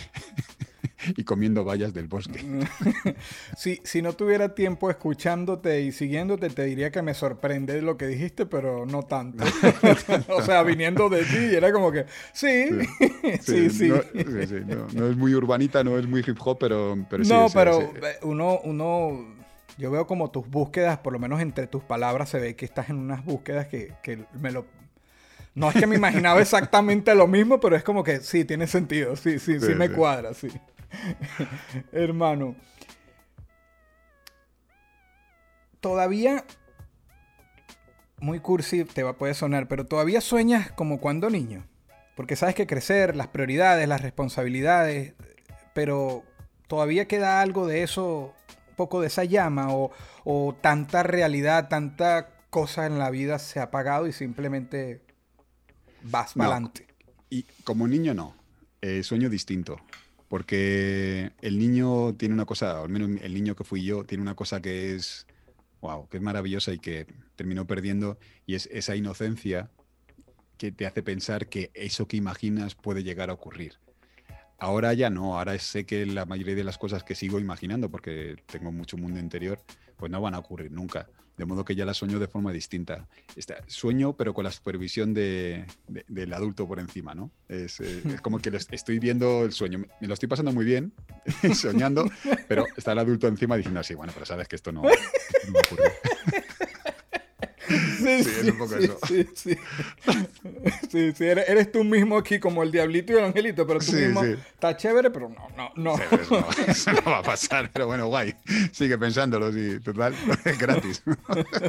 y 1.17 1.25
comiendo 1.25 1.65
bayas 1.65 1.95
del 1.95 2.09
bosque. 2.09 2.41
si, 3.57 3.81
si 3.85 4.03
no 4.03 4.15
tuviera 4.15 4.55
tiempo 4.55 4.91
escuchándote 4.91 5.83
y 5.83 5.93
siguiéndote, 5.93 6.51
te 6.51 6.65
diría 6.65 6.91
que 6.91 7.03
me 7.03 7.15
sorprende 7.15 7.81
lo 7.83 7.97
que 7.97 8.07
dijiste, 8.09 8.47
pero 8.47 8.85
no 8.85 9.05
tanto. 9.05 9.45
o 10.29 10.43
sea, 10.43 10.63
viniendo 10.65 11.09
de 11.09 11.25
ti, 11.25 11.55
era 11.55 11.73
como 11.73 11.93
que, 11.93 12.07
sí, 12.33 12.67
sí, 13.43 13.71
sí. 13.71 13.89
No, 13.89 14.03
sí, 14.03 14.47
sí, 14.49 14.55
no- 14.67 14.87
no 14.93 15.07
es 15.09 15.17
muy 15.17 15.35
urbanita, 15.35 15.85
no 15.85 15.99
es 15.99 16.07
muy 16.07 16.21
hip 16.27 16.39
hop, 16.45 16.59
pero, 16.59 16.97
pero 17.09 17.25
sí. 17.25 17.31
no, 17.33 17.47
pero 17.55 17.81
eh, 17.81 18.17
uno, 18.23 18.59
uno, 18.65 19.37
yo 19.77 19.91
veo 19.93 20.07
como 20.07 20.31
tus 20.33 20.49
búsquedas, 20.49 20.99
por 20.99 21.13
lo 21.13 21.21
menos 21.21 21.41
entre 21.41 21.69
tus 21.69 21.85
palabras, 21.85 22.29
se 22.29 22.41
ve 22.41 22.57
que 22.57 22.65
estás 22.65 22.91
en 22.91 22.97
unas 22.97 23.25
búsquedas 23.25 23.69
que, 23.69 23.95
que 24.03 24.25
me 24.41 24.51
lo... 24.51 24.67
No 25.59 25.71
es 25.71 25.75
que 25.77 25.87
me 25.89 25.97
imaginaba 25.97 26.41
exactamente 26.41 27.15
lo 27.17 27.27
mismo, 27.27 27.59
pero 27.59 27.75
es 27.75 27.83
como 27.83 28.05
que 28.05 28.21
sí, 28.21 28.45
tiene 28.45 28.69
sentido, 28.69 29.17
sí, 29.17 29.41
sí, 29.41 29.59
sí, 29.59 29.67
Sí, 29.67 29.75
me 29.75 29.89
sí. 29.89 29.95
cuadra, 29.95 30.33
sí. 30.33 30.49
Hermano, 31.93 32.55
todavía 35.81 36.45
muy 38.21 38.41
cursi 38.41 38.85
te 38.85 39.03
va, 39.03 39.15
puede 39.15 39.35
sonar, 39.35 39.69
pero 39.69 39.85
todavía 39.87 40.21
sueñas 40.21 40.71
como 40.73 41.01
cuando 41.01 41.29
niño. 41.31 41.67
Porque 42.17 42.37
sabes 42.37 42.55
que 42.55 42.67
crecer, 42.67 43.15
las 43.17 43.29
prioridades, 43.29 43.89
las 43.89 44.03
responsabilidades, 44.03 45.15
pero 45.75 46.25
todavía 46.69 47.07
queda 47.07 47.41
algo 47.41 47.67
de 47.67 47.83
eso, 47.83 48.35
un 48.71 48.75
poco 48.77 49.01
de 49.01 49.09
esa 49.09 49.25
llama 49.25 49.73
o, 49.73 49.91
o 50.25 50.57
tanta 50.61 51.03
realidad, 51.03 51.69
tanta 51.69 52.29
cosa 52.51 52.87
en 52.87 52.99
la 52.99 53.11
vida 53.11 53.39
se 53.39 53.61
ha 53.61 53.65
apagado 53.65 54.07
y 54.07 54.13
simplemente 54.13 55.01
vas 56.03 56.35
para 56.35 56.51
adelante. 56.53 56.87
Y 57.31 57.45
como 57.65 57.87
niño 57.87 58.15
no, 58.15 58.35
Eh, 58.81 59.03
sueño 59.03 59.29
distinto, 59.29 59.81
porque 60.29 61.33
el 61.43 61.59
niño 61.59 62.15
tiene 62.15 62.33
una 62.33 62.45
cosa, 62.45 62.81
al 62.81 62.89
menos 62.89 63.21
el 63.21 63.35
niño 63.35 63.57
que 63.57 63.65
fui 63.65 63.83
yo, 63.83 64.05
tiene 64.05 64.23
una 64.23 64.37
cosa 64.37 64.61
que 64.61 64.95
es, 64.95 65.27
wow, 65.81 66.09
que 66.09 66.19
es 66.19 66.23
maravillosa 66.23 66.73
y 66.73 66.79
que 66.79 67.07
terminó 67.35 67.67
perdiendo, 67.67 68.19
y 68.47 68.55
es 68.55 68.69
esa 68.71 68.95
inocencia 68.95 69.69
que 70.59 70.71
te 70.71 70.87
hace 70.87 71.03
pensar 71.03 71.49
que 71.49 71.73
eso 71.75 72.07
que 72.07 72.17
imaginas 72.17 72.77
puede 72.77 73.03
llegar 73.03 73.31
a 73.31 73.33
ocurrir. 73.33 73.79
Ahora 74.59 74.93
ya 74.93 75.09
no, 75.09 75.39
ahora 75.39 75.57
sé 75.59 75.87
que 75.87 76.05
la 76.05 76.25
mayoría 76.25 76.55
de 76.57 76.65
las 76.65 76.79
cosas 76.79 77.05
que 77.05 77.15
sigo 77.15 77.39
imaginando, 77.39 77.91
porque 77.91 78.37
tengo 78.47 78.73
mucho 78.73 78.97
mundo 78.97 79.21
interior, 79.21 79.61
pues 79.97 80.11
no 80.11 80.21
van 80.21 80.35
a 80.35 80.39
ocurrir 80.41 80.73
nunca. 80.73 81.09
De 81.37 81.45
modo 81.45 81.65
que 81.65 81.77
ya 81.77 81.85
las 81.85 81.97
sueño 81.97 82.19
de 82.19 82.27
forma 82.27 82.51
distinta. 82.53 83.07
Esta- 83.37 83.63
sueño, 83.69 84.17
pero 84.17 84.35
con 84.35 84.43
la 84.43 84.51
supervisión 84.51 85.15
de- 85.15 85.65
de- 85.87 86.05
del 86.09 86.33
adulto 86.33 86.67
por 86.67 86.81
encima, 86.81 87.15
¿no? 87.15 87.31
Es, 87.49 87.79
eh, 87.79 88.03
es 88.21 88.21
como 88.21 88.41
que 88.41 88.51
estoy 88.73 88.99
viendo 88.99 89.45
el 89.45 89.53
sueño. 89.53 89.79
Me, 89.79 89.87
me 90.01 90.09
lo 90.09 90.15
estoy 90.15 90.29
pasando 90.29 90.53
muy 90.53 90.65
bien, 90.65 90.93
soñando, 91.55 92.11
pero 92.49 92.65
está 92.77 92.91
el 92.91 92.99
adulto 92.99 93.29
encima 93.29 93.57
diciendo 93.57 93.79
así, 93.79 93.95
bueno, 93.95 94.13
pero 94.13 94.27
sabes 94.27 94.49
que 94.49 94.57
esto 94.57 94.73
no, 94.73 94.83
no 94.83 94.89
va 94.89 95.61
a 95.61 95.65
ocurrir. 95.67 95.93
Sí, 97.99 98.23
Sí, 98.25 98.31
es 98.41 98.45
un 98.45 98.59
poco 98.59 98.79
sí, 98.79 98.85
eso. 98.85 98.99
Sí, 99.07 99.27
sí. 99.35 99.57
Sí, 100.91 101.13
sí, 101.13 101.25
eres, 101.25 101.49
eres 101.49 101.73
tú 101.73 101.85
mismo 101.85 102.17
aquí 102.17 102.39
como 102.39 102.63
el 102.63 102.71
diablito 102.73 103.13
y 103.13 103.17
el 103.17 103.25
angelito, 103.25 103.67
pero 103.67 103.79
tú 103.81 103.93
mismo 103.93 104.23
está 104.25 104.77
chévere, 104.77 105.11
pero 105.11 105.29
no, 105.29 105.49
no, 105.57 105.71
no. 105.77 105.95
Eso, 106.03 106.41
no, 106.41 106.47
eso 106.67 106.93
no 106.93 107.11
va 107.11 107.19
a 107.19 107.23
pasar, 107.23 107.71
pero 107.73 107.87
bueno, 107.87 108.07
guay. 108.07 108.35
Sigue 108.73 108.97
pensándolo, 108.99 109.53
sí, 109.53 109.81
total, 109.81 110.15
es 110.45 110.59
gratis. 110.59 111.03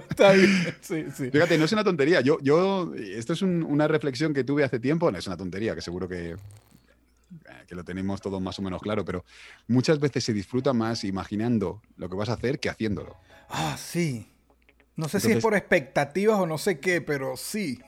Está 0.09 0.31
bien, 0.33 0.75
sí, 0.81 1.05
sí. 1.15 1.29
Fíjate, 1.31 1.57
no 1.57 1.65
es 1.65 1.71
una 1.73 1.83
tontería. 1.83 2.21
Yo, 2.21 2.37
yo, 2.41 2.93
esto 2.95 3.33
es 3.33 3.41
un- 3.41 3.63
una 3.63 3.87
reflexión 3.87 4.33
que 4.33 4.43
tuve 4.43 4.63
hace 4.63 4.79
tiempo. 4.79 5.11
No 5.11 5.17
es 5.17 5.27
una 5.27 5.37
tontería, 5.37 5.75
que 5.75 5.81
seguro 5.81 6.07
que, 6.07 6.31
eh, 6.31 6.35
que 7.67 7.75
lo 7.75 7.83
tenemos 7.83 8.21
todo 8.21 8.39
más 8.39 8.57
o 8.59 8.61
menos 8.61 8.81
claro, 8.81 9.03
pero 9.05 9.25
muchas 9.67 9.99
veces 9.99 10.23
se 10.23 10.33
disfruta 10.33 10.73
más 10.73 11.03
imaginando 11.03 11.81
lo 11.97 12.09
que 12.09 12.15
vas 12.15 12.29
a 12.29 12.33
hacer 12.33 12.59
que 12.59 12.69
haciéndolo. 12.69 13.17
Ah, 13.49 13.75
sí. 13.77 14.27
No 14.99 15.07
sé 15.07 15.19
si 15.21 15.31
es 15.37 15.41
por 15.41 15.55
expectativas 15.55 16.37
o 16.39 16.45
no 16.45 16.57
sé 16.57 16.79
qué, 16.79 16.99
pero 17.01 17.37
sí. 17.37 17.79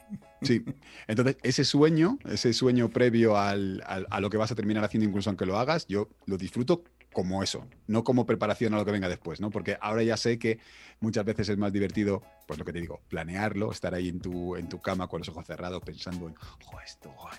Sí. 0.42 0.64
Entonces, 1.08 1.38
ese 1.44 1.66
sueño, 1.66 2.18
ese 2.26 2.54
sueño 2.54 2.90
previo 2.90 3.38
al- 3.38 3.84
al- 3.86 4.08
a 4.10 4.20
lo 4.22 4.30
que 4.30 4.38
vas 4.38 4.52
a 4.52 4.56
terminar 4.56 4.84
haciendo, 4.84 5.08
incluso 5.08 5.30
aunque 5.30 5.46
lo 5.46 5.60
hagas, 5.60 5.86
yo 5.88 6.08
lo 6.26 6.38
disfruto 6.38 6.84
como 7.14 7.44
eso, 7.44 7.68
no 7.88 8.06
como 8.06 8.26
preparación 8.26 8.74
a 8.74 8.78
lo 8.78 8.86
que 8.86 8.92
venga 8.94 9.10
después, 9.10 9.42
¿no? 9.42 9.50
Porque 9.50 9.78
ahora 9.82 10.02
ya 10.02 10.16
sé 10.16 10.40
que 10.40 10.60
muchas 11.02 11.26
veces 11.26 11.50
es 11.50 11.58
más 11.58 11.74
divertido, 11.74 12.24
pues 12.48 12.58
lo 12.58 12.64
que 12.64 12.72
te 12.72 12.80
digo, 12.80 13.02
planearlo, 13.10 13.70
estar 13.74 13.94
ahí 13.94 14.08
en 14.08 14.22
tu, 14.22 14.56
en 14.56 14.70
tu 14.70 14.80
cama 14.80 15.08
con 15.10 15.20
los 15.20 15.28
ojos 15.28 15.46
cerrados 15.46 15.84
pensando 15.84 16.30
en, 16.30 16.36
"Jo, 16.36 16.80
esto, 16.80 17.12
jo, 17.18 17.30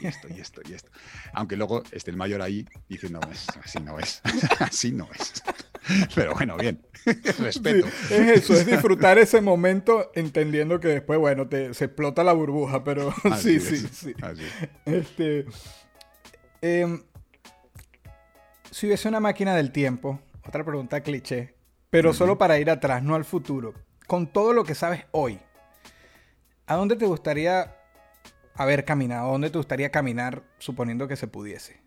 y 0.00 0.06
esto, 0.06 0.28
y 0.28 0.40
esto, 0.40 0.60
y 0.68 0.74
esto. 0.74 0.90
Aunque 1.32 1.56
luego 1.56 1.82
esté 1.90 2.10
el 2.10 2.18
mayor 2.18 2.42
ahí 2.42 2.66
diciendo, 2.86 3.18
"Es- 3.32 3.46
así 3.64 3.80
no 3.80 3.98
es, 3.98 4.22
así 4.60 4.92
no 4.92 5.08
es. 5.18 5.42
Pero 6.14 6.34
bueno, 6.34 6.56
bien, 6.56 6.84
respeto. 7.38 7.86
Sí, 8.08 8.14
es 8.14 8.28
eso, 8.38 8.54
es 8.54 8.66
disfrutar 8.66 9.18
ese 9.18 9.40
momento 9.40 10.10
entendiendo 10.14 10.80
que 10.80 10.88
después, 10.88 11.18
bueno, 11.18 11.48
te, 11.48 11.74
se 11.74 11.86
explota 11.86 12.24
la 12.24 12.32
burbuja, 12.32 12.84
pero 12.84 13.12
Así 13.30 13.60
sí, 13.60 13.74
es, 13.74 13.80
sí, 13.80 13.88
sí. 13.92 14.14
así. 14.22 14.42
Este, 14.86 15.46
em, 16.62 17.02
si 18.70 18.86
hubiese 18.86 19.08
una 19.08 19.20
máquina 19.20 19.54
del 19.54 19.72
tiempo, 19.72 20.20
otra 20.46 20.64
pregunta 20.64 21.02
cliché, 21.02 21.54
pero 21.90 22.12
solo 22.12 22.38
para 22.38 22.58
ir 22.58 22.70
atrás, 22.70 23.02
no 23.02 23.14
al 23.14 23.24
futuro, 23.24 23.74
con 24.06 24.26
todo 24.26 24.52
lo 24.52 24.64
que 24.64 24.74
sabes 24.74 25.04
hoy, 25.12 25.38
¿a 26.66 26.74
dónde 26.74 26.96
te 26.96 27.06
gustaría 27.06 27.76
haber 28.54 28.84
caminado? 28.84 29.28
¿A 29.28 29.32
dónde 29.32 29.50
te 29.50 29.58
gustaría 29.58 29.90
caminar 29.90 30.42
suponiendo 30.58 31.06
que 31.06 31.16
se 31.16 31.28
pudiese? 31.28 31.83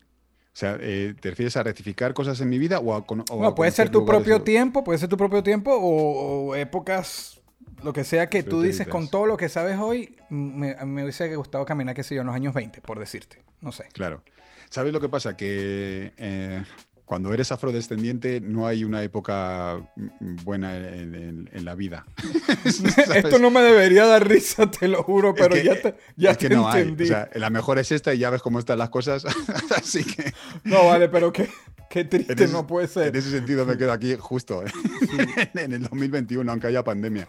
O 0.58 0.60
sea, 0.60 0.76
eh, 0.82 1.14
¿te 1.20 1.30
refieres 1.30 1.56
a 1.56 1.62
rectificar 1.62 2.16
cosas 2.16 2.42
en 2.42 2.50
mi 2.50 2.58
vida 2.58 2.80
o 2.80 2.96
a, 2.96 3.06
cono- 3.06 3.24
o 3.30 3.42
a 3.42 3.44
No, 3.44 3.54
puede 3.54 3.70
ser 3.70 3.90
tu 3.90 4.04
propio 4.04 4.42
tiempo, 4.42 4.84
puede 4.84 4.98
ser 4.98 5.08
tu 5.08 5.16
propio 5.16 5.44
tiempo 5.44 5.72
o, 5.72 6.48
o 6.50 6.56
épocas, 6.56 7.40
lo 7.84 7.94
que 7.94 8.04
sea 8.04 8.28
que 8.28 8.42
tú 8.42 8.64
dices, 8.64 8.88
con 8.88 9.08
todo 9.08 9.28
lo 9.28 9.38
que 9.38 9.50
sabes 9.50 9.78
hoy, 9.78 10.16
me, 10.30 10.74
me 10.84 11.04
hubiese 11.04 11.36
gustado 11.36 11.64
caminar, 11.64 11.94
qué 11.94 12.02
sé 12.02 12.16
yo, 12.16 12.22
en 12.22 12.28
los 12.28 12.36
años 12.36 12.56
20, 12.56 12.82
por 12.82 12.98
decirte. 12.98 13.44
No 13.62 13.72
sé. 13.72 13.86
Claro. 13.94 14.24
¿Sabes 14.72 14.94
lo 14.94 15.00
que 15.00 15.10
pasa? 15.10 15.38
Que 15.38 16.12
eh, 16.18 16.64
cuando 17.08 17.34
eres 17.34 17.52
afrodescendiente 17.54 18.42
no 18.42 18.68
hay 18.68 18.84
una 18.84 19.02
época 19.02 19.80
mm, 19.96 20.36
buena 20.44 20.76
en, 20.78 21.16
en- 21.16 21.50
en 21.52 21.66
la 21.66 21.74
vida. 21.74 22.06
Esto 23.16 23.40
no 23.40 23.50
me 23.50 23.62
debería 23.62 24.06
dar 24.06 24.28
risa, 24.28 24.70
te 24.70 24.88
lo 24.90 25.02
juro, 25.04 25.30
Es 25.30 25.36
pero 25.42 25.56
que- 25.56 25.64
ya 25.64 25.82
te, 25.82 25.96
ya 26.18 26.32
es 26.32 26.38
que 26.38 26.50
te 26.50 26.56
no 26.56 26.70
hay. 26.70 26.82
entendí. 26.82 27.06
O 27.06 27.08
sea, 27.08 27.30
la 27.36 27.50
mejor 27.50 27.80
es 27.80 27.92
esta 27.92 28.14
y 28.14 28.20
ya 28.20 28.30
ves 28.30 28.42
cómo 28.42 28.60
están 28.60 28.78
las 28.78 28.90
cosas. 28.90 29.24
Así 29.76 30.04
que 30.04 30.34
no, 30.66 30.86
vale, 30.88 31.08
pero 31.10 31.32
qué, 31.32 31.50
qué 31.90 32.04
triste 32.04 32.34
ese, 32.34 32.50
no 32.54 32.68
puede 32.68 32.88
ser. 32.88 33.08
en 33.08 33.16
ese 33.16 33.32
sentido 33.32 33.66
me 33.66 33.78
quedo 33.78 33.94
aquí 33.94 34.16
justo 34.20 34.64
¿eh? 34.66 34.72
en 35.56 35.72
el 35.74 35.82
2021, 35.84 36.52
aunque 36.52 36.68
haya 36.68 36.84
pandemia. 36.84 37.28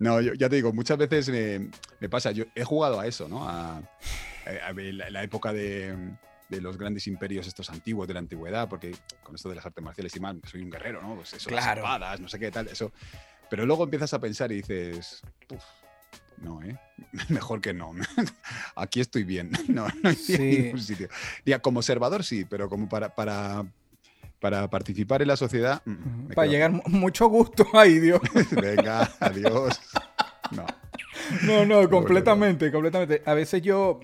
No, 0.00 0.20
yo, 0.20 0.34
ya 0.34 0.48
te 0.48 0.56
digo, 0.56 0.72
muchas 0.72 0.98
veces 0.98 1.28
me, 1.28 1.70
me 2.00 2.08
pasa, 2.08 2.32
yo 2.32 2.44
he 2.56 2.64
jugado 2.64 2.98
a 2.98 3.06
eso, 3.06 3.28
¿no? 3.28 3.48
A, 3.48 3.76
a- 3.76 3.82
a 4.68 4.72
la, 4.72 5.10
la 5.10 5.22
época 5.22 5.52
de, 5.52 5.94
de 6.52 6.60
los 6.60 6.78
grandes 6.78 7.06
imperios 7.08 7.46
estos 7.46 7.68
antiguos 7.70 8.06
de 8.06 8.14
la 8.14 8.20
antigüedad, 8.20 8.68
porque 8.68 8.94
con 9.22 9.34
esto 9.34 9.48
de 9.48 9.56
las 9.56 9.66
artes 9.66 9.82
marciales 9.82 10.14
y 10.14 10.20
mal, 10.20 10.40
soy 10.48 10.62
un 10.62 10.70
guerrero, 10.70 11.02
¿no? 11.02 11.16
Pues 11.16 11.32
eso, 11.32 11.48
Claro. 11.48 11.66
las 11.66 11.76
espadas, 11.78 12.20
no 12.20 12.28
sé 12.28 12.38
qué 12.38 12.50
tal, 12.50 12.68
eso. 12.68 12.92
Pero 13.50 13.66
luego 13.66 13.84
empiezas 13.84 14.12
a 14.14 14.20
pensar 14.20 14.50
y 14.52 14.56
dices, 14.56 15.22
"Uf, 15.50 15.62
no, 16.38 16.62
¿eh? 16.62 16.76
Mejor 17.28 17.60
que 17.60 17.72
no. 17.74 17.92
Aquí 18.76 19.00
estoy 19.00 19.24
bien. 19.24 19.50
No, 19.68 19.86
no 20.02 20.10
iría 20.10 20.14
Sí. 20.14 20.38
ningún 20.62 20.80
sitio. 20.80 21.08
Ya, 21.44 21.58
como 21.60 21.80
observador 21.80 22.24
sí, 22.24 22.44
pero 22.44 22.68
como 22.68 22.88
para, 22.88 23.14
para, 23.14 23.64
para 24.40 24.68
participar 24.68 25.22
en 25.22 25.28
la 25.28 25.36
sociedad. 25.36 25.82
mm, 25.84 26.32
Para 26.34 26.48
llegar 26.48 26.70
mu- 26.72 26.82
mucho 26.86 27.26
gusto, 27.28 27.66
ay 27.74 27.98
Dios. 27.98 28.20
Venga, 28.50 29.10
adiós. 29.20 29.80
No. 30.50 30.66
No, 31.44 31.64
no, 31.64 31.88
completamente, 31.88 32.70
completamente. 32.72 33.22
A 33.26 33.34
veces 33.34 33.62
yo, 33.62 34.00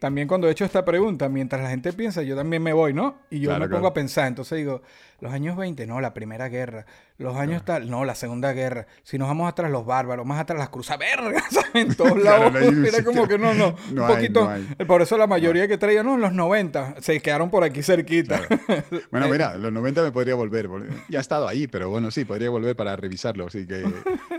también 0.00 0.28
cuando 0.28 0.48
he 0.48 0.52
hecho 0.52 0.64
esta 0.64 0.84
pregunta, 0.84 1.28
mientras 1.28 1.62
la 1.62 1.70
gente 1.70 1.92
piensa, 1.92 2.22
yo 2.22 2.36
también 2.36 2.62
me 2.62 2.72
voy, 2.72 2.92
¿no? 2.94 3.18
Y 3.30 3.40
yo 3.40 3.50
Claro, 3.50 3.60
me 3.60 3.66
pongo 3.68 3.80
claro. 3.80 3.88
a 3.88 3.94
pensar, 3.94 4.26
entonces 4.28 4.58
digo, 4.58 4.82
los 5.20 5.32
años 5.32 5.56
20, 5.56 5.86
no, 5.86 6.00
la 6.00 6.14
Primera 6.14 6.48
Guerra. 6.48 6.86
Los 7.18 7.36
años 7.36 7.64
tal, 7.64 7.90
no, 7.90 8.04
la 8.04 8.14
Segunda 8.14 8.52
Guerra. 8.52 8.86
Si 9.02 9.18
nos 9.18 9.26
vamos 9.26 9.48
atrás, 9.48 9.72
los 9.72 9.84
bárbaros, 9.84 10.24
más 10.24 10.38
atrás, 10.40 10.56
las 10.60 10.68
cruzas 10.68 10.98
vergas, 10.98 11.42
¿sabes? 11.50 11.70
En 11.74 11.94
todos 11.96 12.16
lados. 12.22 12.52
no 12.52 12.86
Era 12.86 13.02
como 13.02 13.26
que 13.26 13.36
no, 13.38 13.52
no, 13.54 13.74
No 13.92 14.04
un 14.04 14.08
hay, 14.10 14.14
poquito. 14.14 14.48
no. 14.78 14.86
Por 14.86 15.02
eso 15.02 15.18
la 15.18 15.26
mayoría 15.26 15.66
que 15.66 15.78
traía, 15.78 16.04
no, 16.04 16.14
en 16.14 16.20
los 16.20 16.32
90, 16.32 16.96
se 17.00 17.20
quedaron 17.20 17.50
por 17.50 17.64
aquí 17.64 17.82
cerquita. 17.82 18.40
Bueno, 19.10 19.26
Eh, 19.26 19.30
mira, 19.32 19.56
los 19.56 19.72
90 19.72 20.02
me 20.04 20.12
podría 20.12 20.34
volver. 20.36 20.68
Ya 21.08 21.18
he 21.18 21.20
estado 21.20 21.48
ahí, 21.48 21.66
pero 21.66 21.90
bueno, 21.90 22.10
sí, 22.12 22.24
podría 22.24 22.50
volver 22.50 22.76
para 22.76 22.94
revisarlo. 22.94 23.46
Así 23.48 23.66
que, 23.66 23.84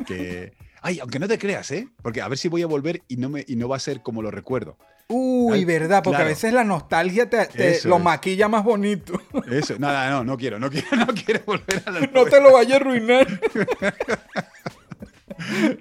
que- 0.07 0.53
Ay, 0.81 0.99
aunque 0.99 1.19
no 1.19 1.27
te 1.27 1.37
creas, 1.37 1.71
¿eh? 1.71 1.87
Porque 2.01 2.21
a 2.21 2.27
ver 2.27 2.37
si 2.37 2.47
voy 2.47 2.61
a 2.61 2.67
volver 2.67 3.03
y 3.07 3.17
no, 3.17 3.29
me, 3.29 3.43
y 3.47 3.55
no 3.55 3.67
va 3.67 3.75
a 3.75 3.79
ser 3.79 4.01
como 4.01 4.21
lo 4.21 4.31
recuerdo. 4.31 4.77
Uy, 5.11 5.65
verdad, 5.65 6.03
porque 6.03 6.21
a 6.21 6.25
veces 6.25 6.53
la 6.53 6.63
nostalgia 6.63 7.27
te, 7.27 7.49
lo 7.85 7.97
es. 7.97 8.03
maquilla 8.03 8.47
más 8.47 8.63
bonito. 8.63 9.19
Eso, 9.49 9.75
nada, 9.79 10.07
no, 10.11 10.23
no 10.23 10.37
quiero, 10.37 10.59
no 10.59 10.69
quiero, 10.69 10.87
no 10.95 11.07
quiero 11.07 11.41
volver 11.45 11.81
a 11.83 11.91
los 11.91 12.11
No 12.13 12.25
te 12.25 12.39
lo 12.39 12.53
vaya 12.53 12.75
a 12.75 12.77
arruinar. 12.77 13.27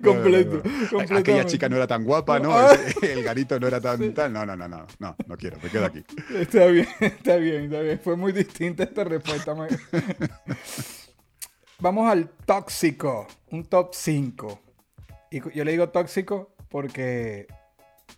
Completo, 0.03 0.63
No, 0.65 0.99
no, 0.99 1.07
no. 1.11 1.19
Aquella 1.19 1.45
chica 1.45 1.69
no 1.69 1.77
era 1.77 1.87
tan 1.87 2.05
guapa, 2.05 2.39
¿no? 2.39 2.57
Ah. 2.57 2.75
El 3.03 3.23
garito 3.23 3.61
no 3.61 3.67
era 3.67 3.83
tan 3.83 4.15
tal. 4.15 4.33
No, 4.33 4.47
no, 4.47 4.57
no, 4.57 4.67
no, 4.67 4.87
no, 4.99 5.17
no 5.27 5.37
quiero, 5.37 5.59
me 5.63 5.69
quedo 5.69 5.85
aquí. 5.85 6.03
Está 6.35 6.67
bien, 6.67 6.89
está 7.01 7.37
bien, 7.37 7.65
está 7.65 7.81
bien. 7.81 8.01
Fue 8.03 8.17
muy 8.17 8.33
distinta 8.33 8.85
esta 8.85 9.05
respuesta. 9.05 9.55
Vamos 11.81 12.11
al 12.11 12.31
tóxico, 12.47 13.27
un 13.51 13.65
top 13.65 13.91
5. 13.93 14.68
Y 15.31 15.41
yo 15.57 15.65
le 15.65 15.73
digo 15.73 15.91
tóxico 15.91 16.55
porque 16.69 17.47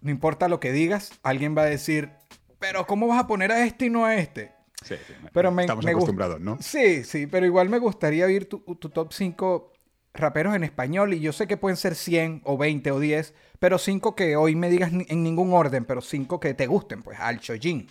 no 0.00 0.10
importa 0.10 0.48
lo 0.48 0.60
que 0.60 0.72
digas, 0.72 1.12
alguien 1.22 1.56
va 1.56 1.62
a 1.62 1.66
decir, 1.66 2.10
pero 2.58 2.86
¿cómo 2.86 3.06
vas 3.06 3.20
a 3.20 3.26
poner 3.26 3.52
a 3.52 3.64
este 3.64 3.86
y 3.86 3.90
no 3.90 4.04
a 4.04 4.16
este? 4.16 4.52
Sí, 4.82 4.94
sí, 5.06 5.12
Pero 5.32 5.50
me- 5.50 5.62
estamos 5.62 5.84
me 5.84 5.90
acostumbrados, 5.90 6.40
¿no? 6.40 6.58
Sí, 6.60 7.04
sí, 7.04 7.26
pero 7.26 7.44
igual 7.46 7.68
me 7.68 7.78
gustaría 7.78 8.24
oír 8.26 8.48
tu, 8.48 8.60
tu 8.76 8.88
top 8.88 9.12
5 9.12 9.72
raperos 10.14 10.54
en 10.54 10.64
español 10.64 11.12
y 11.14 11.20
yo 11.20 11.32
sé 11.32 11.46
que 11.46 11.56
pueden 11.56 11.76
ser 11.76 11.94
100 11.94 12.40
o 12.44 12.56
20 12.56 12.90
o 12.90 12.98
10, 12.98 13.34
pero 13.58 13.78
5 13.78 14.16
que 14.16 14.36
hoy 14.36 14.56
me 14.56 14.70
digas 14.70 14.90
en 14.92 15.22
ningún 15.22 15.52
orden, 15.52 15.84
pero 15.84 16.00
5 16.00 16.40
que 16.40 16.54
te 16.54 16.66
gusten, 16.66 17.02
pues 17.02 17.18
al 17.20 17.40
Chojin. 17.40 17.88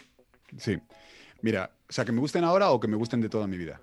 Sí. 0.57 0.79
Mira, 1.41 1.71
o 1.87 1.93
sea, 1.93 2.05
que 2.05 2.11
me 2.11 2.19
gusten 2.19 2.43
ahora 2.43 2.71
o 2.71 2.79
que 2.79 2.87
me 2.87 2.97
gusten 2.97 3.21
de 3.21 3.29
toda 3.29 3.47
mi 3.47 3.57
vida. 3.57 3.81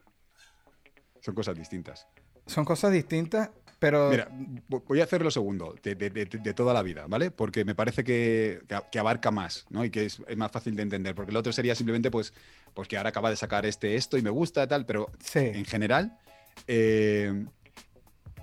Son 1.20 1.34
cosas 1.34 1.56
distintas. 1.56 2.06
Son 2.46 2.64
cosas 2.64 2.92
distintas. 2.92 3.50
Pero... 3.78 4.10
Mira, 4.10 4.28
vo- 4.68 4.82
voy 4.86 5.00
a 5.00 5.04
hacer 5.04 5.22
lo 5.22 5.30
segundo, 5.30 5.74
de, 5.82 5.94
de- 5.94 6.10
de- 6.10 6.24
de 6.26 6.54
toda 6.54 6.72
la 6.72 6.82
vida, 6.82 7.06
¿vale? 7.08 7.30
Porque 7.30 7.64
me 7.64 7.74
parece 7.74 8.04
que, 8.04 8.60
abarca 8.98 9.30
más, 9.30 9.66
¿no? 9.70 9.84
Y 9.84 9.90
que 9.90 10.06
es, 10.06 10.22
es 10.26 10.36
más 10.36 10.50
fácil 10.50 10.74
de 10.76 10.82
entender. 10.82 11.14
Porque 11.14 11.30
el 11.30 11.36
otro 11.36 11.52
sería 11.52 11.74
simplemente, 11.74 12.10
pues, 12.10 12.32
pues 12.74 12.88
que 12.88 12.96
ahora 12.96 13.10
acaba 13.10 13.30
de 13.30 13.36
sacar 13.36 13.66
este 13.66 13.96
esto 13.96 14.16
y 14.18 14.22
me 14.22 14.30
gusta, 14.30 14.66
tal, 14.66 14.86
pero 14.86 15.10
sí. 15.20 15.40
en 15.40 15.64
general, 15.64 16.18
eh, 16.66 17.44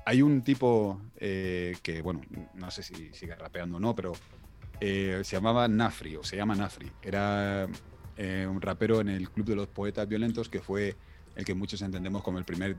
hay 0.06 0.22
un 0.22 0.42
tipo 0.42 1.02
eh, 1.18 1.76
que, 1.82 2.02
bueno, 2.02 2.22
no 2.54 2.70
sé 2.72 2.84
si 2.84 3.14
sigue 3.14 3.36
rapeando 3.36 3.78
o 3.78 3.80
no, 3.80 3.96
pero 3.96 4.12
eh, 4.82 5.22
se 5.24 5.36
llamaba 5.36 5.68
Nafri, 5.68 6.16
o 6.18 6.24
se 6.24 6.36
llama 6.36 6.56
Nafri. 6.56 6.92
Era 7.02 7.68
eh, 8.18 8.46
un 8.50 8.62
rapero 8.62 9.02
en 9.02 9.10
el 9.10 9.30
Club 9.30 9.48
de 9.48 9.56
los 9.56 9.68
Poetas 9.68 10.08
Violentos 10.08 10.50
que 10.50 10.60
fue 10.60 10.96
el 11.36 11.46
que 11.46 11.54
muchos 11.54 11.82
entendemos 11.82 12.22
como 12.22 12.38
el 12.38 12.46
primer 12.46 12.76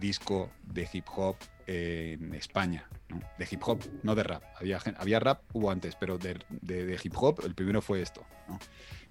disco 0.00 0.50
de 0.66 0.88
hip 0.92 1.06
hop 1.16 1.36
en 1.72 2.34
España, 2.34 2.88
¿no? 3.08 3.20
de 3.38 3.48
hip 3.50 3.60
hop, 3.64 3.80
no 4.02 4.14
de 4.14 4.22
rap. 4.24 4.42
Había, 4.58 4.78
había 4.96 5.20
rap, 5.20 5.42
hubo 5.52 5.70
antes, 5.70 5.94
pero 5.96 6.18
de, 6.18 6.36
de- 6.48 6.84
de 6.84 7.00
hip 7.02 7.12
hop 7.16 7.42
el 7.44 7.54
primero 7.54 7.80
fue 7.80 8.02
esto. 8.02 8.24
¿no? 8.48 8.58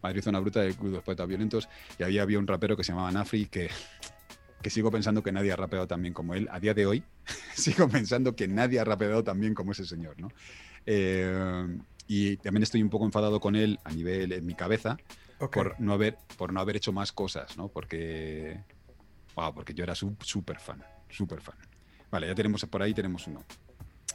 Madrid 0.01 0.22
Zona 0.22 0.39
Bruta 0.39 0.62
del 0.62 0.76
Club 0.76 0.89
de 0.91 0.95
los 0.97 1.03
Poetas 1.03 1.28
Violentos 1.28 1.70
y 1.97 2.03
ahí 2.03 2.20
había 2.20 2.38
un 2.39 2.47
rapero 2.47 2.76
que 2.76 2.84
se 2.84 2.91
llamaba 2.91 3.12
Nafri 3.12 3.45
que, 3.45 3.70
que 4.62 4.70
sigo 4.70 4.91
pensando 4.91 5.24
que 5.24 5.32
nadie 5.32 5.51
ha 5.51 5.55
rapeado 5.55 5.88
tan 5.88 6.01
bien 6.01 6.14
como 6.14 6.34
él. 6.34 6.47
A 6.51 6.60
día 6.60 6.74
de 6.74 6.86
hoy 6.86 7.03
sigo 7.55 7.88
pensando 7.88 8.36
que 8.36 8.47
nadie 8.47 8.80
ha 8.80 8.84
rapeado 8.84 9.24
tan 9.24 9.39
bien 9.39 9.53
como 9.53 9.72
ese 9.72 9.86
señor. 9.86 10.20
¿no? 10.20 10.30
Eh, 10.86 11.78
y 12.07 12.38
también 12.38 12.64
estoy 12.64 12.82
un 12.82 12.89
poco 12.89 13.05
enfadado 13.05 13.39
con 13.39 13.55
él 13.55 13.80
a 13.86 13.91
nivel 13.91 14.32
en 14.34 14.45
mi 14.45 14.55
cabeza 14.55 14.97
por 15.64 15.80
no 15.80 15.93
haber 15.93 16.18
por 16.38 16.51
no 16.51 16.60
haber 16.60 16.76
hecho 16.76 16.91
más 16.91 17.12
cosas, 17.14 17.55
¿no? 17.55 17.70
Porque 17.70 18.64
wow, 19.36 19.53
porque 19.53 19.74
yo 19.74 19.84
era 19.84 19.95
súper 19.95 20.60
fan, 20.60 20.84
súper 21.10 21.39
fan. 21.39 21.55
Vale, 22.12 22.28
ya 22.28 22.36
tenemos 22.36 22.66
por 22.66 22.82
ahí 22.82 22.93
tenemos 22.93 23.28
uno. 23.28 23.43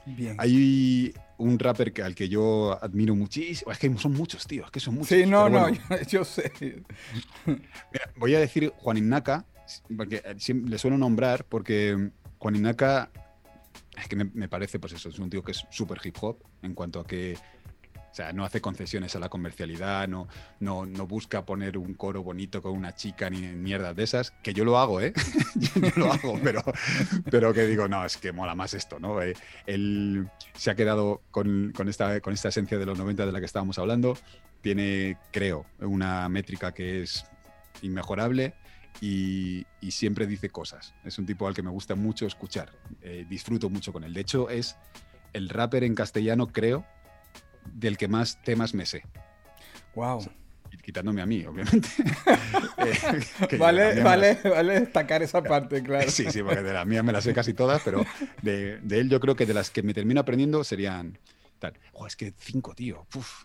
Bien. 0.07 0.36
Hay 0.38 1.14
un 1.38 1.59
rapper 1.59 1.92
que, 1.92 2.03
al 2.03 2.14
que 2.14 2.28
yo 2.28 2.78
admiro 2.82 3.14
muchísimo. 3.14 3.72
Es 3.72 3.78
que 3.78 3.97
son 3.97 4.12
muchos, 4.12 4.47
tío. 4.47 4.64
Es 4.64 4.70
que 4.70 4.80
son 4.80 4.95
muchos. 4.95 5.09
Sí, 5.09 5.24
no, 5.26 5.49
no, 5.49 5.68
yo, 5.68 5.80
yo 6.09 6.24
sé. 6.24 6.53
Mira, 7.47 8.12
voy 8.16 8.34
a 8.34 8.40
decir 8.40 8.72
Juan 8.76 8.99
Innaca, 8.99 9.47
porque 9.97 10.22
eh, 10.24 10.55
le 10.66 10.78
suelo 10.78 10.99
nombrar, 10.99 11.45
porque 11.47 12.11
Juan 12.38 12.57
Innaca 12.57 13.11
es 13.97 14.09
que 14.09 14.16
me, 14.16 14.24
me 14.34 14.49
parece, 14.49 14.78
pues 14.78 14.92
eso, 14.92 15.09
es 15.09 15.18
un 15.18 15.30
tío 15.30 15.42
que 15.42 15.53
es 15.53 15.64
súper 15.70 15.99
hip 16.05 16.16
hop 16.20 16.38
en 16.62 16.74
cuanto 16.74 17.01
a 17.01 17.07
que. 17.07 17.36
O 18.15 18.17
sea, 18.17 18.33
no 18.33 18.45
hace 18.45 18.61
concesiones 18.61 19.17
a 19.17 19.19
la 19.19 19.29
comercialidad, 19.29 20.07
no, 20.07 20.29
no, 20.61 20.87
no 20.87 21.05
busca 21.05 21.45
poner 21.45 21.77
un 21.77 21.95
coro 21.95 22.23
bonito 22.23 22.62
con 22.62 22.71
una 22.71 22.95
chica 22.95 23.29
ni 23.29 23.41
mierdas 23.41 23.97
de 23.97 24.05
esas, 24.05 24.31
que 24.41 24.55
yo 24.55 24.65
lo 24.65 24.79
hago, 24.79 25.01
¿eh? 25.01 25.12
yo, 25.57 25.91
lo 25.97 26.12
hago, 26.12 26.39
pero, 26.41 26.62
pero 27.29 27.53
que 27.53 27.67
digo, 27.67 27.89
no, 27.89 28.05
es 28.05 28.17
que 28.17 28.31
mola 28.31 28.55
más 28.55 28.73
esto, 28.73 29.01
¿no? 29.01 29.21
Eh, 29.21 29.35
él 29.67 30.29
se 30.53 30.71
ha 30.71 30.77
quedado 30.77 31.23
con, 31.33 31.73
con 31.75 31.89
esta, 31.89 32.21
con 32.21 32.33
esta 32.33 32.51
esencia 32.51 32.79
de 32.79 32.87
los 32.87 32.97
90 32.97 33.27
de 33.27 33.33
la 33.33 33.41
que 33.41 33.47
estábamos 33.47 33.81
hablando, 33.81 34.17
tiene, 34.61 35.19
creo, 35.33 35.67
una 35.81 36.29
métrica 36.29 36.71
que 36.71 37.03
es 37.03 37.27
inmejorable 37.83 38.55
y, 39.01 39.67
y 39.81 39.91
siempre 39.91 40.29
dice 40.29 40.51
cosas. 40.51 40.95
Es 41.05 41.19
un 41.19 41.27
tipo 41.27 41.49
al 41.49 41.55
que 41.55 41.62
me 41.62 41.71
gusta 41.71 41.97
mucho 41.97 42.27
escuchar. 42.27 42.71
Eh, 43.03 43.27
disfruto 43.29 43.69
mucho 43.71 43.93
con 43.93 44.05
él. 44.05 44.15
De 44.15 44.21
hecho, 44.21 44.51
es 44.51 44.77
el 45.33 45.49
rapper 45.49 45.83
en 45.83 45.97
castellano, 45.97 46.47
creo, 46.47 46.87
del 47.73 47.97
que 47.97 48.09
más 48.09 48.41
temas 48.43 48.75
me 48.75 48.87
sé. 48.87 49.03
Wow. 49.95 50.27
Y 50.73 50.77
Quitándome 50.79 51.23
a 51.23 51.27
mí, 51.27 51.45
obviamente. 51.45 51.89
Eh, 52.77 53.57
Vale, 53.59 54.03
vale, 54.03 54.39
las- 54.43 54.53
vale 54.55 54.81
destacar 54.81 55.23
esa 55.23 55.43
parte, 55.43 55.83
claro. 55.83 56.11
Sí, 56.11 56.27
sí, 56.31 56.43
porque 56.43 56.62
de 56.62 56.73
las 56.73 56.87
mías 56.87 57.03
me 57.05 57.12
las 57.12 57.25
sé 57.25 57.33
casi 57.33 57.55
todas, 57.55 57.81
pero 57.83 58.05
de, 58.43 58.79
de 58.79 58.99
él 59.01 59.09
yo 59.09 59.21
creo 59.21 59.35
que 59.37 59.47
de 59.47 59.55
las 59.55 59.71
que 59.71 59.83
me 59.83 59.95
termino 59.95 60.21
aprendiendo 60.21 60.62
serían 60.65 61.19
tal. 61.59 61.79
Es 62.07 62.17
que 62.17 62.35
cinco, 62.39 62.75
tío. 62.75 63.07
Uf. 63.15 63.45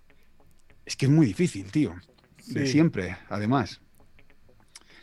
Es 0.85 0.95
que 0.95 1.05
es 1.05 1.11
muy 1.11 1.25
difícil, 1.27 1.71
tío. 1.71 1.95
De 2.47 2.65
siempre, 2.67 3.15
además. 3.29 3.79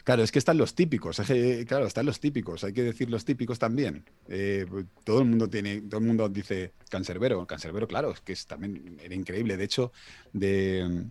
Claro, 0.06 0.22
es 0.22 0.30
que 0.30 0.38
están 0.38 0.56
los 0.56 0.76
típicos. 0.76 1.20
que, 1.26 1.64
claro, 1.66 1.84
están 1.84 2.06
los 2.06 2.20
típicos. 2.20 2.62
Hay 2.62 2.72
que 2.72 2.84
decir 2.84 3.10
los 3.10 3.24
típicos 3.24 3.58
también. 3.58 4.04
Eh, 4.28 4.64
todo 5.02 5.18
el 5.18 5.24
mundo 5.24 5.50
tiene, 5.50 5.80
todo 5.80 5.98
el 5.98 6.06
mundo 6.06 6.28
dice 6.28 6.74
Cancerbero. 6.88 7.44
Cancerbero, 7.44 7.88
claro, 7.88 8.12
es 8.12 8.20
que 8.20 8.32
es, 8.32 8.46
también 8.46 8.98
era 9.02 9.16
increíble. 9.16 9.56
De 9.56 9.64
hecho, 9.64 9.90
de, 10.32 11.08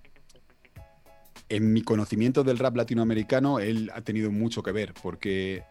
en 1.50 1.74
mi 1.74 1.82
conocimiento 1.82 2.46
del 2.46 2.58
rap 2.58 2.78
latinoamericano, 2.78 3.60
él 3.60 3.92
ha 3.94 4.00
tenido 4.00 4.32
mucho 4.32 4.64
que 4.64 4.72
ver, 4.72 4.94
porque 5.04 5.66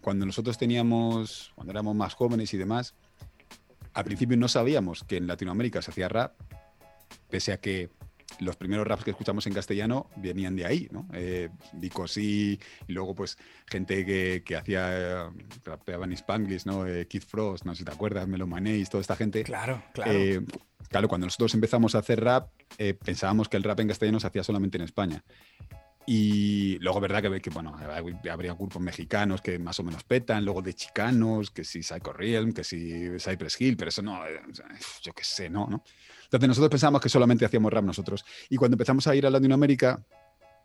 cuando 0.00 0.24
nosotros 0.24 0.56
teníamos, 0.56 1.50
cuando 1.56 1.72
éramos 1.72 1.96
más 1.96 2.14
jóvenes 2.14 2.54
y 2.54 2.56
demás, 2.56 2.94
al 3.94 4.04
principio 4.04 4.36
no 4.36 4.46
sabíamos 4.46 5.02
que 5.02 5.16
en 5.16 5.26
Latinoamérica 5.26 5.82
se 5.82 5.90
hacía 5.90 6.08
rap, 6.08 6.40
pese 7.30 7.52
a 7.52 7.56
que 7.56 7.90
los 8.38 8.56
primeros 8.56 8.86
raps 8.86 9.04
que 9.04 9.10
escuchamos 9.10 9.46
en 9.46 9.54
castellano 9.54 10.08
venían 10.16 10.56
de 10.56 10.66
ahí, 10.66 10.88
¿no? 10.90 11.08
Eh, 11.12 11.48
Dico 11.72 12.06
sí, 12.06 12.58
y 12.86 12.92
luego 12.92 13.14
pues 13.14 13.36
gente 13.66 14.04
que, 14.04 14.42
que 14.44 14.56
hacía, 14.56 14.88
eh, 14.92 15.30
rapeaba 15.64 16.04
en 16.04 16.12
Spanglish, 16.12 16.66
¿no? 16.66 16.86
Eh, 16.86 17.06
Kid 17.06 17.22
Frost, 17.22 17.64
no 17.64 17.74
sé 17.74 17.80
si 17.80 17.84
te 17.84 17.92
acuerdas, 17.92 18.28
Melo 18.28 18.46
Manéis, 18.46 18.88
toda 18.88 19.00
esta 19.00 19.16
gente. 19.16 19.42
Claro, 19.42 19.82
claro. 19.92 20.12
Eh, 20.12 20.40
claro, 20.88 21.08
cuando 21.08 21.26
nosotros 21.26 21.54
empezamos 21.54 21.94
a 21.94 21.98
hacer 21.98 22.22
rap, 22.22 22.50
eh, 22.78 22.94
pensábamos 22.94 23.48
que 23.48 23.56
el 23.56 23.62
rap 23.62 23.80
en 23.80 23.88
castellano 23.88 24.20
se 24.20 24.26
hacía 24.26 24.44
solamente 24.44 24.78
en 24.78 24.84
España. 24.84 25.24
Y 26.06 26.78
luego, 26.80 26.98
verdad 26.98 27.22
que, 27.22 27.40
que, 27.40 27.50
bueno, 27.50 27.76
habría 28.30 28.54
grupos 28.54 28.82
mexicanos 28.82 29.40
que 29.42 29.58
más 29.58 29.78
o 29.78 29.84
menos 29.84 30.02
petan, 30.02 30.44
luego 30.44 30.62
de 30.62 30.74
chicanos, 30.74 31.50
que 31.50 31.62
si 31.62 31.82
Psycho 31.82 32.12
Realm, 32.12 32.52
que 32.52 32.64
si 32.64 33.10
Cypress 33.18 33.60
Hill, 33.60 33.76
pero 33.76 33.90
eso 33.90 34.02
no, 34.02 34.26
eh, 34.26 34.40
yo 35.02 35.12
qué 35.12 35.22
sé, 35.22 35.48
no, 35.48 35.68
¿no? 35.68 35.84
Entonces 36.30 36.48
nosotros 36.48 36.70
pensábamos 36.70 37.00
que 37.02 37.08
solamente 37.08 37.44
hacíamos 37.44 37.72
rap 37.72 37.84
nosotros. 37.84 38.24
Y 38.48 38.56
cuando 38.56 38.76
empezamos 38.76 39.04
a 39.08 39.16
ir 39.16 39.26
a 39.26 39.30
Latinoamérica, 39.30 40.00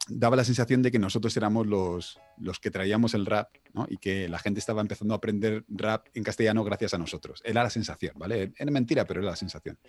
daba 0.07 0.35
la 0.35 0.43
sensación 0.43 0.83
de 0.83 0.91
que 0.91 0.99
nosotros 0.99 1.35
éramos 1.35 1.65
los, 1.65 2.19
los 2.37 2.59
que 2.59 2.69
traíamos 2.69 3.15
el 3.15 3.25
rap, 3.25 3.49
¿no? 3.73 3.87
Y 3.89 3.97
que 3.97 4.29
la 4.29 4.37
gente 4.37 4.59
estaba 4.59 4.81
empezando 4.81 5.15
a 5.15 5.17
aprender 5.17 5.65
rap 5.67 6.05
en 6.13 6.21
castellano 6.23 6.63
gracias 6.63 6.93
a 6.93 6.99
nosotros. 6.99 7.41
Era 7.43 7.63
la 7.63 7.71
sensación, 7.71 8.13
¿vale? 8.15 8.53
Era 8.55 8.71
mentira, 8.71 9.05
pero 9.05 9.21
era 9.21 9.31
la 9.31 9.35
sensación. 9.35 9.79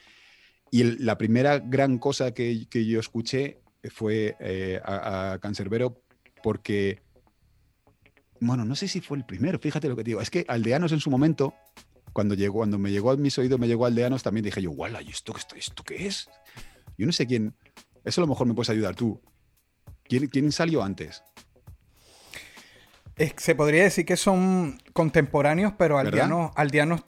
Y 0.71 0.81
el- 0.81 1.05
la 1.05 1.19
primera 1.19 1.59
gran 1.59 1.99
cosa 1.99 2.33
que, 2.33 2.67
que 2.71 2.87
yo 2.87 2.99
escuché 2.99 3.61
fue 3.91 4.35
eh, 4.41 4.81
a, 4.83 5.33
a 5.33 5.39
Cancerbero 5.39 6.01
porque, 6.43 7.03
bueno, 8.41 8.65
no 8.65 8.75
sé 8.75 8.89
si 8.89 9.01
fue 9.03 9.19
el 9.19 9.27
primero, 9.27 9.59
fíjate 9.59 9.89
lo 9.89 9.97
que 9.97 10.05
te 10.05 10.11
digo. 10.11 10.21
Es 10.23 10.31
que 10.31 10.45
Aldeanos 10.49 10.93
en 10.93 11.01
su 11.01 11.11
momento, 11.11 11.55
cuando, 12.17 12.35
llegó, 12.35 12.55
cuando 12.61 12.79
me 12.79 12.91
llegó 12.91 13.11
a 13.11 13.17
mis 13.19 13.37
oídos, 13.37 13.61
me 13.61 13.69
llegó 13.69 13.85
Aldeanos, 13.85 14.23
también 14.23 14.43
dije 14.45 14.63
yo, 14.63 14.71
guala, 14.71 15.03
¿y 15.03 15.11
esto, 15.11 15.35
qué 15.35 15.41
esto, 15.41 15.55
esto 15.57 15.83
qué 15.85 16.07
es? 16.07 16.31
Yo 16.97 17.05
no 17.05 17.13
sé 17.13 17.27
quién, 17.27 17.55
eso 18.05 18.23
a 18.23 18.25
lo 18.25 18.29
mejor 18.29 18.47
me 18.47 18.55
puedes 18.55 18.71
ayudar 18.71 18.95
tú. 18.95 19.21
¿Quién, 20.05 20.27
quién 20.29 20.51
salió 20.51 20.83
antes? 20.83 21.23
Es- 23.17 23.35
se 23.37 23.55
podría 23.55 23.83
decir 23.83 24.05
que 24.07 24.17
son 24.17 24.79
contemporáneos, 24.93 25.73
pero. 25.79 25.99
Aldeanos, 25.99 26.53
Aldeanos 26.55 27.03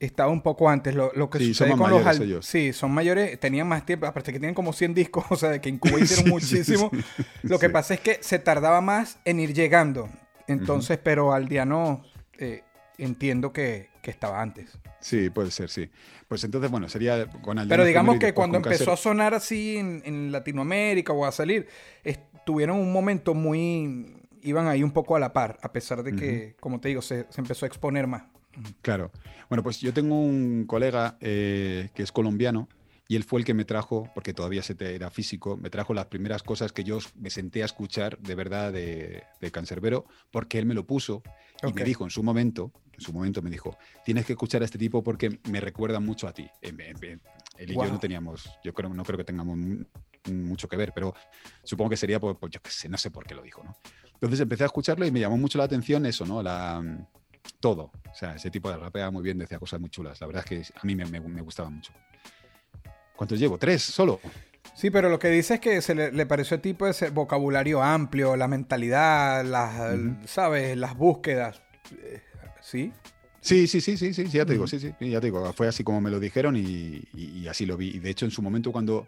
estaba 0.00 0.30
un 0.30 0.42
poco 0.42 0.68
antes. 0.70 0.94
Lo, 0.94 1.10
lo 1.14 1.28
que 1.30 1.38
Sí, 1.38 1.48
sucede 1.48 1.70
son 1.70 1.78
con 1.78 1.90
los 1.90 1.98
mayores 2.02 2.20
Al- 2.20 2.26
ellos. 2.26 2.46
Sí, 2.46 2.72
son 2.72 2.90
mayores, 2.92 3.38
tenían 3.40 3.66
más 3.68 3.84
tiempo, 3.86 4.06
aparte 4.06 4.32
que 4.32 4.38
tienen 4.38 4.54
como 4.54 4.72
100 4.72 4.94
discos, 4.94 5.24
o 5.30 5.36
sea, 5.36 5.50
de 5.50 5.60
que 5.60 5.68
en 5.68 5.78
Cuba 5.78 5.98
hicieron 6.00 6.24
Sí, 6.26 6.30
muchísimo. 6.30 6.90
sí. 6.92 7.00
Lo 7.42 7.58
que 7.58 7.70
pasa 7.70 7.94
es 7.94 8.00
que 8.00 8.18
se 8.22 8.38
tardaba 8.38 8.80
más 8.80 9.18
en 9.24 9.40
ir 9.40 9.52
llegando. 9.54 10.08
Entonces, 10.46 10.98
pero 11.02 11.32
Aldeano 11.32 12.02
eh, 12.38 12.62
entiendo 12.98 13.52
que, 13.52 13.90
que 14.02 14.10
estaba 14.10 14.40
antes. 14.40 14.78
Sí, 15.00 15.30
puede 15.30 15.50
ser, 15.50 15.68
sí. 15.68 15.90
Pues 16.28 16.44
entonces, 16.44 16.70
bueno, 16.70 16.88
sería 16.88 17.26
con 17.26 17.58
Aldeanos 17.58 17.68
Pero 17.68 17.84
digamos 17.84 18.16
y 18.16 18.18
que 18.18 18.34
cuando 18.34 18.56
empezó 18.58 18.92
a 18.92 18.96
sonar 18.96 19.34
así 19.34 19.76
en, 19.76 20.02
en 20.04 20.32
Latinoamérica 20.32 21.12
o 21.12 21.24
a 21.26 21.32
salir, 21.32 21.68
tuvieron 22.46 22.78
un 22.78 22.92
momento 22.92 23.34
muy... 23.34 24.16
Iban 24.42 24.66
ahí 24.68 24.82
un 24.82 24.90
poco 24.92 25.16
a 25.16 25.20
la 25.20 25.32
par, 25.32 25.58
a 25.62 25.72
pesar 25.72 26.02
de 26.02 26.14
que, 26.14 26.54
como 26.60 26.78
te 26.78 26.88
digo, 26.88 27.00
se, 27.00 27.26
se 27.30 27.40
empezó 27.40 27.64
a 27.64 27.68
exponer 27.68 28.06
más. 28.06 28.24
Claro. 28.82 29.10
Bueno, 29.48 29.62
pues 29.62 29.80
yo 29.80 29.92
tengo 29.94 30.20
un 30.20 30.64
colega 30.66 31.16
eh, 31.20 31.88
que 31.94 32.02
es 32.02 32.12
colombiano 32.12 32.68
y 33.08 33.16
él 33.16 33.24
fue 33.24 33.40
el 33.40 33.46
que 33.46 33.54
me 33.54 33.64
trajo, 33.64 34.10
porque 34.14 34.34
todavía 34.34 34.62
se 34.62 34.74
te 34.74 34.94
era 34.94 35.10
físico, 35.10 35.56
me 35.56 35.70
trajo 35.70 35.94
las 35.94 36.06
primeras 36.06 36.42
cosas 36.42 36.72
que 36.72 36.84
yo 36.84 36.98
me 37.18 37.30
senté 37.30 37.62
a 37.62 37.64
escuchar 37.66 38.18
de 38.18 38.34
verdad 38.34 38.70
de, 38.72 39.22
de 39.40 39.50
Cancerbero, 39.50 40.04
porque 40.30 40.58
él 40.58 40.66
me 40.66 40.74
lo 40.74 40.86
puso 40.86 41.22
y 41.62 41.66
Ok. 41.66 41.76
me 41.76 41.84
dijo 41.84 42.04
en 42.04 42.10
su 42.10 42.22
momento, 42.22 42.70
en 42.94 43.00
su 43.00 43.12
momento 43.12 43.42
me 43.42 43.50
dijo, 43.50 43.76
tienes 44.04 44.24
que 44.26 44.32
escuchar 44.32 44.62
a 44.62 44.64
este 44.64 44.78
tipo 44.78 45.02
porque 45.02 45.40
me 45.48 45.60
recuerda 45.60 46.00
mucho 46.00 46.26
a 46.28 46.32
ti. 46.32 46.48
Él 46.60 47.70
y 47.70 47.74
Guau. 47.74 47.86
yo 47.86 47.92
no 47.92 48.00
teníamos, 48.00 48.50
yo 48.64 48.72
creo, 48.74 48.92
no 48.92 49.04
creo 49.04 49.16
que 49.18 49.24
tengamos 49.24 49.56
mu- 49.56 49.84
mucho 50.30 50.68
que 50.68 50.76
ver, 50.76 50.92
pero 50.94 51.14
supongo 51.62 51.90
que 51.90 51.96
sería 51.96 52.18
por, 52.18 52.38
por- 52.38 52.50
yo 52.50 52.60
qué 52.60 52.70
sé, 52.70 52.88
no 52.88 52.96
sé 52.98 53.10
por 53.10 53.26
qué 53.26 53.34
lo 53.34 53.42
dijo, 53.42 53.62
¿no? 53.62 53.76
Entonces 54.14 54.40
empecé 54.40 54.62
a 54.64 54.66
escucharlo 54.66 55.06
y 55.06 55.10
me 55.10 55.20
llamó 55.20 55.36
mucho 55.36 55.58
la 55.58 55.64
atención 55.64 56.04
eso, 56.06 56.24
¿no? 56.24 56.42
La, 56.42 56.80
mm, 56.80 57.06
todo. 57.60 57.92
O 58.10 58.14
sea, 58.14 58.34
ese 58.34 58.50
tipo 58.50 58.70
de 58.70 58.76
rapea 58.78 59.10
muy 59.10 59.22
bien, 59.22 59.38
decía 59.38 59.58
cosas 59.58 59.80
muy 59.80 59.90
chulas. 59.90 60.20
La 60.20 60.26
verdad 60.26 60.44
es 60.50 60.68
que 60.72 60.78
a 60.78 60.84
mí 60.84 60.94
me, 60.96 61.04
me, 61.06 61.20
me 61.20 61.42
gustaba 61.42 61.68
mucho. 61.70 61.92
¿Cuántos 63.16 63.38
llevo? 63.38 63.58
¿Tres 63.58 63.82
solo? 63.82 64.20
Sí, 64.74 64.90
pero 64.90 65.08
lo 65.08 65.18
que 65.18 65.28
dice 65.28 65.54
es 65.54 65.60
que 65.60 65.80
se 65.82 65.94
le, 65.94 66.10
le 66.10 66.26
pareció 66.26 66.60
tipo 66.60 66.86
ese 66.86 67.10
vocabulario 67.10 67.82
amplio, 67.82 68.34
la 68.34 68.48
mentalidad, 68.48 69.44
las, 69.44 69.94
Ujú. 69.98 70.16
¿sabes? 70.26 70.76
Las 70.76 70.96
búsquedas. 70.96 71.62
Eh, 72.02 72.22
Sí, 72.74 72.92
Sí, 73.40 73.66
sí, 73.66 73.80
sí, 73.82 73.96
sí, 73.98 74.14
sí, 74.14 74.24
ya 74.28 74.46
te 74.46 74.54
digo, 74.54 74.66
sí, 74.66 74.80
sí, 74.80 74.90
sí, 74.98 75.10
ya 75.10 75.20
te 75.20 75.26
digo, 75.26 75.52
fue 75.52 75.68
así 75.68 75.84
como 75.84 76.00
me 76.00 76.10
lo 76.10 76.18
dijeron 76.18 76.56
y, 76.56 77.02
y- 77.14 77.40
y 77.42 77.46
así 77.48 77.66
lo 77.66 77.76
vi. 77.76 77.88
Y 77.90 77.98
de 77.98 78.08
hecho, 78.08 78.24
en 78.24 78.30
su 78.30 78.40
momento 78.40 78.72
cuando, 78.72 79.06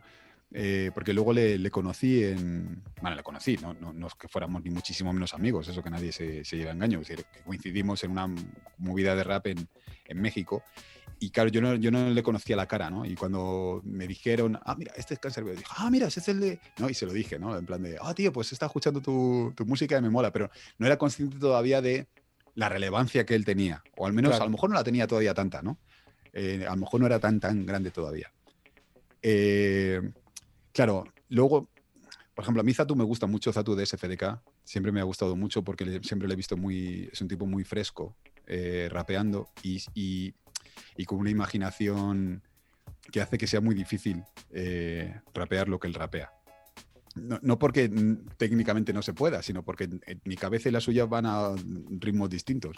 eh, 0.53 0.91
porque 0.95 1.15
luego 1.15 1.33
le, 1.33 1.57
le 1.59 1.71
conocí 1.71 2.23
en, 2.23 2.83
bueno, 3.01 3.17
le 3.17 3.23
conocí, 3.23 3.57
no, 3.57 3.73
no, 3.75 3.95
no 3.95 4.07
es 4.09 4.15
que 4.15 4.29
fuéramos 4.29 4.63
ni 4.63 4.69
muchísimo 4.71 5.11
menos 5.13 5.33
amigos, 5.33 5.69
eso 5.69 5.83
que 5.83 5.89
nadie 5.89 6.13
se, 6.13 6.45
se 6.45 6.57
lleva 6.59 6.71
a 6.71 6.75
engaño, 6.75 7.01
es 7.01 7.09
decir, 7.09 7.25
que 7.33 7.41
coincidimos 7.45 8.05
en 8.05 8.11
una 8.11 8.29
movida 8.77 9.17
de 9.17 9.25
rap 9.25 9.47
en, 9.47 9.67
en 10.05 10.21
México. 10.21 10.63
Y 11.19 11.31
claro, 11.31 11.49
yo 11.49 11.63
no, 11.63 11.75
yo 11.77 11.91
no 11.91 12.11
le 12.11 12.23
conocía 12.23 12.57
la 12.57 12.67
cara, 12.69 12.91
¿no? 12.91 13.07
Y 13.07 13.15
cuando 13.15 13.81
me 13.85 14.07
dijeron, 14.07 14.59
ah, 14.67 14.75
mira, 14.77 14.93
este 14.99 15.15
es 15.15 15.21
Cancerbero, 15.21 15.57
dije, 15.57 15.67
ah, 15.79 15.89
mira, 15.91 16.09
ese 16.09 16.21
es 16.21 16.29
el 16.29 16.41
de. 16.41 16.61
No, 16.79 16.91
y 16.91 16.95
se 16.95 17.07
lo 17.07 17.15
dije, 17.15 17.39
¿no? 17.39 17.57
En 17.57 17.65
plan 17.65 17.83
de, 17.83 17.97
ah, 18.03 18.13
tío, 18.13 18.35
pues 18.35 18.53
está 18.53 18.67
escuchando 18.67 19.01
tu, 19.01 19.51
tu 19.57 19.65
música 19.65 19.97
y 19.97 20.03
me 20.03 20.11
mola, 20.11 20.31
pero 20.31 20.51
no 20.79 20.87
era 20.87 20.99
consciente 20.99 21.39
todavía 21.39 21.81
de 21.81 22.07
la 22.57 22.69
relevancia 22.69 23.25
que 23.25 23.35
él 23.37 23.45
tenía. 23.45 23.83
O 23.97 24.07
al 24.07 24.13
menos, 24.13 24.31
Claro. 24.31 24.43
a 24.43 24.47
lo 24.47 24.51
mejor 24.51 24.71
no 24.71 24.75
la 24.77 24.83
tenía 24.85 25.07
todavía 25.07 25.33
tanta, 25.35 25.63
¿no? 25.63 25.79
Eh, 26.33 26.67
a 26.69 26.71
lo 26.73 26.77
mejor 26.81 27.01
no 27.01 27.07
era 27.07 27.21
tan, 27.21 27.39
tan 27.39 27.65
grande 27.65 27.91
todavía. 27.93 28.33
Eh, 29.23 30.01
claro, 30.73 31.05
luego, 31.29 31.69
por 32.35 32.43
ejemplo, 32.43 32.61
a 32.61 32.65
mí 32.65 32.75
Zatu 32.75 32.95
me 32.97 33.05
gusta 33.05 33.27
mucho, 33.27 33.53
Zatu 33.53 33.75
de 33.75 33.85
SFDK. 33.87 34.41
Siempre 34.65 34.91
me 34.93 35.01
ha 35.01 35.05
gustado 35.05 35.37
mucho 35.37 35.63
porque 35.63 35.85
le- 35.85 36.03
siempre 36.03 36.27
le 36.29 36.35
he 36.35 36.37
visto 36.37 36.57
muy. 36.57 37.09
Es 37.13 37.21
un 37.21 37.29
tipo 37.29 37.47
muy 37.47 37.65
fresco, 37.65 38.17
eh, 38.47 38.89
rapeando 38.91 39.49
y, 39.63 39.83
y- 39.95 40.35
y 40.97 41.05
con 41.05 41.19
una 41.19 41.31
imaginación 41.31 42.43
que 43.13 43.21
hace 43.21 43.39
que 43.39 43.47
sea 43.47 43.61
muy 43.61 43.75
difícil 43.75 44.23
rapear 45.35 45.69
lo 45.69 45.79
que 45.79 45.87
él 45.89 45.95
rapea. 45.95 46.33
No, 47.17 47.39
no 47.43 47.59
porque 47.59 47.91
técnicamente 48.37 48.93
no 48.93 49.03
se 49.03 49.15
pueda, 49.15 49.43
sino 49.43 49.63
porque 49.63 49.85
en 49.85 50.21
mi 50.25 50.37
cabeza 50.37 50.69
y 50.69 50.73
la 50.73 50.81
suya 50.81 51.07
van 51.07 51.27
a 51.27 51.55
ritmos 51.99 52.29
distintos. 52.31 52.77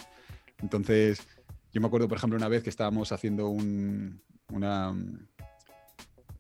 Entonces, 0.63 1.27
yo 1.73 1.81
me 1.81 1.89
acuerdo, 1.89 2.09
por 2.09 2.19
ejemplo, 2.19 2.37
una 2.37 2.49
vez 2.49 2.63
que 2.63 2.71
estábamos 2.71 3.13
haciendo 3.13 3.49
un, 3.49 4.23
una, 4.53 4.91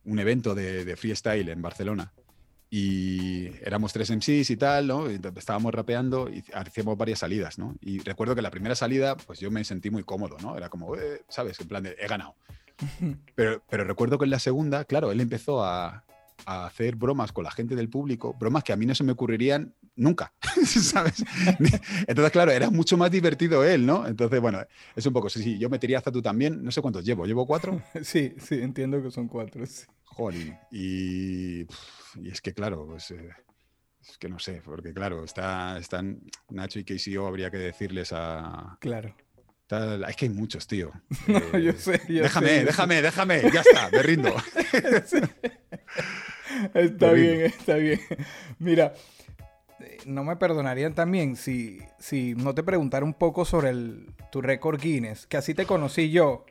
un 0.04 0.18
evento 0.18 0.54
de, 0.54 0.84
de 0.84 0.96
freestyle 0.96 1.48
en 1.48 1.60
Barcelona 1.60 2.12
y 2.70 3.46
éramos 3.62 3.92
tres 3.92 4.10
MCs 4.10 4.50
y 4.50 4.56
tal, 4.56 4.86
¿no? 4.86 5.10
Y 5.10 5.18
estábamos 5.36 5.74
rapeando 5.74 6.28
y 6.28 6.44
hacíamos 6.52 6.96
varias 6.98 7.20
salidas, 7.20 7.58
¿no? 7.58 7.74
Y 7.80 7.98
recuerdo 8.00 8.34
que 8.34 8.42
la 8.42 8.50
primera 8.50 8.74
salida, 8.74 9.16
pues 9.16 9.40
yo 9.40 9.50
me 9.50 9.64
sentí 9.64 9.90
muy 9.90 10.04
cómodo, 10.04 10.36
¿no? 10.42 10.56
Era 10.56 10.68
como, 10.68 10.94
"Eh", 10.96 11.22
¿sabes? 11.28 11.58
En 11.60 11.68
plan 11.68 11.82
de, 11.82 11.96
he 11.98 12.06
ganado. 12.06 12.34
Pero, 13.34 13.60
pero 13.68 13.82
recuerdo 13.82 14.18
que 14.18 14.24
en 14.24 14.30
la 14.30 14.38
segunda, 14.38 14.84
claro, 14.84 15.10
él 15.10 15.20
empezó 15.20 15.64
a, 15.64 16.04
a 16.46 16.66
hacer 16.66 16.96
bromas 16.96 17.32
con 17.32 17.44
la 17.44 17.50
gente 17.50 17.74
del 17.76 17.88
público, 17.88 18.34
bromas 18.38 18.64
que 18.64 18.72
a 18.72 18.76
mí 18.76 18.86
no 18.86 18.94
se 18.94 19.04
me 19.04 19.12
ocurrirían 19.12 19.74
nunca, 19.96 20.32
¿sabes? 20.64 21.24
Entonces, 22.06 22.32
claro, 22.32 22.50
era 22.52 22.70
mucho 22.70 22.96
más 22.96 23.10
divertido 23.10 23.64
él, 23.64 23.84
¿no? 23.84 24.06
Entonces, 24.06 24.40
bueno, 24.40 24.60
es 24.94 25.04
un 25.06 25.12
poco, 25.12 25.28
sí, 25.28 25.42
sí, 25.42 25.58
yo 25.58 25.68
metería 25.68 25.98
a 25.98 26.00
Zatu 26.00 26.22
también, 26.22 26.62
no 26.62 26.70
sé 26.70 26.80
cuántos 26.80 27.04
llevo, 27.04 27.26
¿llevo 27.26 27.46
cuatro? 27.46 27.82
Sí, 28.02 28.34
sí, 28.38 28.56
entiendo 28.60 29.02
que 29.02 29.10
son 29.10 29.28
cuatro. 29.28 29.66
sí. 29.66 29.84
Jolín. 30.04 30.56
Y, 30.72 31.62
es 32.24 32.40
que, 32.42 32.52
claro, 32.54 32.86
pues, 32.86 33.10
eh, 33.12 33.28
es 34.00 34.16
que 34.18 34.28
no 34.28 34.38
sé, 34.38 34.62
porque 34.64 34.92
claro, 34.92 35.24
está, 35.24 35.78
están 35.78 36.20
Nacho 36.50 36.78
y 36.80 36.84
KCO, 36.84 37.26
habría 37.26 37.50
que 37.50 37.58
decirles 37.58 38.10
a... 38.12 38.76
Claro. 38.80 39.14
tal- 39.66 40.04
es 40.08 40.16
que 40.16 40.24
hay 40.26 40.30
muchos, 40.30 40.66
tío. 40.66 40.90
No, 41.28 41.38
Eh, 41.58 41.62
yo 41.62 41.72
sé, 41.74 42.00
yo 42.08 42.22
déjame, 42.22 42.48
sé, 42.48 42.54
yo 42.54 42.60
sé. 42.60 42.64
déjame, 42.66 43.02
déjame, 43.02 43.42
ya 43.52 43.60
está, 43.60 43.90
me 43.90 44.02
rindo. 44.02 44.34
Está 46.74 47.12
bien, 47.12 47.40
está 47.42 47.74
bien. 47.74 48.00
Mira, 48.58 48.92
no 50.06 50.24
me 50.24 50.36
perdonarían 50.36 50.94
también 50.94 51.36
si, 51.36 51.78
si 51.98 52.34
no 52.34 52.54
te 52.54 52.62
preguntara 52.62 53.04
un 53.04 53.14
poco 53.14 53.44
sobre 53.44 53.70
el, 53.70 54.06
tu 54.32 54.40
récord 54.42 54.80
Guinness, 54.80 55.26
que 55.26 55.36
así 55.36 55.54
te 55.54 55.66
conocí 55.66 56.10
yo. 56.10 56.44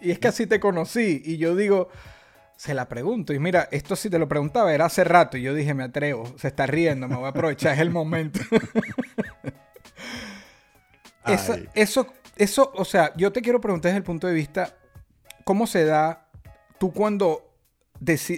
Y 0.00 0.10
es 0.10 0.18
que 0.18 0.28
así 0.28 0.46
te 0.46 0.60
conocí. 0.60 1.22
Y 1.24 1.38
yo 1.38 1.56
digo, 1.56 1.88
se 2.56 2.74
la 2.74 2.88
pregunto. 2.88 3.32
Y 3.32 3.38
mira, 3.38 3.68
esto 3.72 3.96
si 3.96 4.10
te 4.10 4.18
lo 4.18 4.28
preguntaba 4.28 4.74
era 4.74 4.84
hace 4.86 5.02
rato. 5.04 5.36
Y 5.38 5.42
yo 5.42 5.54
dije, 5.54 5.72
me 5.72 5.84
atrevo. 5.84 6.24
Se 6.36 6.48
está 6.48 6.66
riendo, 6.66 7.08
me 7.08 7.16
voy 7.16 7.24
a 7.24 7.28
aprovechar, 7.28 7.74
es 7.74 7.80
el 7.80 7.90
momento. 7.90 8.40
Esa- 11.26 11.58
eso, 11.74 12.06
eso, 12.36 12.70
o 12.74 12.84
sea, 12.84 13.12
yo 13.16 13.32
te 13.32 13.40
quiero 13.40 13.60
preguntar 13.60 13.90
desde 13.90 13.98
el 13.98 14.04
punto 14.04 14.26
de 14.26 14.34
vista, 14.34 14.76
¿cómo 15.44 15.66
se 15.66 15.84
da 15.84 16.26
tú 16.78 16.92
cuando 16.92 17.53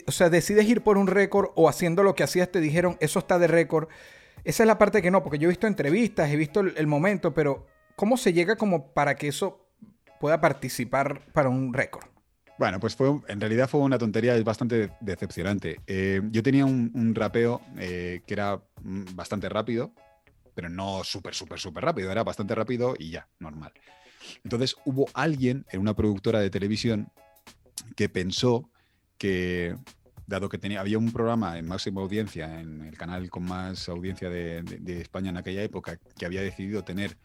o 0.07 0.12
sea, 0.12 0.30
decides 0.30 0.66
ir 0.66 0.82
por 0.82 0.98
un 0.98 1.07
récord 1.07 1.50
o 1.54 1.68
haciendo 1.68 2.02
lo 2.02 2.14
que 2.14 2.22
hacías 2.22 2.50
te 2.50 2.61
dijeron, 2.61 2.96
eso 3.00 3.18
está 3.18 3.38
de 3.38 3.46
récord? 3.46 3.88
Esa 4.44 4.62
es 4.62 4.66
la 4.66 4.78
parte 4.78 5.02
que 5.02 5.11
no, 5.11 5.22
porque 5.22 5.38
yo 5.38 5.48
he 5.48 5.50
visto 5.50 5.66
entrevistas, 5.66 6.30
he 6.30 6.36
visto 6.36 6.61
el, 6.61 6.86
momento, 6.86 7.34
pero 7.34 7.66
¿cómo 7.96 8.16
se 8.16 8.32
llega 8.32 8.57
como 8.57 8.92
para 8.92 9.16
que 9.16 9.28
eso 9.28 9.66
pueda 10.20 10.40
participar 10.40 11.20
para 11.32 11.48
un 11.48 11.72
récord? 11.72 12.04
Bueno, 12.59 12.80
pues 12.80 12.94
fue, 12.96 13.20
en 13.28 13.40
realidad 13.40 13.68
fue 13.68 13.80
una 13.80 13.98
tontería, 13.98 14.34
es 14.36 14.44
bastante 14.44 14.90
decepcionante. 15.00 15.80
Eh, 15.86 16.22
yo 16.30 16.42
tenía 16.42 16.64
un, 16.64 16.90
un 16.94 17.14
rapeo 17.14 17.61
eh, 17.76 18.22
que 18.26 18.34
era 18.34 18.62
mm, 18.82 19.14
bastante 19.14 19.48
rápido, 19.48 19.92
pero 20.54 20.68
no 20.70 21.04
súper, 21.04 21.34
súper, 21.34 21.59
súper 21.59 21.84
rápido, 21.84 22.11
era 22.11 22.24
bastante 22.24 22.54
rápido 22.54 22.94
y 22.98 23.11
ya, 23.11 23.28
normal. 23.40 23.72
Entonces 24.44 24.76
hubo 24.84 25.07
alguien 25.12 25.66
en 25.70 25.80
una 25.80 25.94
productora 25.94 26.40
de 26.40 26.50
televisión 26.50 27.12
que 27.94 28.09
pensó 28.09 28.70
que, 29.19 29.75
dado 30.27 30.49
que 30.49 30.59
tenía, 30.59 30.81
había 30.81 30.99
un 30.99 31.12
programa 31.12 31.59
en 31.59 31.67
máxima 31.67 32.01
audiencia, 32.01 32.61
en 32.61 32.83
el 32.83 32.97
canal 32.97 33.29
con 33.31 33.45
más 33.45 33.89
audiencia 33.89 34.29
de, 34.29 34.62
de- 34.62 34.79
de 34.79 35.01
España 35.01 35.31
en 35.31 35.37
aquella 35.37 35.62
época, 35.62 35.99
que 36.19 36.27
había 36.27 36.43
decidido 36.43 36.83
tener, 36.85 37.17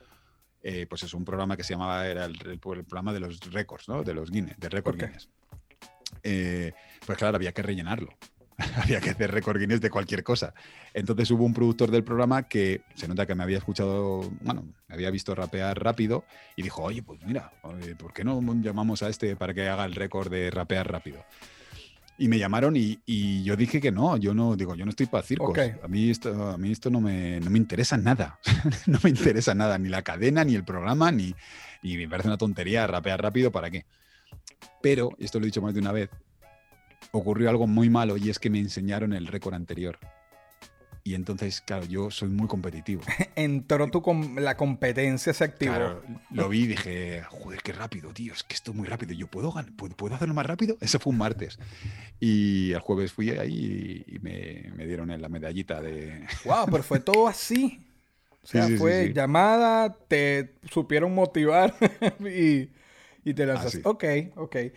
eh, 0.63 0.85
pues 0.89 1.03
es 1.03 1.13
un 1.13 1.25
programa 1.25 1.57
que 1.57 1.63
se 1.63 1.73
llamaba, 1.73 2.07
era 2.07 2.25
el, 2.25 2.37
el 2.45 2.59
programa 2.59 3.13
de 3.13 3.19
los 3.19 3.39
récords, 3.51 3.89
¿no? 3.89 4.03
De 4.03 4.13
los 4.13 4.29
Guinness, 4.31 4.59
de 4.59 4.69
récord. 4.69 4.97
Guinness. 4.99 5.29
Eh, 6.23 6.73
pues 7.05 7.17
claro, 7.17 7.35
había 7.37 7.51
que 7.51 7.61
rellenarlo. 7.61 8.09
había 8.75 9.01
que 9.01 9.09
hacer 9.09 9.31
récord 9.31 9.57
Guinness 9.59 9.81
de 9.81 9.89
cualquier 9.89 10.23
cosa. 10.23 10.53
Entonces 10.93 11.31
hubo 11.31 11.43
un 11.45 11.53
productor 11.53 11.89
del 11.89 12.03
programa 12.03 12.43
que 12.43 12.81
se 12.93 13.07
nota 13.07 13.25
que 13.25 13.33
me 13.33 13.41
había 13.43 13.57
escuchado, 13.57 14.29
bueno, 14.41 14.67
me 14.87 14.93
había 14.95 15.09
visto 15.09 15.33
rapear 15.33 15.81
rápido 15.83 16.25
y 16.55 16.61
dijo, 16.61 16.83
oye, 16.83 17.01
pues 17.01 17.19
mira, 17.25 17.51
¿por 17.97 18.13
qué 18.13 18.23
no 18.23 18.39
llamamos 18.61 19.01
a 19.01 19.09
este 19.09 19.35
para 19.35 19.53
que 19.55 19.67
haga 19.67 19.85
el 19.85 19.95
récord 19.95 20.29
de 20.29 20.51
rapear 20.51 20.91
rápido? 20.91 21.25
Y 22.21 22.27
me 22.27 22.37
llamaron 22.37 22.77
y, 22.77 22.99
y 23.07 23.41
yo 23.41 23.55
dije 23.55 23.81
que 23.81 23.91
no, 23.91 24.15
yo 24.15 24.35
no, 24.35 24.55
digo, 24.55 24.75
yo 24.75 24.85
no 24.85 24.91
estoy 24.91 25.07
para 25.07 25.23
circos. 25.23 25.49
Ok. 25.49 25.57
A 25.83 25.87
mí 25.87 26.11
esto, 26.11 26.49
a 26.51 26.55
mí 26.55 26.71
esto 26.71 26.91
no, 26.91 27.01
me, 27.01 27.39
no 27.39 27.49
me 27.49 27.57
interesa 27.57 27.97
nada. 27.97 28.39
no 28.85 28.99
me 29.03 29.09
interesa 29.09 29.55
nada, 29.55 29.79
ni 29.79 29.89
la 29.89 30.03
cadena, 30.03 30.43
ni 30.43 30.53
el 30.53 30.63
programa, 30.63 31.11
ni, 31.11 31.33
y 31.81 31.97
me 31.97 32.07
parece 32.07 32.27
una 32.27 32.37
tontería 32.37 32.85
rapear 32.85 33.23
rápido, 33.23 33.51
¿para 33.51 33.71
qué? 33.71 33.85
Pero, 34.83 35.09
y 35.17 35.25
esto 35.25 35.39
lo 35.39 35.45
he 35.45 35.47
dicho 35.47 35.63
más 35.63 35.73
de 35.73 35.79
una 35.79 35.91
vez, 35.91 36.11
ocurrió 37.11 37.49
algo 37.49 37.65
muy 37.65 37.89
malo 37.89 38.17
y 38.17 38.29
es 38.29 38.37
que 38.37 38.51
me 38.51 38.59
enseñaron 38.59 39.13
el 39.13 39.25
récord 39.25 39.55
anterior. 39.55 39.97
Y 41.03 41.15
entonces, 41.15 41.61
claro, 41.61 41.85
yo 41.85 42.11
soy 42.11 42.29
muy 42.29 42.47
competitivo. 42.47 43.01
Entró 43.35 43.89
tu 43.89 44.01
com- 44.01 44.37
la 44.37 44.55
competencia, 44.55 45.33
se 45.33 45.43
activó. 45.43 45.73
Claro, 45.73 46.03
lo 46.31 46.47
vi 46.47 46.61
y 46.63 46.67
dije, 46.67 47.23
joder, 47.29 47.61
qué 47.63 47.73
rápido, 47.73 48.13
tío, 48.13 48.33
es 48.33 48.43
que 48.43 48.53
esto 48.53 48.71
es 48.71 48.77
muy 48.77 48.87
rápido. 48.87 49.13
Yo 49.13 49.27
puedo, 49.27 49.53
¿puedo, 49.75 49.95
puedo 49.95 50.15
hacerlo 50.15 50.33
más 50.35 50.45
rápido. 50.45 50.77
Eso 50.81 50.99
fue 50.99 51.11
un 51.11 51.17
martes. 51.17 51.57
Y 52.19 52.71
el 52.71 52.79
jueves 52.79 53.11
fui 53.13 53.31
ahí 53.31 54.03
y 54.07 54.19
me, 54.19 54.71
me 54.75 54.85
dieron 54.85 55.09
la 55.19 55.29
medallita 55.29 55.81
de... 55.81 56.25
Wow, 56.45 56.65
pero 56.69 56.83
fue 56.83 56.99
todo 56.99 57.27
así. 57.27 57.79
O 58.43 58.47
sea, 58.47 58.63
Sí, 58.63 58.69
sí, 58.69 58.73
sí, 58.73 58.79
fue 58.79 59.07
sí. 59.07 59.13
llamada, 59.13 59.95
te 60.07 60.55
supieron 60.69 61.13
motivar 61.13 61.75
y, 62.19 62.69
y 63.23 63.33
te 63.33 63.45
lanzaste. 63.45 63.77
Así. 63.79 63.81
Ok, 63.85 64.03
ok. 64.35 64.55
E- 64.55 64.73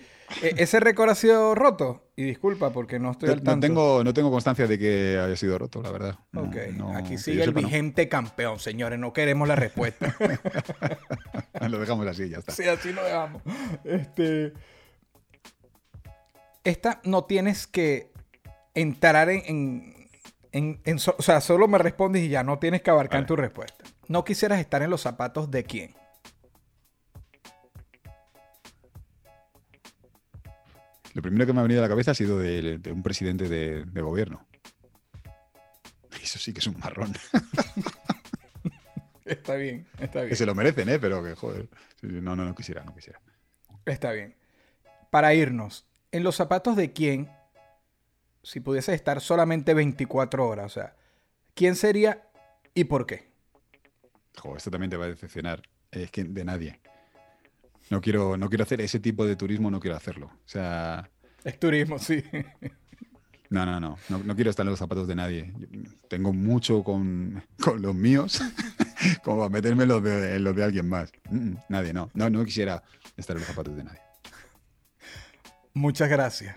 ¿Ese 0.56 0.80
récord 0.80 1.08
ha 1.10 1.14
sido 1.14 1.54
roto? 1.54 2.08
Y 2.16 2.24
disculpa 2.24 2.70
porque 2.70 2.98
no 2.98 3.10
estoy 3.12 3.28
No, 3.28 3.32
al 3.32 3.38
no 3.38 3.44
tanto. 3.44 3.66
tengo, 3.66 4.04
no 4.04 4.12
tengo 4.14 4.30
constancia 4.30 4.66
de 4.66 4.78
que 4.78 5.18
haya 5.18 5.36
sido 5.36 5.58
roto, 5.58 5.82
la 5.82 5.90
verdad. 5.90 6.18
No, 6.32 6.42
Ok, 6.42 6.56
no, 6.76 6.96
aquí 6.96 7.16
sigue 7.18 7.40
el 7.42 7.48
sepa, 7.50 7.60
no. 7.62 7.66
vigente 7.68 8.08
campeón, 8.08 8.58
señores. 8.58 8.98
No 8.98 9.12
queremos 9.12 9.48
la 9.48 9.56
respuesta. 9.56 10.14
Lo 11.68 11.78
dejamos 11.78 12.06
así, 12.06 12.28
ya 12.28 12.38
está. 12.38 12.52
sí, 12.52 12.64
así 12.68 12.92
lo 12.92 13.02
dejamos. 13.04 13.42
Este, 13.84 14.52
esta 16.64 17.00
no 17.04 17.24
tienes 17.24 17.66
que 17.66 18.10
entrar 18.74 19.28
en... 19.30 19.42
en- 19.46 19.94
en- 20.52 20.80
en 20.84 20.98
so- 21.00 21.16
o 21.18 21.22
sea, 21.22 21.40
solo 21.40 21.66
me 21.66 21.78
respondes 21.78 22.22
y 22.22 22.28
ya 22.28 22.44
no 22.44 22.58
tienes 22.60 22.80
que 22.82 22.90
abarcar 22.90 23.20
Vale. 23.20 23.26
tu 23.26 23.34
respuesta. 23.36 23.82
No 24.08 24.24
quisieras 24.24 24.60
estar 24.60 24.82
en 24.82 24.90
los 24.90 25.00
zapatos 25.00 25.50
de 25.50 25.64
quién. 25.64 25.94
Lo 31.14 31.22
primero 31.22 31.46
que 31.46 31.52
me 31.52 31.60
ha 31.60 31.62
venido 31.62 31.80
a 31.80 31.84
la 31.84 31.88
cabeza 31.88 32.10
ha 32.10 32.14
sido 32.14 32.38
de, 32.38 32.78
de 32.78 32.92
un 32.92 33.02
presidente 33.02 33.48
de, 33.48 33.84
de 33.84 34.02
gobierno. 34.02 34.46
Eso 36.22 36.38
sí 36.38 36.52
que 36.52 36.60
es 36.60 36.66
un 36.66 36.78
marrón. 36.78 37.12
Está 39.24 39.54
bien, 39.54 39.86
está 39.98 40.20
que 40.20 40.26
bien. 40.26 40.36
se 40.36 40.44
lo 40.44 40.54
merecen, 40.54 40.86
¿eh? 40.90 40.98
Pero 40.98 41.24
que, 41.24 41.34
joder. 41.34 41.66
No, 42.02 42.36
no, 42.36 42.44
no 42.44 42.54
quisiera, 42.54 42.84
no 42.84 42.94
quisiera. 42.94 43.20
Está 43.86 44.12
bien. 44.12 44.36
Para 45.10 45.32
irnos, 45.32 45.86
en 46.12 46.24
los 46.24 46.36
zapatos 46.36 46.76
de 46.76 46.92
quién, 46.92 47.30
si 48.42 48.60
pudiese 48.60 48.92
estar 48.92 49.22
solamente 49.22 49.72
24 49.72 50.46
horas, 50.46 50.66
o 50.66 50.68
sea, 50.74 50.96
¿quién 51.54 51.74
sería 51.74 52.28
y 52.74 52.84
por 52.84 53.06
qué? 53.06 53.30
Joder, 54.36 54.58
esto 54.58 54.70
también 54.70 54.90
te 54.90 54.98
va 54.98 55.06
a 55.06 55.08
decepcionar. 55.08 55.62
Es 55.90 56.10
que 56.10 56.24
de 56.24 56.44
nadie. 56.44 56.80
No 57.90 58.00
quiero, 58.00 58.36
no 58.36 58.48
quiero 58.48 58.64
hacer 58.64 58.80
ese 58.80 58.98
tipo 59.00 59.26
de 59.26 59.36
turismo, 59.36 59.70
no 59.70 59.80
quiero 59.80 59.96
hacerlo. 59.96 60.26
O 60.26 60.48
sea, 60.48 61.10
Es 61.44 61.58
turismo, 61.60 61.98
sí. 61.98 62.22
no, 63.50 63.66
no, 63.66 63.78
no, 63.78 63.98
no, 64.08 64.18
no 64.18 64.34
quiero 64.34 64.50
estar 64.50 64.64
en 64.64 64.70
los 64.70 64.78
zapatos 64.78 65.06
de 65.06 65.14
nadie. 65.14 65.52
Yo 65.58 65.66
tengo 66.08 66.32
mucho 66.32 66.82
con, 66.82 67.42
con 67.60 67.82
los 67.82 67.94
míos, 67.94 68.40
como 69.22 69.38
para 69.38 69.50
meterme 69.50 69.82
en 69.82 69.88
los 69.90 70.02
de, 70.02 70.38
los 70.40 70.56
de 70.56 70.64
alguien 70.64 70.88
más. 70.88 71.12
Mm, 71.30 71.36
mm, 71.36 71.56
nadie, 71.68 71.92
no. 71.92 72.10
no. 72.14 72.30
No 72.30 72.44
quisiera 72.44 72.82
estar 73.16 73.36
en 73.36 73.40
los 73.40 73.48
zapatos 73.48 73.76
de 73.76 73.84
nadie. 73.84 74.00
Muchas 75.74 76.08
gracias. 76.08 76.56